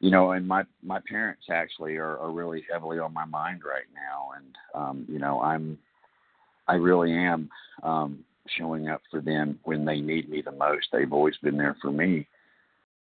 you 0.00 0.10
know, 0.10 0.32
and 0.32 0.46
my 0.46 0.64
my 0.82 1.00
parents 1.08 1.44
actually 1.50 1.96
are, 1.96 2.18
are 2.18 2.30
really 2.30 2.64
heavily 2.70 2.98
on 2.98 3.12
my 3.12 3.24
mind 3.24 3.62
right 3.64 3.86
now. 3.94 4.30
And 4.36 4.56
um, 4.74 5.06
you 5.08 5.18
know, 5.18 5.40
I'm 5.40 5.78
I 6.68 6.74
really 6.74 7.12
am 7.12 7.50
um, 7.82 8.24
showing 8.58 8.88
up 8.88 9.02
for 9.10 9.20
them 9.20 9.58
when 9.64 9.84
they 9.84 10.00
need 10.00 10.28
me 10.28 10.42
the 10.42 10.52
most. 10.52 10.86
They've 10.92 11.12
always 11.12 11.36
been 11.42 11.56
there 11.56 11.76
for 11.80 11.90
me. 11.90 12.26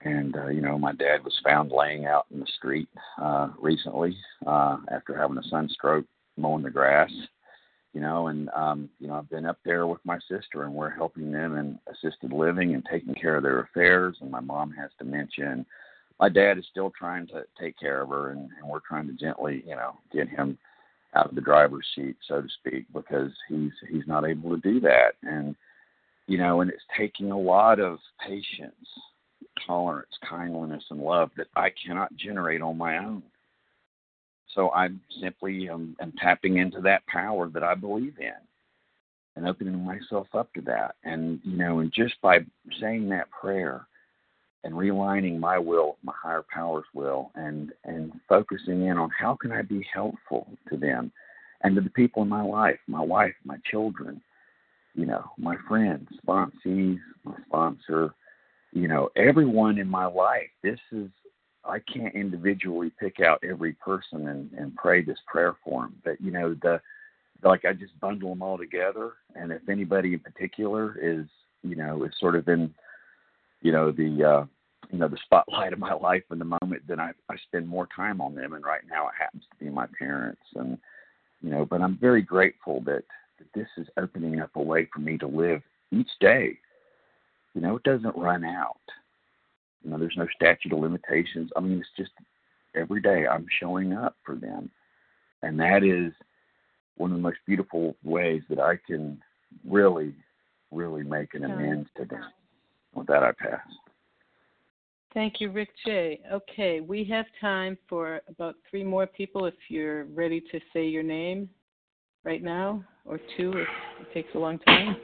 And 0.03 0.35
uh, 0.37 0.49
you 0.49 0.63
know, 0.63 0.79
my 0.79 0.93
dad 0.93 1.25
was 1.25 1.39
found 1.45 1.73
laying 1.73 2.07
out 2.07 2.27
in 2.33 2.41
the 2.41 2.47
street 2.57 2.89
uh, 3.21 3.49
recently 3.59 4.17
uh, 4.47 4.79
after 4.91 5.17
having 5.17 5.37
a 5.39 5.43
sunstroke 5.49 6.07
mowing 6.37 6.63
the 6.63 6.71
grass. 6.71 7.11
You 7.93 8.01
know, 8.01 8.29
and 8.29 8.49
um, 8.51 8.89
you 8.99 9.09
know, 9.09 9.15
I've 9.15 9.29
been 9.29 9.45
up 9.45 9.59
there 9.65 9.87
with 9.87 10.01
my 10.05 10.19
sister, 10.21 10.63
and 10.63 10.73
we're 10.73 10.91
helping 10.91 11.31
them 11.33 11.57
in 11.57 11.79
assisted 11.91 12.33
living 12.33 12.75
and 12.75 12.87
taking 12.91 13.15
care 13.15 13.37
of 13.37 13.43
their 13.43 13.61
affairs. 13.61 14.17
And 14.21 14.31
my 14.31 14.41
mom 14.41 14.71
has 14.73 14.91
dementia, 14.99 15.51
and 15.51 15.67
my 16.19 16.29
dad 16.29 16.57
is 16.57 16.65
still 16.71 16.93
trying 16.97 17.27
to 17.29 17.45
take 17.61 17.79
care 17.79 18.03
of 18.03 18.11
her, 18.11 18.31
and, 18.31 18.49
and 18.61 18.71
we're 18.71 18.81
trying 18.87 19.07
to 19.09 19.13
gently, 19.15 19.65
you 19.67 19.75
know, 19.75 19.97
get 20.13 20.29
him 20.29 20.57
out 21.15 21.29
of 21.29 21.35
the 21.35 21.41
driver's 21.41 21.87
seat, 21.95 22.17
so 22.29 22.41
to 22.41 22.49
speak, 22.61 22.87
because 22.95 23.33
he's 23.49 23.73
he's 23.91 24.07
not 24.07 24.25
able 24.25 24.51
to 24.51 24.63
do 24.63 24.81
that. 24.81 25.15
And 25.23 25.57
you 26.27 26.39
know, 26.39 26.61
and 26.61 26.71
it's 26.71 26.83
taking 26.97 27.33
a 27.33 27.39
lot 27.39 27.81
of 27.81 27.99
patience 28.25 28.87
tolerance, 29.67 30.11
kindliness, 30.29 30.85
and 30.91 31.01
love 31.01 31.31
that 31.37 31.49
I 31.57 31.71
cannot 31.85 32.15
generate 32.17 32.63
on 32.63 32.79
my 32.79 32.99
own. 32.99 33.23
So 34.55 34.71
I 34.71 34.89
simply 35.21 35.69
um, 35.69 35.97
am 36.01 36.13
tapping 36.19 36.59
into 36.59 36.81
that 36.83 37.07
power 37.07 37.49
that 37.49 37.63
I 37.63 37.75
believe 37.75 38.19
in 38.19 38.33
and 39.37 39.47
opening 39.47 39.85
myself 39.85 40.27
up 40.35 40.53
to 40.55 40.61
that. 40.63 40.97
And, 41.05 41.41
you 41.45 41.57
know, 41.57 41.79
and 41.79 41.93
just 41.93 42.21
by 42.21 42.41
saying 42.81 43.09
that 43.11 43.31
prayer, 43.31 43.87
and 44.65 44.75
realigning 44.75 45.39
my 45.39 45.59
will, 45.59 45.97
my 46.03 46.13
higher 46.21 46.45
power's 46.53 46.85
will, 46.95 47.31
and 47.35 47.73
and 47.85 48.13
focusing 48.29 48.87
in 48.87 48.99
on 48.99 49.11
how 49.11 49.35
can 49.35 49.53
I 49.53 49.63
be 49.63 49.87
helpful 49.93 50.47
to 50.69 50.77
them 50.77 51.13
and 51.63 51.75
to 51.77 51.81
the 51.81 51.91
people 51.91 52.23
in 52.23 52.29
my 52.29 52.43
life, 52.43 52.79
my 52.87 53.01
wife, 53.01 53.35
my 53.45 53.57
children, 53.71 54.21
you 54.95 55.07
know, 55.07 55.25
my 55.39 55.57
friends, 55.69 56.09
sponsees, 56.27 56.99
my 57.25 57.35
sponsor, 57.47 58.15
you 58.73 58.89
know, 58.89 59.11
everyone 59.17 59.79
in 59.79 59.89
my 59.89 60.07
life. 60.07 60.51
This 60.63 60.79
is 60.93 61.09
I 61.65 61.79
can't 61.93 62.15
individually 62.15 62.91
pick 62.99 63.21
out 63.21 63.43
every 63.49 63.75
person 63.75 64.29
and, 64.29 64.51
and 64.53 64.75
pray 64.77 65.03
this 65.03 65.19
prayer 65.27 65.57
for 65.63 65.83
them, 65.83 65.97
but 66.05 66.21
you 66.21 66.31
know 66.31 66.55
the 66.63 66.81
like 67.43 67.65
I 67.65 67.73
just 67.73 67.99
bundle 68.01 68.31
them 68.31 68.43
all 68.43 68.59
together, 68.59 69.13
and 69.35 69.53
if 69.53 69.69
anybody 69.69 70.15
in 70.15 70.21
particular 70.21 70.97
is 71.01 71.27
you 71.63 71.77
know 71.77 72.05
is 72.05 72.13
sort 72.19 72.37
of 72.37 72.49
in 72.49 72.73
you 73.61 73.73
know 73.73 73.93
the 73.93 74.25
uh, 74.25 74.47
you 74.91 74.99
know 74.99 75.09
the 75.09 75.19
spotlight 75.25 75.73
of 75.73 75.79
my 75.79 75.93
life 75.93 76.23
in 76.31 76.39
the 76.39 76.45
moment, 76.45 76.83
then 76.89 77.01
I 77.01 77.13
I 77.29 77.37
spend 77.49 77.69
more 77.69 77.89
time 77.95 78.21
on 78.21 78.35
them. 78.35 78.55
And 78.55 78.65
right 78.65 78.83
now 78.89 79.09
it 79.09 79.15
happens 79.19 79.45
to 79.51 79.65
be 79.65 79.71
my 79.71 79.87
parents, 79.99 80.43
and 80.55 80.79
you 81.43 81.51
know, 81.51 81.65
but 81.65 81.83
I'm 81.83 81.99
very 81.99 82.23
grateful 82.23 82.81
that 82.83 83.05
that 83.39 83.53
this 83.55 83.69
is 83.77 83.87
opening 83.97 84.41
up 84.41 84.51
a 84.55 84.63
way 84.63 84.89
for 84.93 85.01
me 85.01 85.19
to 85.19 85.27
live 85.27 85.63
each 85.91 86.11
day. 86.21 86.59
You 87.55 87.61
know, 87.61 87.77
it 87.77 87.83
doesn't 87.83 88.17
run 88.17 88.45
out. 88.45 88.77
You 89.83 89.91
know, 89.91 89.99
there's 89.99 90.17
no 90.17 90.27
statute 90.35 90.73
of 90.73 90.79
limitations. 90.79 91.51
I 91.57 91.61
mean, 91.61 91.79
it's 91.79 91.89
just 91.97 92.13
every 92.75 93.01
day 93.01 93.27
I'm 93.27 93.47
showing 93.61 93.93
up 93.93 94.17
for 94.25 94.37
them, 94.37 94.71
and 95.43 95.59
that 95.59 95.83
is 95.83 96.13
one 96.97 97.11
of 97.11 97.17
the 97.17 97.23
most 97.23 97.39
beautiful 97.47 97.97
ways 98.05 98.43
that 98.51 98.61
I 98.61 98.79
can 98.87 99.21
really, 99.67 100.15
really 100.71 101.03
make 101.03 101.35
an 101.35 101.45
amends 101.45 101.89
to 101.97 102.05
them. 102.05 102.25
With 102.95 103.07
that, 103.07 103.23
I 103.23 103.33
pass. 103.33 103.61
Thank 105.15 105.41
you, 105.41 105.51
Rick 105.51 105.71
J. 105.85 106.21
Okay, 106.31 106.81
we 106.81 107.03
have 107.05 107.27
time 107.41 107.77
for 107.89 108.21
about 108.29 108.55
three 108.69 108.85
more 108.85 109.07
people 109.07 109.47
if 109.47 109.55
you're 109.69 110.05
ready 110.05 110.41
to 110.53 110.61
say 110.73 110.87
your 110.87 111.03
name 111.03 111.49
right 112.23 112.43
now, 112.43 112.85
or 113.05 113.19
two 113.37 113.51
if 113.53 113.67
it 114.01 114.15
takes 114.15 114.29
a 114.35 114.39
long 114.39 114.59
time. 114.61 114.97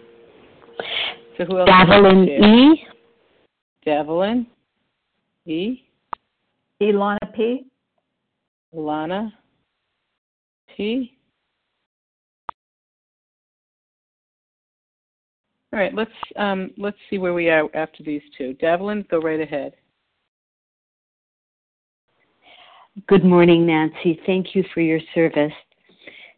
So 1.37 1.45
who 1.45 1.59
else? 1.59 1.69
Davelin 1.69 2.29
E. 2.29 2.87
Davelin 3.87 4.47
E. 5.47 5.83
Ilana 6.81 7.35
P. 7.35 7.67
Ilana 8.75 9.33
P. 10.77 11.13
All 15.73 15.81
right, 15.81 15.95
let's 15.95 16.11
um, 16.37 16.71
let's 16.79 16.97
see 17.11 17.19
where 17.19 17.35
we 17.35 17.51
are 17.51 17.69
after 17.75 18.03
these 18.03 18.23
two. 18.39 18.57
Davelin, 18.63 19.07
go 19.09 19.19
right 19.19 19.41
ahead. 19.41 19.75
Good 23.09 23.25
morning, 23.25 23.67
Nancy. 23.67 24.19
Thank 24.25 24.55
you 24.55 24.65
for 24.73 24.81
your 24.81 25.01
service. 25.15 25.53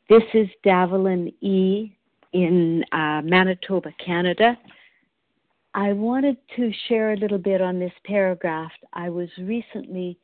This 0.09 0.25
is 0.35 0.49
Davelin 0.67 1.33
E. 1.41 1.97
in 2.33 2.85
uh, 2.93 3.23
Manitoba, 3.23 3.93
Canada. 4.05 4.59
I 5.79 5.93
wanted 5.93 6.39
to 6.57 6.73
share 6.89 7.13
a 7.13 7.17
little 7.17 7.39
bit 7.39 7.61
on 7.61 7.79
this 7.79 7.93
paragraph. 8.05 8.73
I 8.95 9.11
was 9.11 9.29
recently 9.39 10.19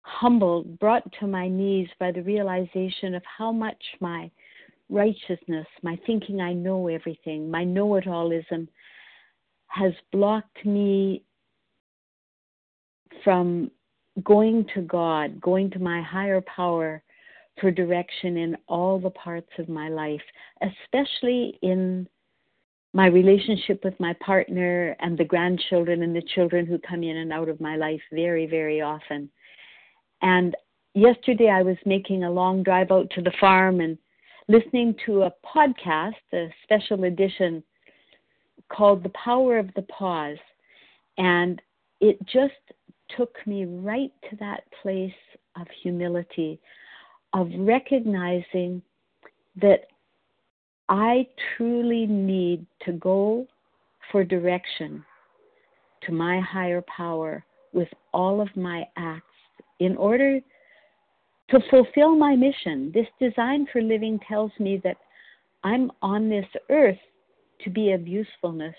humbled, 0.00 0.78
brought 0.78 1.02
to 1.20 1.26
my 1.26 1.46
knees 1.46 1.88
by 2.00 2.10
the 2.10 2.22
realization 2.22 3.14
of 3.14 3.22
how 3.36 3.52
much 3.52 3.76
my 4.00 4.30
righteousness, 4.88 5.66
my 5.82 6.00
thinking 6.06 6.40
I 6.40 6.54
know 6.54 6.88
everything, 6.88 7.50
my 7.50 7.64
know 7.64 7.96
it 7.96 8.06
allism 8.06 8.66
has 9.66 9.92
blocked 10.10 10.64
me 10.64 11.22
from 13.22 13.70
going 14.24 14.64
to 14.74 14.80
God, 14.80 15.38
going 15.38 15.68
to 15.72 15.80
my 15.80 16.00
higher 16.00 16.40
power 16.40 17.02
for 17.60 17.70
direction 17.70 18.38
in 18.38 18.56
all 18.68 18.98
the 18.98 19.10
parts 19.10 19.50
of 19.58 19.68
my 19.68 19.90
life, 19.90 20.22
especially 20.62 21.58
in 21.60 22.08
my 22.92 23.06
relationship 23.06 23.82
with 23.84 23.98
my 23.98 24.12
partner 24.14 24.94
and 25.00 25.16
the 25.16 25.24
grandchildren 25.24 26.02
and 26.02 26.14
the 26.14 26.22
children 26.34 26.66
who 26.66 26.78
come 26.78 27.02
in 27.02 27.16
and 27.16 27.32
out 27.32 27.48
of 27.48 27.60
my 27.60 27.76
life 27.76 28.02
very, 28.12 28.46
very 28.46 28.80
often. 28.80 29.30
And 30.20 30.54
yesterday 30.94 31.48
I 31.48 31.62
was 31.62 31.76
making 31.86 32.24
a 32.24 32.30
long 32.30 32.62
drive 32.62 32.90
out 32.90 33.10
to 33.10 33.22
the 33.22 33.32
farm 33.40 33.80
and 33.80 33.96
listening 34.48 34.94
to 35.06 35.22
a 35.22 35.32
podcast, 35.44 36.12
a 36.34 36.52
special 36.64 37.04
edition 37.04 37.62
called 38.70 39.02
The 39.02 39.10
Power 39.10 39.58
of 39.58 39.70
the 39.74 39.82
Pause. 39.82 40.38
And 41.16 41.62
it 42.00 42.18
just 42.26 42.52
took 43.16 43.36
me 43.46 43.64
right 43.64 44.12
to 44.30 44.36
that 44.36 44.64
place 44.82 45.12
of 45.58 45.66
humility, 45.82 46.60
of 47.32 47.48
recognizing 47.56 48.82
that 49.60 49.86
I 50.88 51.26
truly 51.56 52.06
need 52.06 52.66
to 52.84 52.92
go 52.92 53.46
for 54.10 54.24
direction 54.24 55.04
to 56.02 56.12
my 56.12 56.40
higher 56.40 56.82
power 56.82 57.44
with 57.72 57.88
all 58.12 58.40
of 58.40 58.48
my 58.56 58.86
acts 58.96 59.26
in 59.78 59.96
order 59.96 60.40
to 61.50 61.60
fulfill 61.70 62.16
my 62.16 62.34
mission. 62.34 62.90
This 62.92 63.06
design 63.20 63.66
for 63.72 63.80
living 63.80 64.18
tells 64.28 64.52
me 64.58 64.80
that 64.84 64.96
I'm 65.64 65.90
on 66.02 66.28
this 66.28 66.46
earth 66.70 66.98
to 67.64 67.70
be 67.70 67.92
of 67.92 68.06
usefulness 68.06 68.74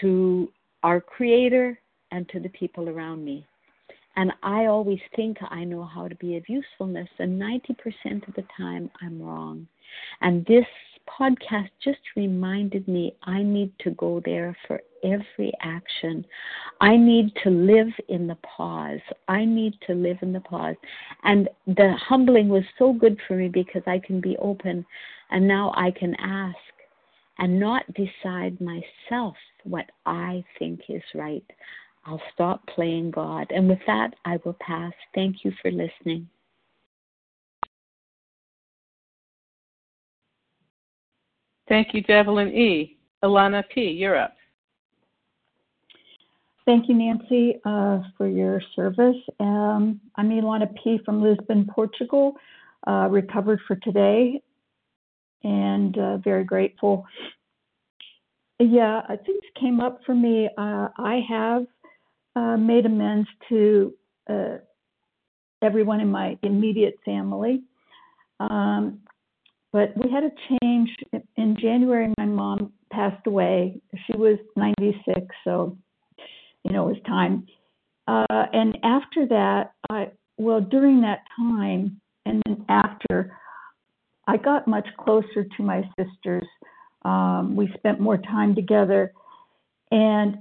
to 0.00 0.50
our 0.82 1.00
Creator 1.00 1.78
and 2.10 2.28
to 2.28 2.40
the 2.40 2.48
people 2.50 2.88
around 2.88 3.24
me. 3.24 3.46
And 4.16 4.32
I 4.42 4.66
always 4.66 5.00
think 5.14 5.36
I 5.50 5.64
know 5.64 5.84
how 5.84 6.08
to 6.08 6.14
be 6.16 6.36
of 6.36 6.48
usefulness, 6.48 7.08
and 7.18 7.40
90% 7.40 8.26
of 8.26 8.34
the 8.34 8.44
time 8.56 8.90
I'm 9.02 9.20
wrong. 9.20 9.68
And 10.22 10.44
this 10.46 10.64
podcast 11.18 11.70
just 11.82 12.00
reminded 12.16 12.86
me 12.88 13.16
I 13.22 13.42
need 13.42 13.72
to 13.80 13.90
go 13.92 14.20
there 14.24 14.56
for 14.66 14.80
every 15.04 15.52
action. 15.62 16.24
I 16.80 16.96
need 16.96 17.32
to 17.44 17.50
live 17.50 17.92
in 18.08 18.26
the 18.26 18.36
pause. 18.36 19.00
I 19.28 19.44
need 19.44 19.74
to 19.86 19.94
live 19.94 20.18
in 20.22 20.32
the 20.32 20.40
pause. 20.40 20.76
And 21.24 21.48
the 21.66 21.94
humbling 21.98 22.48
was 22.48 22.64
so 22.78 22.92
good 22.92 23.18
for 23.26 23.36
me 23.36 23.48
because 23.48 23.82
I 23.86 23.98
can 23.98 24.20
be 24.20 24.36
open 24.38 24.84
and 25.30 25.46
now 25.46 25.72
I 25.76 25.90
can 25.90 26.14
ask 26.16 26.56
and 27.38 27.60
not 27.60 27.84
decide 27.94 28.58
myself 28.60 29.36
what 29.64 29.86
I 30.06 30.44
think 30.58 30.80
is 30.88 31.02
right. 31.14 31.44
I'll 32.06 32.22
stop 32.32 32.66
playing 32.68 33.10
God. 33.10 33.50
And 33.50 33.68
with 33.68 33.80
that, 33.86 34.14
I 34.24 34.38
will 34.44 34.56
pass. 34.60 34.92
Thank 35.14 35.44
you 35.44 35.52
for 35.60 35.70
listening. 35.70 36.28
Thank 41.68 41.94
you, 41.94 42.02
Devlin 42.02 42.48
E. 42.48 42.96
Ilana 43.24 43.64
P., 43.74 43.82
you're 43.82 44.16
up. 44.16 44.34
Thank 46.64 46.88
you, 46.88 46.94
Nancy, 46.94 47.60
uh, 47.64 48.00
for 48.16 48.28
your 48.28 48.60
service. 48.74 49.16
Um, 49.40 50.00
I'm 50.16 50.30
Ilana 50.30 50.68
P. 50.82 50.98
from 51.04 51.22
Lisbon, 51.22 51.68
Portugal, 51.72 52.34
uh, 52.86 53.08
recovered 53.10 53.60
for 53.66 53.76
today, 53.76 54.42
and 55.44 55.96
uh, 55.98 56.16
very 56.18 56.44
grateful. 56.44 57.04
Yeah, 58.58 59.02
uh, 59.08 59.16
things 59.24 59.42
came 59.60 59.80
up 59.80 60.00
for 60.04 60.14
me. 60.14 60.48
Uh, 60.58 60.88
I 60.98 61.20
have 61.28 61.66
uh, 62.34 62.56
made 62.56 62.86
amends 62.86 63.28
to 63.48 63.92
everyone 65.62 66.00
in 66.00 66.10
my 66.10 66.36
immediate 66.42 66.98
family. 67.04 67.62
Um, 68.40 69.00
but 69.72 69.96
we 69.96 70.10
had 70.10 70.24
a 70.24 70.30
change 70.60 70.90
in 71.36 71.56
January. 71.60 72.12
My 72.18 72.26
mom 72.26 72.72
passed 72.92 73.26
away. 73.26 73.80
She 74.06 74.16
was 74.16 74.38
96, 74.56 75.20
so 75.44 75.76
you 76.64 76.72
know 76.72 76.88
it 76.88 76.94
was 76.94 77.02
time. 77.06 77.46
Uh, 78.08 78.46
and 78.52 78.78
after 78.82 79.26
that, 79.26 79.72
I 79.90 80.10
well 80.38 80.60
during 80.60 81.00
that 81.02 81.20
time 81.36 82.00
and 82.26 82.42
then 82.44 82.64
after, 82.68 83.32
I 84.26 84.36
got 84.36 84.66
much 84.66 84.86
closer 84.98 85.44
to 85.44 85.62
my 85.62 85.88
sisters. 85.98 86.44
Um, 87.04 87.54
we 87.54 87.72
spent 87.76 88.00
more 88.00 88.18
time 88.18 88.54
together, 88.54 89.12
and 89.92 90.38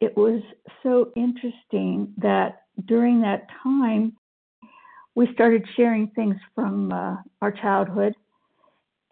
it 0.00 0.16
was 0.16 0.42
so 0.82 1.12
interesting 1.14 2.14
that 2.18 2.62
during 2.86 3.20
that 3.22 3.46
time 3.62 4.16
we 5.14 5.32
started 5.32 5.64
sharing 5.76 6.08
things 6.08 6.36
from 6.54 6.92
uh, 6.92 7.16
our 7.40 7.50
childhood 7.50 8.14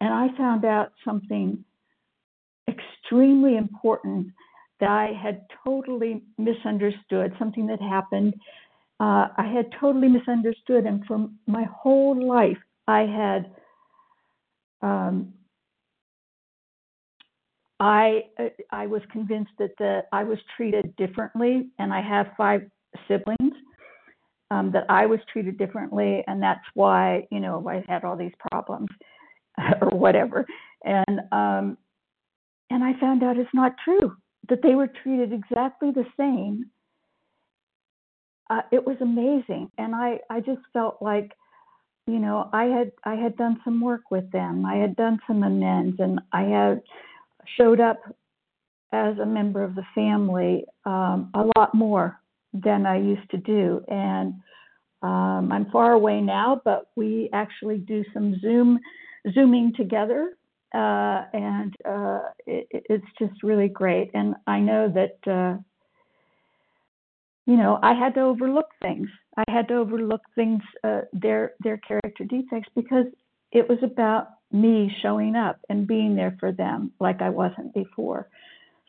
and 0.05 0.13
I 0.13 0.37
found 0.37 0.67
out 0.67 0.93
something 1.03 1.65
extremely 2.69 3.57
important 3.57 4.27
that 4.79 4.91
I 4.91 5.13
had 5.21 5.47
totally 5.65 6.23
misunderstood, 6.37 7.33
something 7.39 7.67
that 7.69 7.81
happened. 7.81 8.35
Uh, 9.01 9.29
I 9.39 9.51
had 9.51 9.67
totally 9.81 10.09
misunderstood, 10.09 10.85
and 10.85 11.05
for 11.07 11.29
my 11.47 11.65
whole 11.75 12.29
life, 12.29 12.59
I 12.87 13.01
had 13.01 13.51
um, 14.83 15.33
I 17.81 18.25
uh, 18.39 18.49
I 18.71 18.87
was 18.87 19.01
convinced 19.11 19.53
that 19.59 19.71
the 19.79 20.03
I 20.13 20.23
was 20.23 20.39
treated 20.55 20.95
differently, 20.97 21.69
and 21.79 21.95
I 21.95 22.03
have 22.03 22.27
five 22.37 22.63
siblings. 23.09 23.55
Um, 24.51 24.71
that 24.73 24.85
I 24.91 25.07
was 25.07 25.19
treated 25.33 25.57
differently, 25.57 26.23
and 26.27 26.41
that's 26.41 26.65
why 26.75 27.27
you 27.31 27.41
know 27.41 27.67
I 27.67 27.83
had 27.89 28.05
all 28.05 28.17
these 28.17 28.35
problems 28.53 28.89
or 29.81 29.89
whatever. 29.89 30.47
And 30.85 31.21
um, 31.33 31.79
and 32.71 32.83
I 32.83 32.99
found 33.01 33.23
out 33.23 33.37
it's 33.37 33.49
not 33.55 33.75
true 33.85 34.17
that 34.49 34.61
they 34.63 34.75
were 34.75 34.91
treated 35.03 35.33
exactly 35.33 35.91
the 35.91 36.05
same. 36.19 36.71
Uh, 38.51 38.61
it 38.73 38.87
was 38.87 38.97
amazing, 39.01 39.71
and 39.79 39.95
I 39.95 40.19
I 40.31 40.41
just 40.41 40.61
felt 40.73 40.99
like 41.01 41.33
you 42.07 42.19
know 42.19 42.51
I 42.53 42.65
had 42.65 42.93
I 43.05 43.15
had 43.15 43.37
done 43.37 43.61
some 43.65 43.81
work 43.81 44.11
with 44.11 44.31
them. 44.33 44.67
I 44.67 44.77
had 44.77 44.97
done 44.97 45.19
some 45.27 45.43
amends, 45.43 45.97
and 45.99 46.21
I 46.33 46.43
had 46.43 46.83
showed 47.57 47.81
up 47.81 48.01
as 48.93 49.19
a 49.19 49.27
member 49.27 49.65
of 49.65 49.75
the 49.75 49.85
family 49.95 50.65
um, 50.85 51.31
a 51.35 51.45
lot 51.57 51.75
more 51.75 52.21
than 52.53 52.87
I 52.87 52.99
used 52.99 53.29
to 53.31 53.39
do. 53.39 53.85
And 53.89 54.35
um, 55.03 55.51
I'm 55.53 55.71
far 55.71 55.93
away 55.93 56.21
now, 56.21 56.61
but 56.65 56.91
we 56.95 57.29
actually 57.33 57.79
do 57.79 58.05
some 58.15 58.39
Zoom 58.41 58.79
zooming 59.33 59.73
together, 59.77 60.37
uh, 60.75 61.25
and 61.33 61.75
uh, 61.89 62.21
it, 62.47 62.67
it's 62.71 63.07
just 63.19 63.43
really 63.43 63.69
great. 63.69 64.11
And 64.15 64.35
I 64.47 64.61
know 64.61 64.93
that 64.93 65.31
uh, 65.31 65.59
you 67.47 67.57
know 67.57 67.79
I 67.83 67.95
had 67.95 68.15
to 68.15 68.21
overlook 68.21 68.69
things. 68.83 69.09
I 69.37 69.45
had 69.49 69.69
to 69.69 69.75
overlook 69.75 70.23
things, 70.35 70.63
uh, 70.83 71.03
their 71.13 71.53
their 71.63 71.79
character 71.79 72.25
defects, 72.25 72.69
because 72.75 73.07
it 73.53 73.69
was 73.69 73.79
about 73.83 74.29
me 74.53 74.95
showing 75.03 75.35
up 75.37 75.59
and 75.69 75.87
being 75.87 76.15
there 76.15 76.37
for 76.39 76.53
them 76.53 76.93
like 77.01 77.23
I 77.23 77.31
wasn't 77.31 77.75
before. 77.75 78.29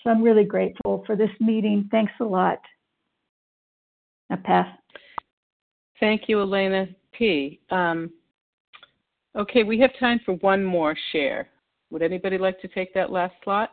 So 0.04 0.12
I'm 0.12 0.22
really 0.22 0.44
grateful 0.44 1.04
for 1.08 1.16
this 1.16 1.32
meeting. 1.40 1.88
Thanks 1.92 2.14
a 2.20 2.24
lot. 2.26 2.60
I 4.30 4.36
pass. 4.36 4.68
Thank 6.00 6.24
you, 6.28 6.42
Elena 6.42 6.88
P. 7.14 7.60
Um, 7.70 8.12
okay, 9.36 9.64
we 9.64 9.80
have 9.80 9.92
time 10.00 10.20
for 10.26 10.34
one 10.36 10.64
more 10.64 10.96
share. 11.12 11.50
Would 11.90 12.02
anybody 12.02 12.38
like 12.38 12.60
to 12.62 12.68
take 12.68 12.94
that 12.94 13.12
last 13.12 13.36
slot? 13.44 13.72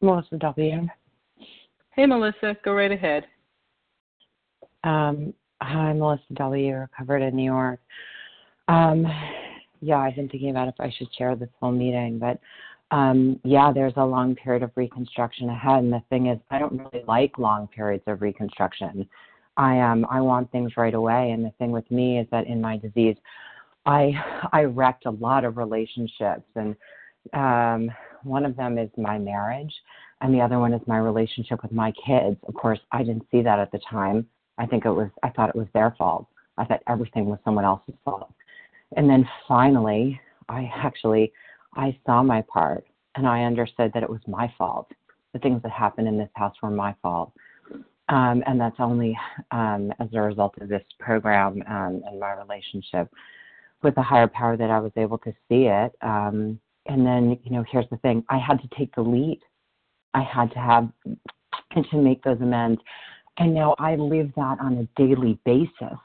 Melissa 0.00 0.36
W. 0.36 0.86
Hey, 1.90 2.06
Melissa, 2.06 2.56
go 2.64 2.74
right 2.74 2.92
ahead. 2.92 3.24
Um, 4.84 5.32
hi, 5.62 5.92
Melissa 5.94 6.34
W. 6.34 6.76
Recovered 6.76 7.22
in 7.22 7.34
New 7.34 7.44
York. 7.44 7.80
Um, 8.68 9.06
yeah, 9.80 9.98
I've 9.98 10.16
been 10.16 10.28
thinking 10.28 10.50
about 10.50 10.68
if 10.68 10.74
I 10.78 10.92
should 10.96 11.08
share 11.16 11.34
this 11.36 11.48
whole 11.60 11.72
meeting, 11.72 12.18
but 12.18 12.38
um, 12.90 13.40
yeah, 13.44 13.72
there's 13.72 13.94
a 13.96 14.04
long 14.04 14.34
period 14.34 14.62
of 14.62 14.70
reconstruction 14.76 15.48
ahead. 15.48 15.82
And 15.84 15.92
the 15.92 16.02
thing 16.10 16.26
is, 16.26 16.38
I 16.50 16.58
don't 16.58 16.78
really 16.78 17.04
like 17.06 17.38
long 17.38 17.68
periods 17.68 18.04
of 18.06 18.22
reconstruction. 18.22 19.08
I 19.56 19.80
um, 19.80 20.06
I 20.10 20.20
want 20.20 20.50
things 20.50 20.72
right 20.76 20.94
away. 20.94 21.30
And 21.30 21.44
the 21.44 21.52
thing 21.58 21.70
with 21.70 21.88
me 21.90 22.18
is 22.18 22.26
that 22.30 22.46
in 22.46 22.60
my 22.60 22.76
disease, 22.76 23.16
I 23.86 24.12
I 24.52 24.64
wrecked 24.64 25.06
a 25.06 25.10
lot 25.10 25.44
of 25.44 25.56
relationships, 25.56 26.44
and 26.56 26.76
um, 27.32 27.94
one 28.22 28.44
of 28.44 28.56
them 28.56 28.78
is 28.78 28.90
my 28.96 29.18
marriage, 29.18 29.72
and 30.20 30.34
the 30.34 30.40
other 30.40 30.58
one 30.58 30.72
is 30.72 30.80
my 30.86 30.98
relationship 30.98 31.62
with 31.62 31.72
my 31.72 31.92
kids. 32.06 32.36
Of 32.48 32.54
course, 32.54 32.80
I 32.92 33.02
didn't 33.02 33.26
see 33.30 33.42
that 33.42 33.58
at 33.58 33.72
the 33.72 33.80
time. 33.90 34.26
I 34.58 34.66
think 34.66 34.84
it 34.84 34.90
was 34.90 35.08
I 35.22 35.30
thought 35.30 35.50
it 35.50 35.56
was 35.56 35.68
their 35.74 35.94
fault. 35.98 36.26
I 36.56 36.64
thought 36.64 36.82
everything 36.86 37.26
was 37.26 37.38
someone 37.44 37.64
else's 37.64 37.94
fault. 38.04 38.32
And 38.96 39.10
then 39.10 39.28
finally, 39.48 40.20
I 40.48 40.70
actually 40.76 41.32
I 41.76 41.98
saw 42.06 42.22
my 42.22 42.42
part 42.42 42.84
and 43.14 43.26
I 43.26 43.44
understood 43.44 43.92
that 43.94 44.02
it 44.02 44.10
was 44.10 44.20
my 44.26 44.52
fault. 44.56 44.90
The 45.32 45.38
things 45.38 45.62
that 45.62 45.72
happened 45.72 46.08
in 46.08 46.18
this 46.18 46.30
house 46.34 46.54
were 46.62 46.70
my 46.70 46.94
fault. 47.02 47.32
Um, 48.08 48.42
and 48.46 48.60
that's 48.60 48.76
only 48.78 49.16
um, 49.50 49.92
as 49.98 50.08
a 50.12 50.20
result 50.20 50.54
of 50.60 50.68
this 50.68 50.84
program 51.00 51.62
um, 51.68 52.02
and 52.06 52.20
my 52.20 52.32
relationship 52.32 53.10
with 53.82 53.94
the 53.94 54.02
higher 54.02 54.28
power 54.28 54.56
that 54.56 54.70
I 54.70 54.78
was 54.78 54.92
able 54.96 55.18
to 55.18 55.32
see 55.48 55.66
it. 55.66 55.92
Um, 56.02 56.60
and 56.86 57.06
then, 57.06 57.38
you 57.44 57.50
know, 57.50 57.64
here's 57.70 57.88
the 57.90 57.96
thing 57.98 58.24
I 58.28 58.38
had 58.38 58.60
to 58.60 58.68
take 58.76 58.94
the 58.94 59.02
lead. 59.02 59.40
I 60.12 60.22
had 60.22 60.50
to 60.52 60.58
have 60.58 60.88
and 61.74 61.86
to 61.90 61.96
make 61.96 62.22
those 62.22 62.40
amends. 62.40 62.80
And 63.38 63.54
now 63.54 63.74
I 63.78 63.96
live 63.96 64.30
that 64.36 64.58
on 64.60 64.78
a 64.78 65.00
daily 65.00 65.38
basis. 65.44 65.98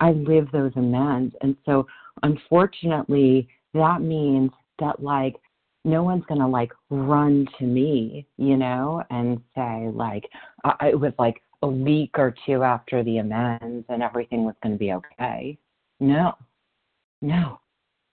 I 0.00 0.12
live 0.12 0.48
those 0.52 0.72
amends. 0.76 1.34
And 1.42 1.56
so, 1.64 1.86
unfortunately, 2.22 3.48
that 3.74 4.02
means 4.02 4.50
that, 4.78 5.02
like, 5.02 5.36
no 5.84 6.02
one's 6.02 6.24
going 6.26 6.40
to, 6.40 6.46
like, 6.46 6.72
run 6.90 7.46
to 7.58 7.64
me, 7.64 8.26
you 8.36 8.56
know, 8.56 9.02
and 9.10 9.40
say, 9.54 9.88
like, 9.92 10.24
uh, 10.64 10.74
it 10.82 10.98
was 10.98 11.12
like 11.18 11.42
a 11.62 11.68
week 11.68 12.10
or 12.18 12.34
two 12.46 12.62
after 12.62 13.02
the 13.04 13.18
amends 13.18 13.86
and 13.88 14.02
everything 14.02 14.44
was 14.44 14.54
going 14.62 14.74
to 14.74 14.78
be 14.78 14.92
okay. 14.92 15.56
No, 16.00 16.34
no, 17.20 17.60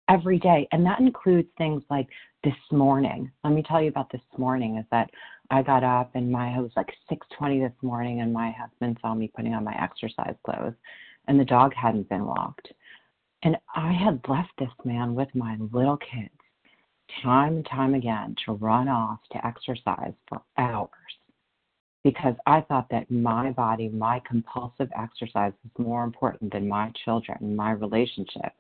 every 0.09 0.39
day. 0.39 0.67
And 0.73 0.85
that 0.87 1.01
includes 1.01 1.49
things 1.59 1.83
like 1.91 2.09
this 2.43 2.55
morning. 2.73 3.31
Let 3.43 3.53
me 3.53 3.63
tell 3.63 3.83
you 3.83 3.89
about 3.89 4.11
this 4.11 4.23
morning 4.37 4.77
is 4.77 4.87
that 4.91 5.11
I 5.51 5.63
got 5.63 5.85
up 5.85 6.11
and 6.15 6.31
my 6.31 6.57
it 6.57 6.61
was 6.61 6.73
like 6.77 6.93
6:20 7.11 7.61
this 7.61 7.83
morning 7.83 8.21
and 8.21 8.33
my 8.33 8.51
husband 8.53 8.99
saw 9.01 9.15
me 9.15 9.29
putting 9.35 9.55
on 9.55 9.65
my 9.65 9.75
exercise 9.81 10.37
clothes 10.45 10.75
and 11.29 11.39
the 11.39 11.45
dog 11.45 11.75
hadn't 11.75 12.09
been 12.09 12.25
walked. 12.25 12.73
And 13.45 13.57
I 13.75 13.93
had 13.93 14.21
left 14.27 14.53
this 14.59 14.71
man 14.85 15.15
with 15.15 15.29
my 15.35 15.57
little 15.73 15.99
kids 15.99 16.31
time 17.23 17.57
and 17.57 17.67
time 17.67 17.95
again 17.95 18.35
to 18.45 18.55
run 18.55 18.89
off 18.89 19.21
to 19.31 19.47
exercise 19.47 20.15
for 20.29 20.41
hours 20.57 20.91
because 22.03 22.35
I 22.47 22.63
thought 22.63 22.89
that 22.91 23.11
my 23.11 23.51
body, 23.51 23.89
my 23.89 24.21
compulsive 24.27 24.89
exercise 24.97 25.53
was 25.63 25.87
more 25.87 26.05
important 26.05 26.53
than 26.53 26.69
my 26.69 26.93
children, 27.05 27.55
my 27.55 27.73
relationship. 27.73 28.53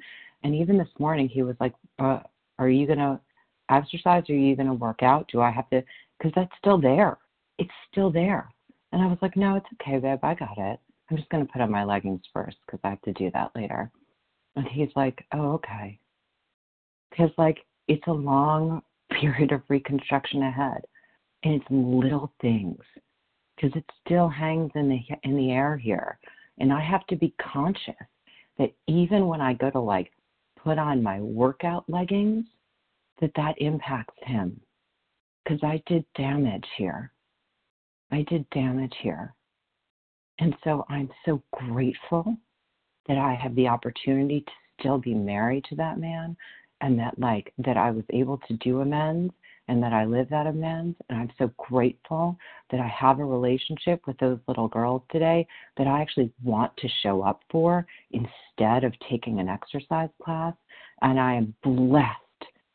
And 0.42 0.54
even 0.54 0.78
this 0.78 0.88
morning, 0.98 1.28
he 1.28 1.42
was 1.42 1.56
like, 1.60 1.74
uh, 1.98 2.20
Are 2.58 2.68
you 2.68 2.86
going 2.86 2.98
to 2.98 3.20
exercise? 3.70 4.24
Are 4.28 4.34
you 4.34 4.54
going 4.56 4.68
to 4.68 4.74
work 4.74 5.02
out? 5.02 5.28
Do 5.32 5.40
I 5.40 5.50
have 5.50 5.68
to? 5.70 5.82
Because 6.18 6.32
that's 6.34 6.52
still 6.58 6.80
there. 6.80 7.18
It's 7.58 7.70
still 7.90 8.10
there. 8.10 8.50
And 8.92 9.02
I 9.02 9.06
was 9.06 9.18
like, 9.22 9.36
No, 9.36 9.56
it's 9.56 9.66
okay, 9.80 9.98
babe. 9.98 10.20
I 10.22 10.34
got 10.34 10.56
it. 10.58 10.80
I'm 11.10 11.16
just 11.16 11.28
going 11.28 11.46
to 11.46 11.52
put 11.52 11.60
on 11.60 11.70
my 11.70 11.84
leggings 11.84 12.22
first 12.32 12.56
because 12.66 12.80
I 12.84 12.90
have 12.90 13.02
to 13.02 13.12
do 13.12 13.30
that 13.32 13.50
later. 13.54 13.90
And 14.56 14.66
he's 14.68 14.90
like, 14.96 15.24
Oh, 15.32 15.52
okay. 15.54 15.98
Because, 17.10 17.30
like, 17.38 17.58
it's 17.88 18.06
a 18.06 18.12
long 18.12 18.82
period 19.20 19.52
of 19.52 19.62
reconstruction 19.68 20.42
ahead. 20.42 20.82
And 21.44 21.54
it's 21.54 21.66
little 21.70 22.32
things 22.40 22.80
because 23.56 23.76
it 23.76 23.84
still 24.04 24.28
hangs 24.28 24.70
in 24.74 24.88
the 24.88 25.00
in 25.22 25.36
the 25.36 25.52
air 25.52 25.76
here 25.76 26.18
and 26.58 26.72
i 26.72 26.80
have 26.80 27.06
to 27.06 27.14
be 27.14 27.32
conscious 27.40 27.94
that 28.58 28.72
even 28.88 29.28
when 29.28 29.40
i 29.40 29.52
go 29.52 29.70
to 29.70 29.78
like 29.78 30.10
put 30.56 30.76
on 30.76 31.02
my 31.02 31.20
workout 31.20 31.84
leggings 31.88 32.46
that 33.20 33.30
that 33.36 33.54
impacts 33.58 34.16
him 34.22 34.60
because 35.44 35.60
I 35.62 35.82
did 35.86 36.04
damage 36.16 36.66
here. 36.76 37.12
I 38.10 38.24
did 38.28 38.48
damage 38.50 38.94
here. 39.02 39.34
And 40.38 40.54
so 40.64 40.84
I'm 40.88 41.10
so 41.24 41.42
grateful 41.52 42.36
that 43.08 43.18
I 43.18 43.34
have 43.34 43.54
the 43.54 43.68
opportunity 43.68 44.40
to 44.40 44.52
still 44.80 44.98
be 44.98 45.14
married 45.14 45.64
to 45.66 45.76
that 45.76 45.98
man 45.98 46.36
and 46.80 46.98
that 46.98 47.18
like 47.18 47.52
that 47.58 47.76
I 47.76 47.90
was 47.90 48.04
able 48.10 48.38
to 48.48 48.54
do 48.54 48.80
amends 48.80 49.32
and 49.68 49.82
that 49.82 49.92
I 49.92 50.04
live 50.04 50.28
that 50.30 50.46
amends 50.46 50.96
and 51.08 51.18
I'm 51.18 51.30
so 51.38 51.50
grateful 51.56 52.36
that 52.70 52.80
I 52.80 52.88
have 52.88 53.18
a 53.18 53.24
relationship 53.24 54.06
with 54.06 54.18
those 54.18 54.38
little 54.46 54.68
girls 54.68 55.02
today 55.10 55.46
that 55.78 55.86
I 55.86 56.00
actually 56.00 56.30
want 56.42 56.76
to 56.78 56.88
show 57.02 57.22
up 57.22 57.42
for 57.50 57.86
instead 58.10 58.84
of 58.84 58.92
taking 59.10 59.40
an 59.40 59.48
exercise 59.48 60.10
class 60.22 60.54
and 61.02 61.18
I 61.18 61.34
am 61.34 61.54
blessed 61.62 62.18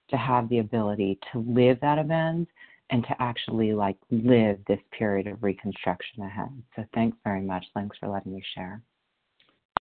to 0.10 0.18
have 0.18 0.50
the 0.50 0.60
ability 0.60 1.20
to 1.32 1.46
live 1.48 1.80
that 1.82 2.00
amends 2.00 2.50
and 2.90 3.04
to 3.04 3.22
actually 3.22 3.74
like 3.74 3.98
live 4.10 4.58
this 4.68 4.80
period 4.98 5.28
of 5.28 5.44
reconstruction 5.44 6.24
ahead. 6.24 6.50
So 6.76 6.84
thanks 6.96 7.18
very 7.24 7.42
much. 7.42 7.66
Thanks 7.74 7.98
for 8.00 8.10
letting 8.10 8.34
me 8.34 8.44
share. 8.56 8.82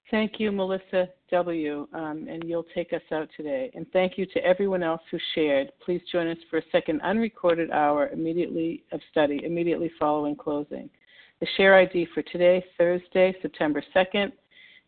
Thank 0.10 0.40
you, 0.40 0.52
Melissa 0.52 1.10
W. 1.30 1.88
Um, 1.94 2.28
and 2.30 2.44
you'll 2.44 2.66
take 2.76 2.92
us 2.92 3.02
out 3.12 3.30
today. 3.38 3.72
And 3.74 3.86
thank 3.94 4.18
you 4.18 4.26
to 4.26 4.44
everyone 4.44 4.84
else 4.84 5.02
who 5.10 5.18
shared. 5.34 5.72
Please 5.84 6.02
join 6.12 6.28
us 6.28 6.38
for 6.50 6.58
a 6.58 6.64
second 6.72 7.02
unrecorded 7.02 7.72
hour 7.72 8.10
immediately 8.10 8.84
of 8.92 9.00
study, 9.10 9.42
immediately 9.46 9.90
following 9.98 10.36
closing. 10.36 10.90
The 11.40 11.48
share 11.56 11.76
ID 11.76 12.08
for 12.14 12.24
today, 12.24 12.64
Thursday, 12.78 13.34
September 13.42 13.82
2nd, 13.96 14.34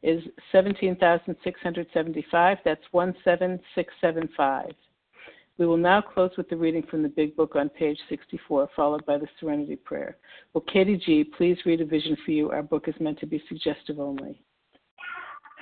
is 0.04 0.22
17,675. 0.52 2.58
That's 2.66 2.84
17675. 2.92 4.74
We 5.58 5.68
will 5.68 5.78
now 5.78 6.02
close 6.02 6.32
with 6.36 6.50
the 6.50 6.58
reading 6.58 6.84
from 6.90 7.04
the 7.04 7.10
Big 7.10 7.36
Book 7.36 7.56
on 7.56 7.70
page 7.70 8.00
64, 8.10 8.70
followed 8.76 9.06
by 9.06 9.18
the 9.18 9.28
Serenity 9.40 9.76
Prayer. 9.76 10.18
Will 10.54 10.62
Katie 10.62 10.98
G. 10.98 11.24
please 11.24 11.58
read 11.66 11.80
a 11.80 11.86
vision 11.86 12.18
for 12.26 12.32
you? 12.32 12.50
Our 12.50 12.64
book 12.64 12.88
is 12.88 12.96
meant 13.00 13.20
to 13.20 13.28
be 13.28 13.44
suggestive 13.48 14.00
only. 14.00 14.42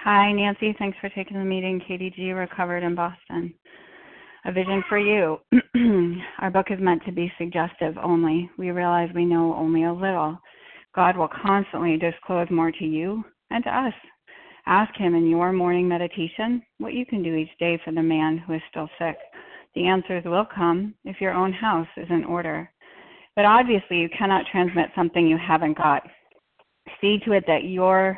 Hi, 0.04 0.32
Nancy. 0.32 0.74
Thanks 0.80 0.98
for 1.00 1.10
taking 1.10 1.38
the 1.38 1.46
meeting. 1.46 1.80
Katie 1.88 2.12
G 2.16 2.32
recovered 2.32 2.82
in 2.82 2.96
Boston. 2.96 3.54
A 4.46 4.52
vision 4.52 4.84
for 4.90 4.98
you. 4.98 5.38
Our 6.40 6.50
book 6.50 6.68
is 6.72 6.80
meant 6.82 7.04
to 7.06 7.12
be 7.12 7.32
suggestive 7.38 7.96
only. 8.04 8.50
We 8.58 8.72
realize 8.72 9.12
we 9.14 9.26
know 9.26 9.54
only 9.54 9.84
a 9.84 9.94
little. 9.94 10.40
God 10.96 11.16
will 11.16 11.28
constantly 11.28 11.98
disclose 11.98 12.48
more 12.50 12.72
to 12.72 12.84
you 12.84 13.24
and 13.52 13.64
to 13.64 13.70
us. 13.70 13.94
Ask 14.66 14.92
Him 14.98 15.14
in 15.14 15.30
your 15.30 15.54
morning 15.54 15.88
meditation 15.88 16.64
what 16.80 16.94
you 16.94 17.06
can 17.06 17.22
do 17.22 17.36
each 17.36 17.56
day 17.60 17.80
for 17.86 17.94
the 17.94 18.02
man 18.02 18.40
who 18.40 18.54
is 18.54 18.62
still 18.72 18.90
sick. 18.98 19.18
The 19.76 19.86
answers 19.86 20.24
will 20.26 20.48
come 20.56 20.96
if 21.06 21.22
your 21.22 21.34
own 21.34 21.54
house 21.54 21.88
is 21.96 22.08
in 22.10 22.24
order. 22.24 22.72
But 23.36 23.46
obviously, 23.46 23.98
you 23.98 24.10
cannot 24.18 24.48
transmit 24.52 24.90
something 24.96 25.28
you 25.28 25.38
haven't 25.38 25.78
got. 25.78 26.02
See 27.02 27.20
to 27.24 27.34
it 27.34 27.44
that 27.46 27.66
your 27.66 28.18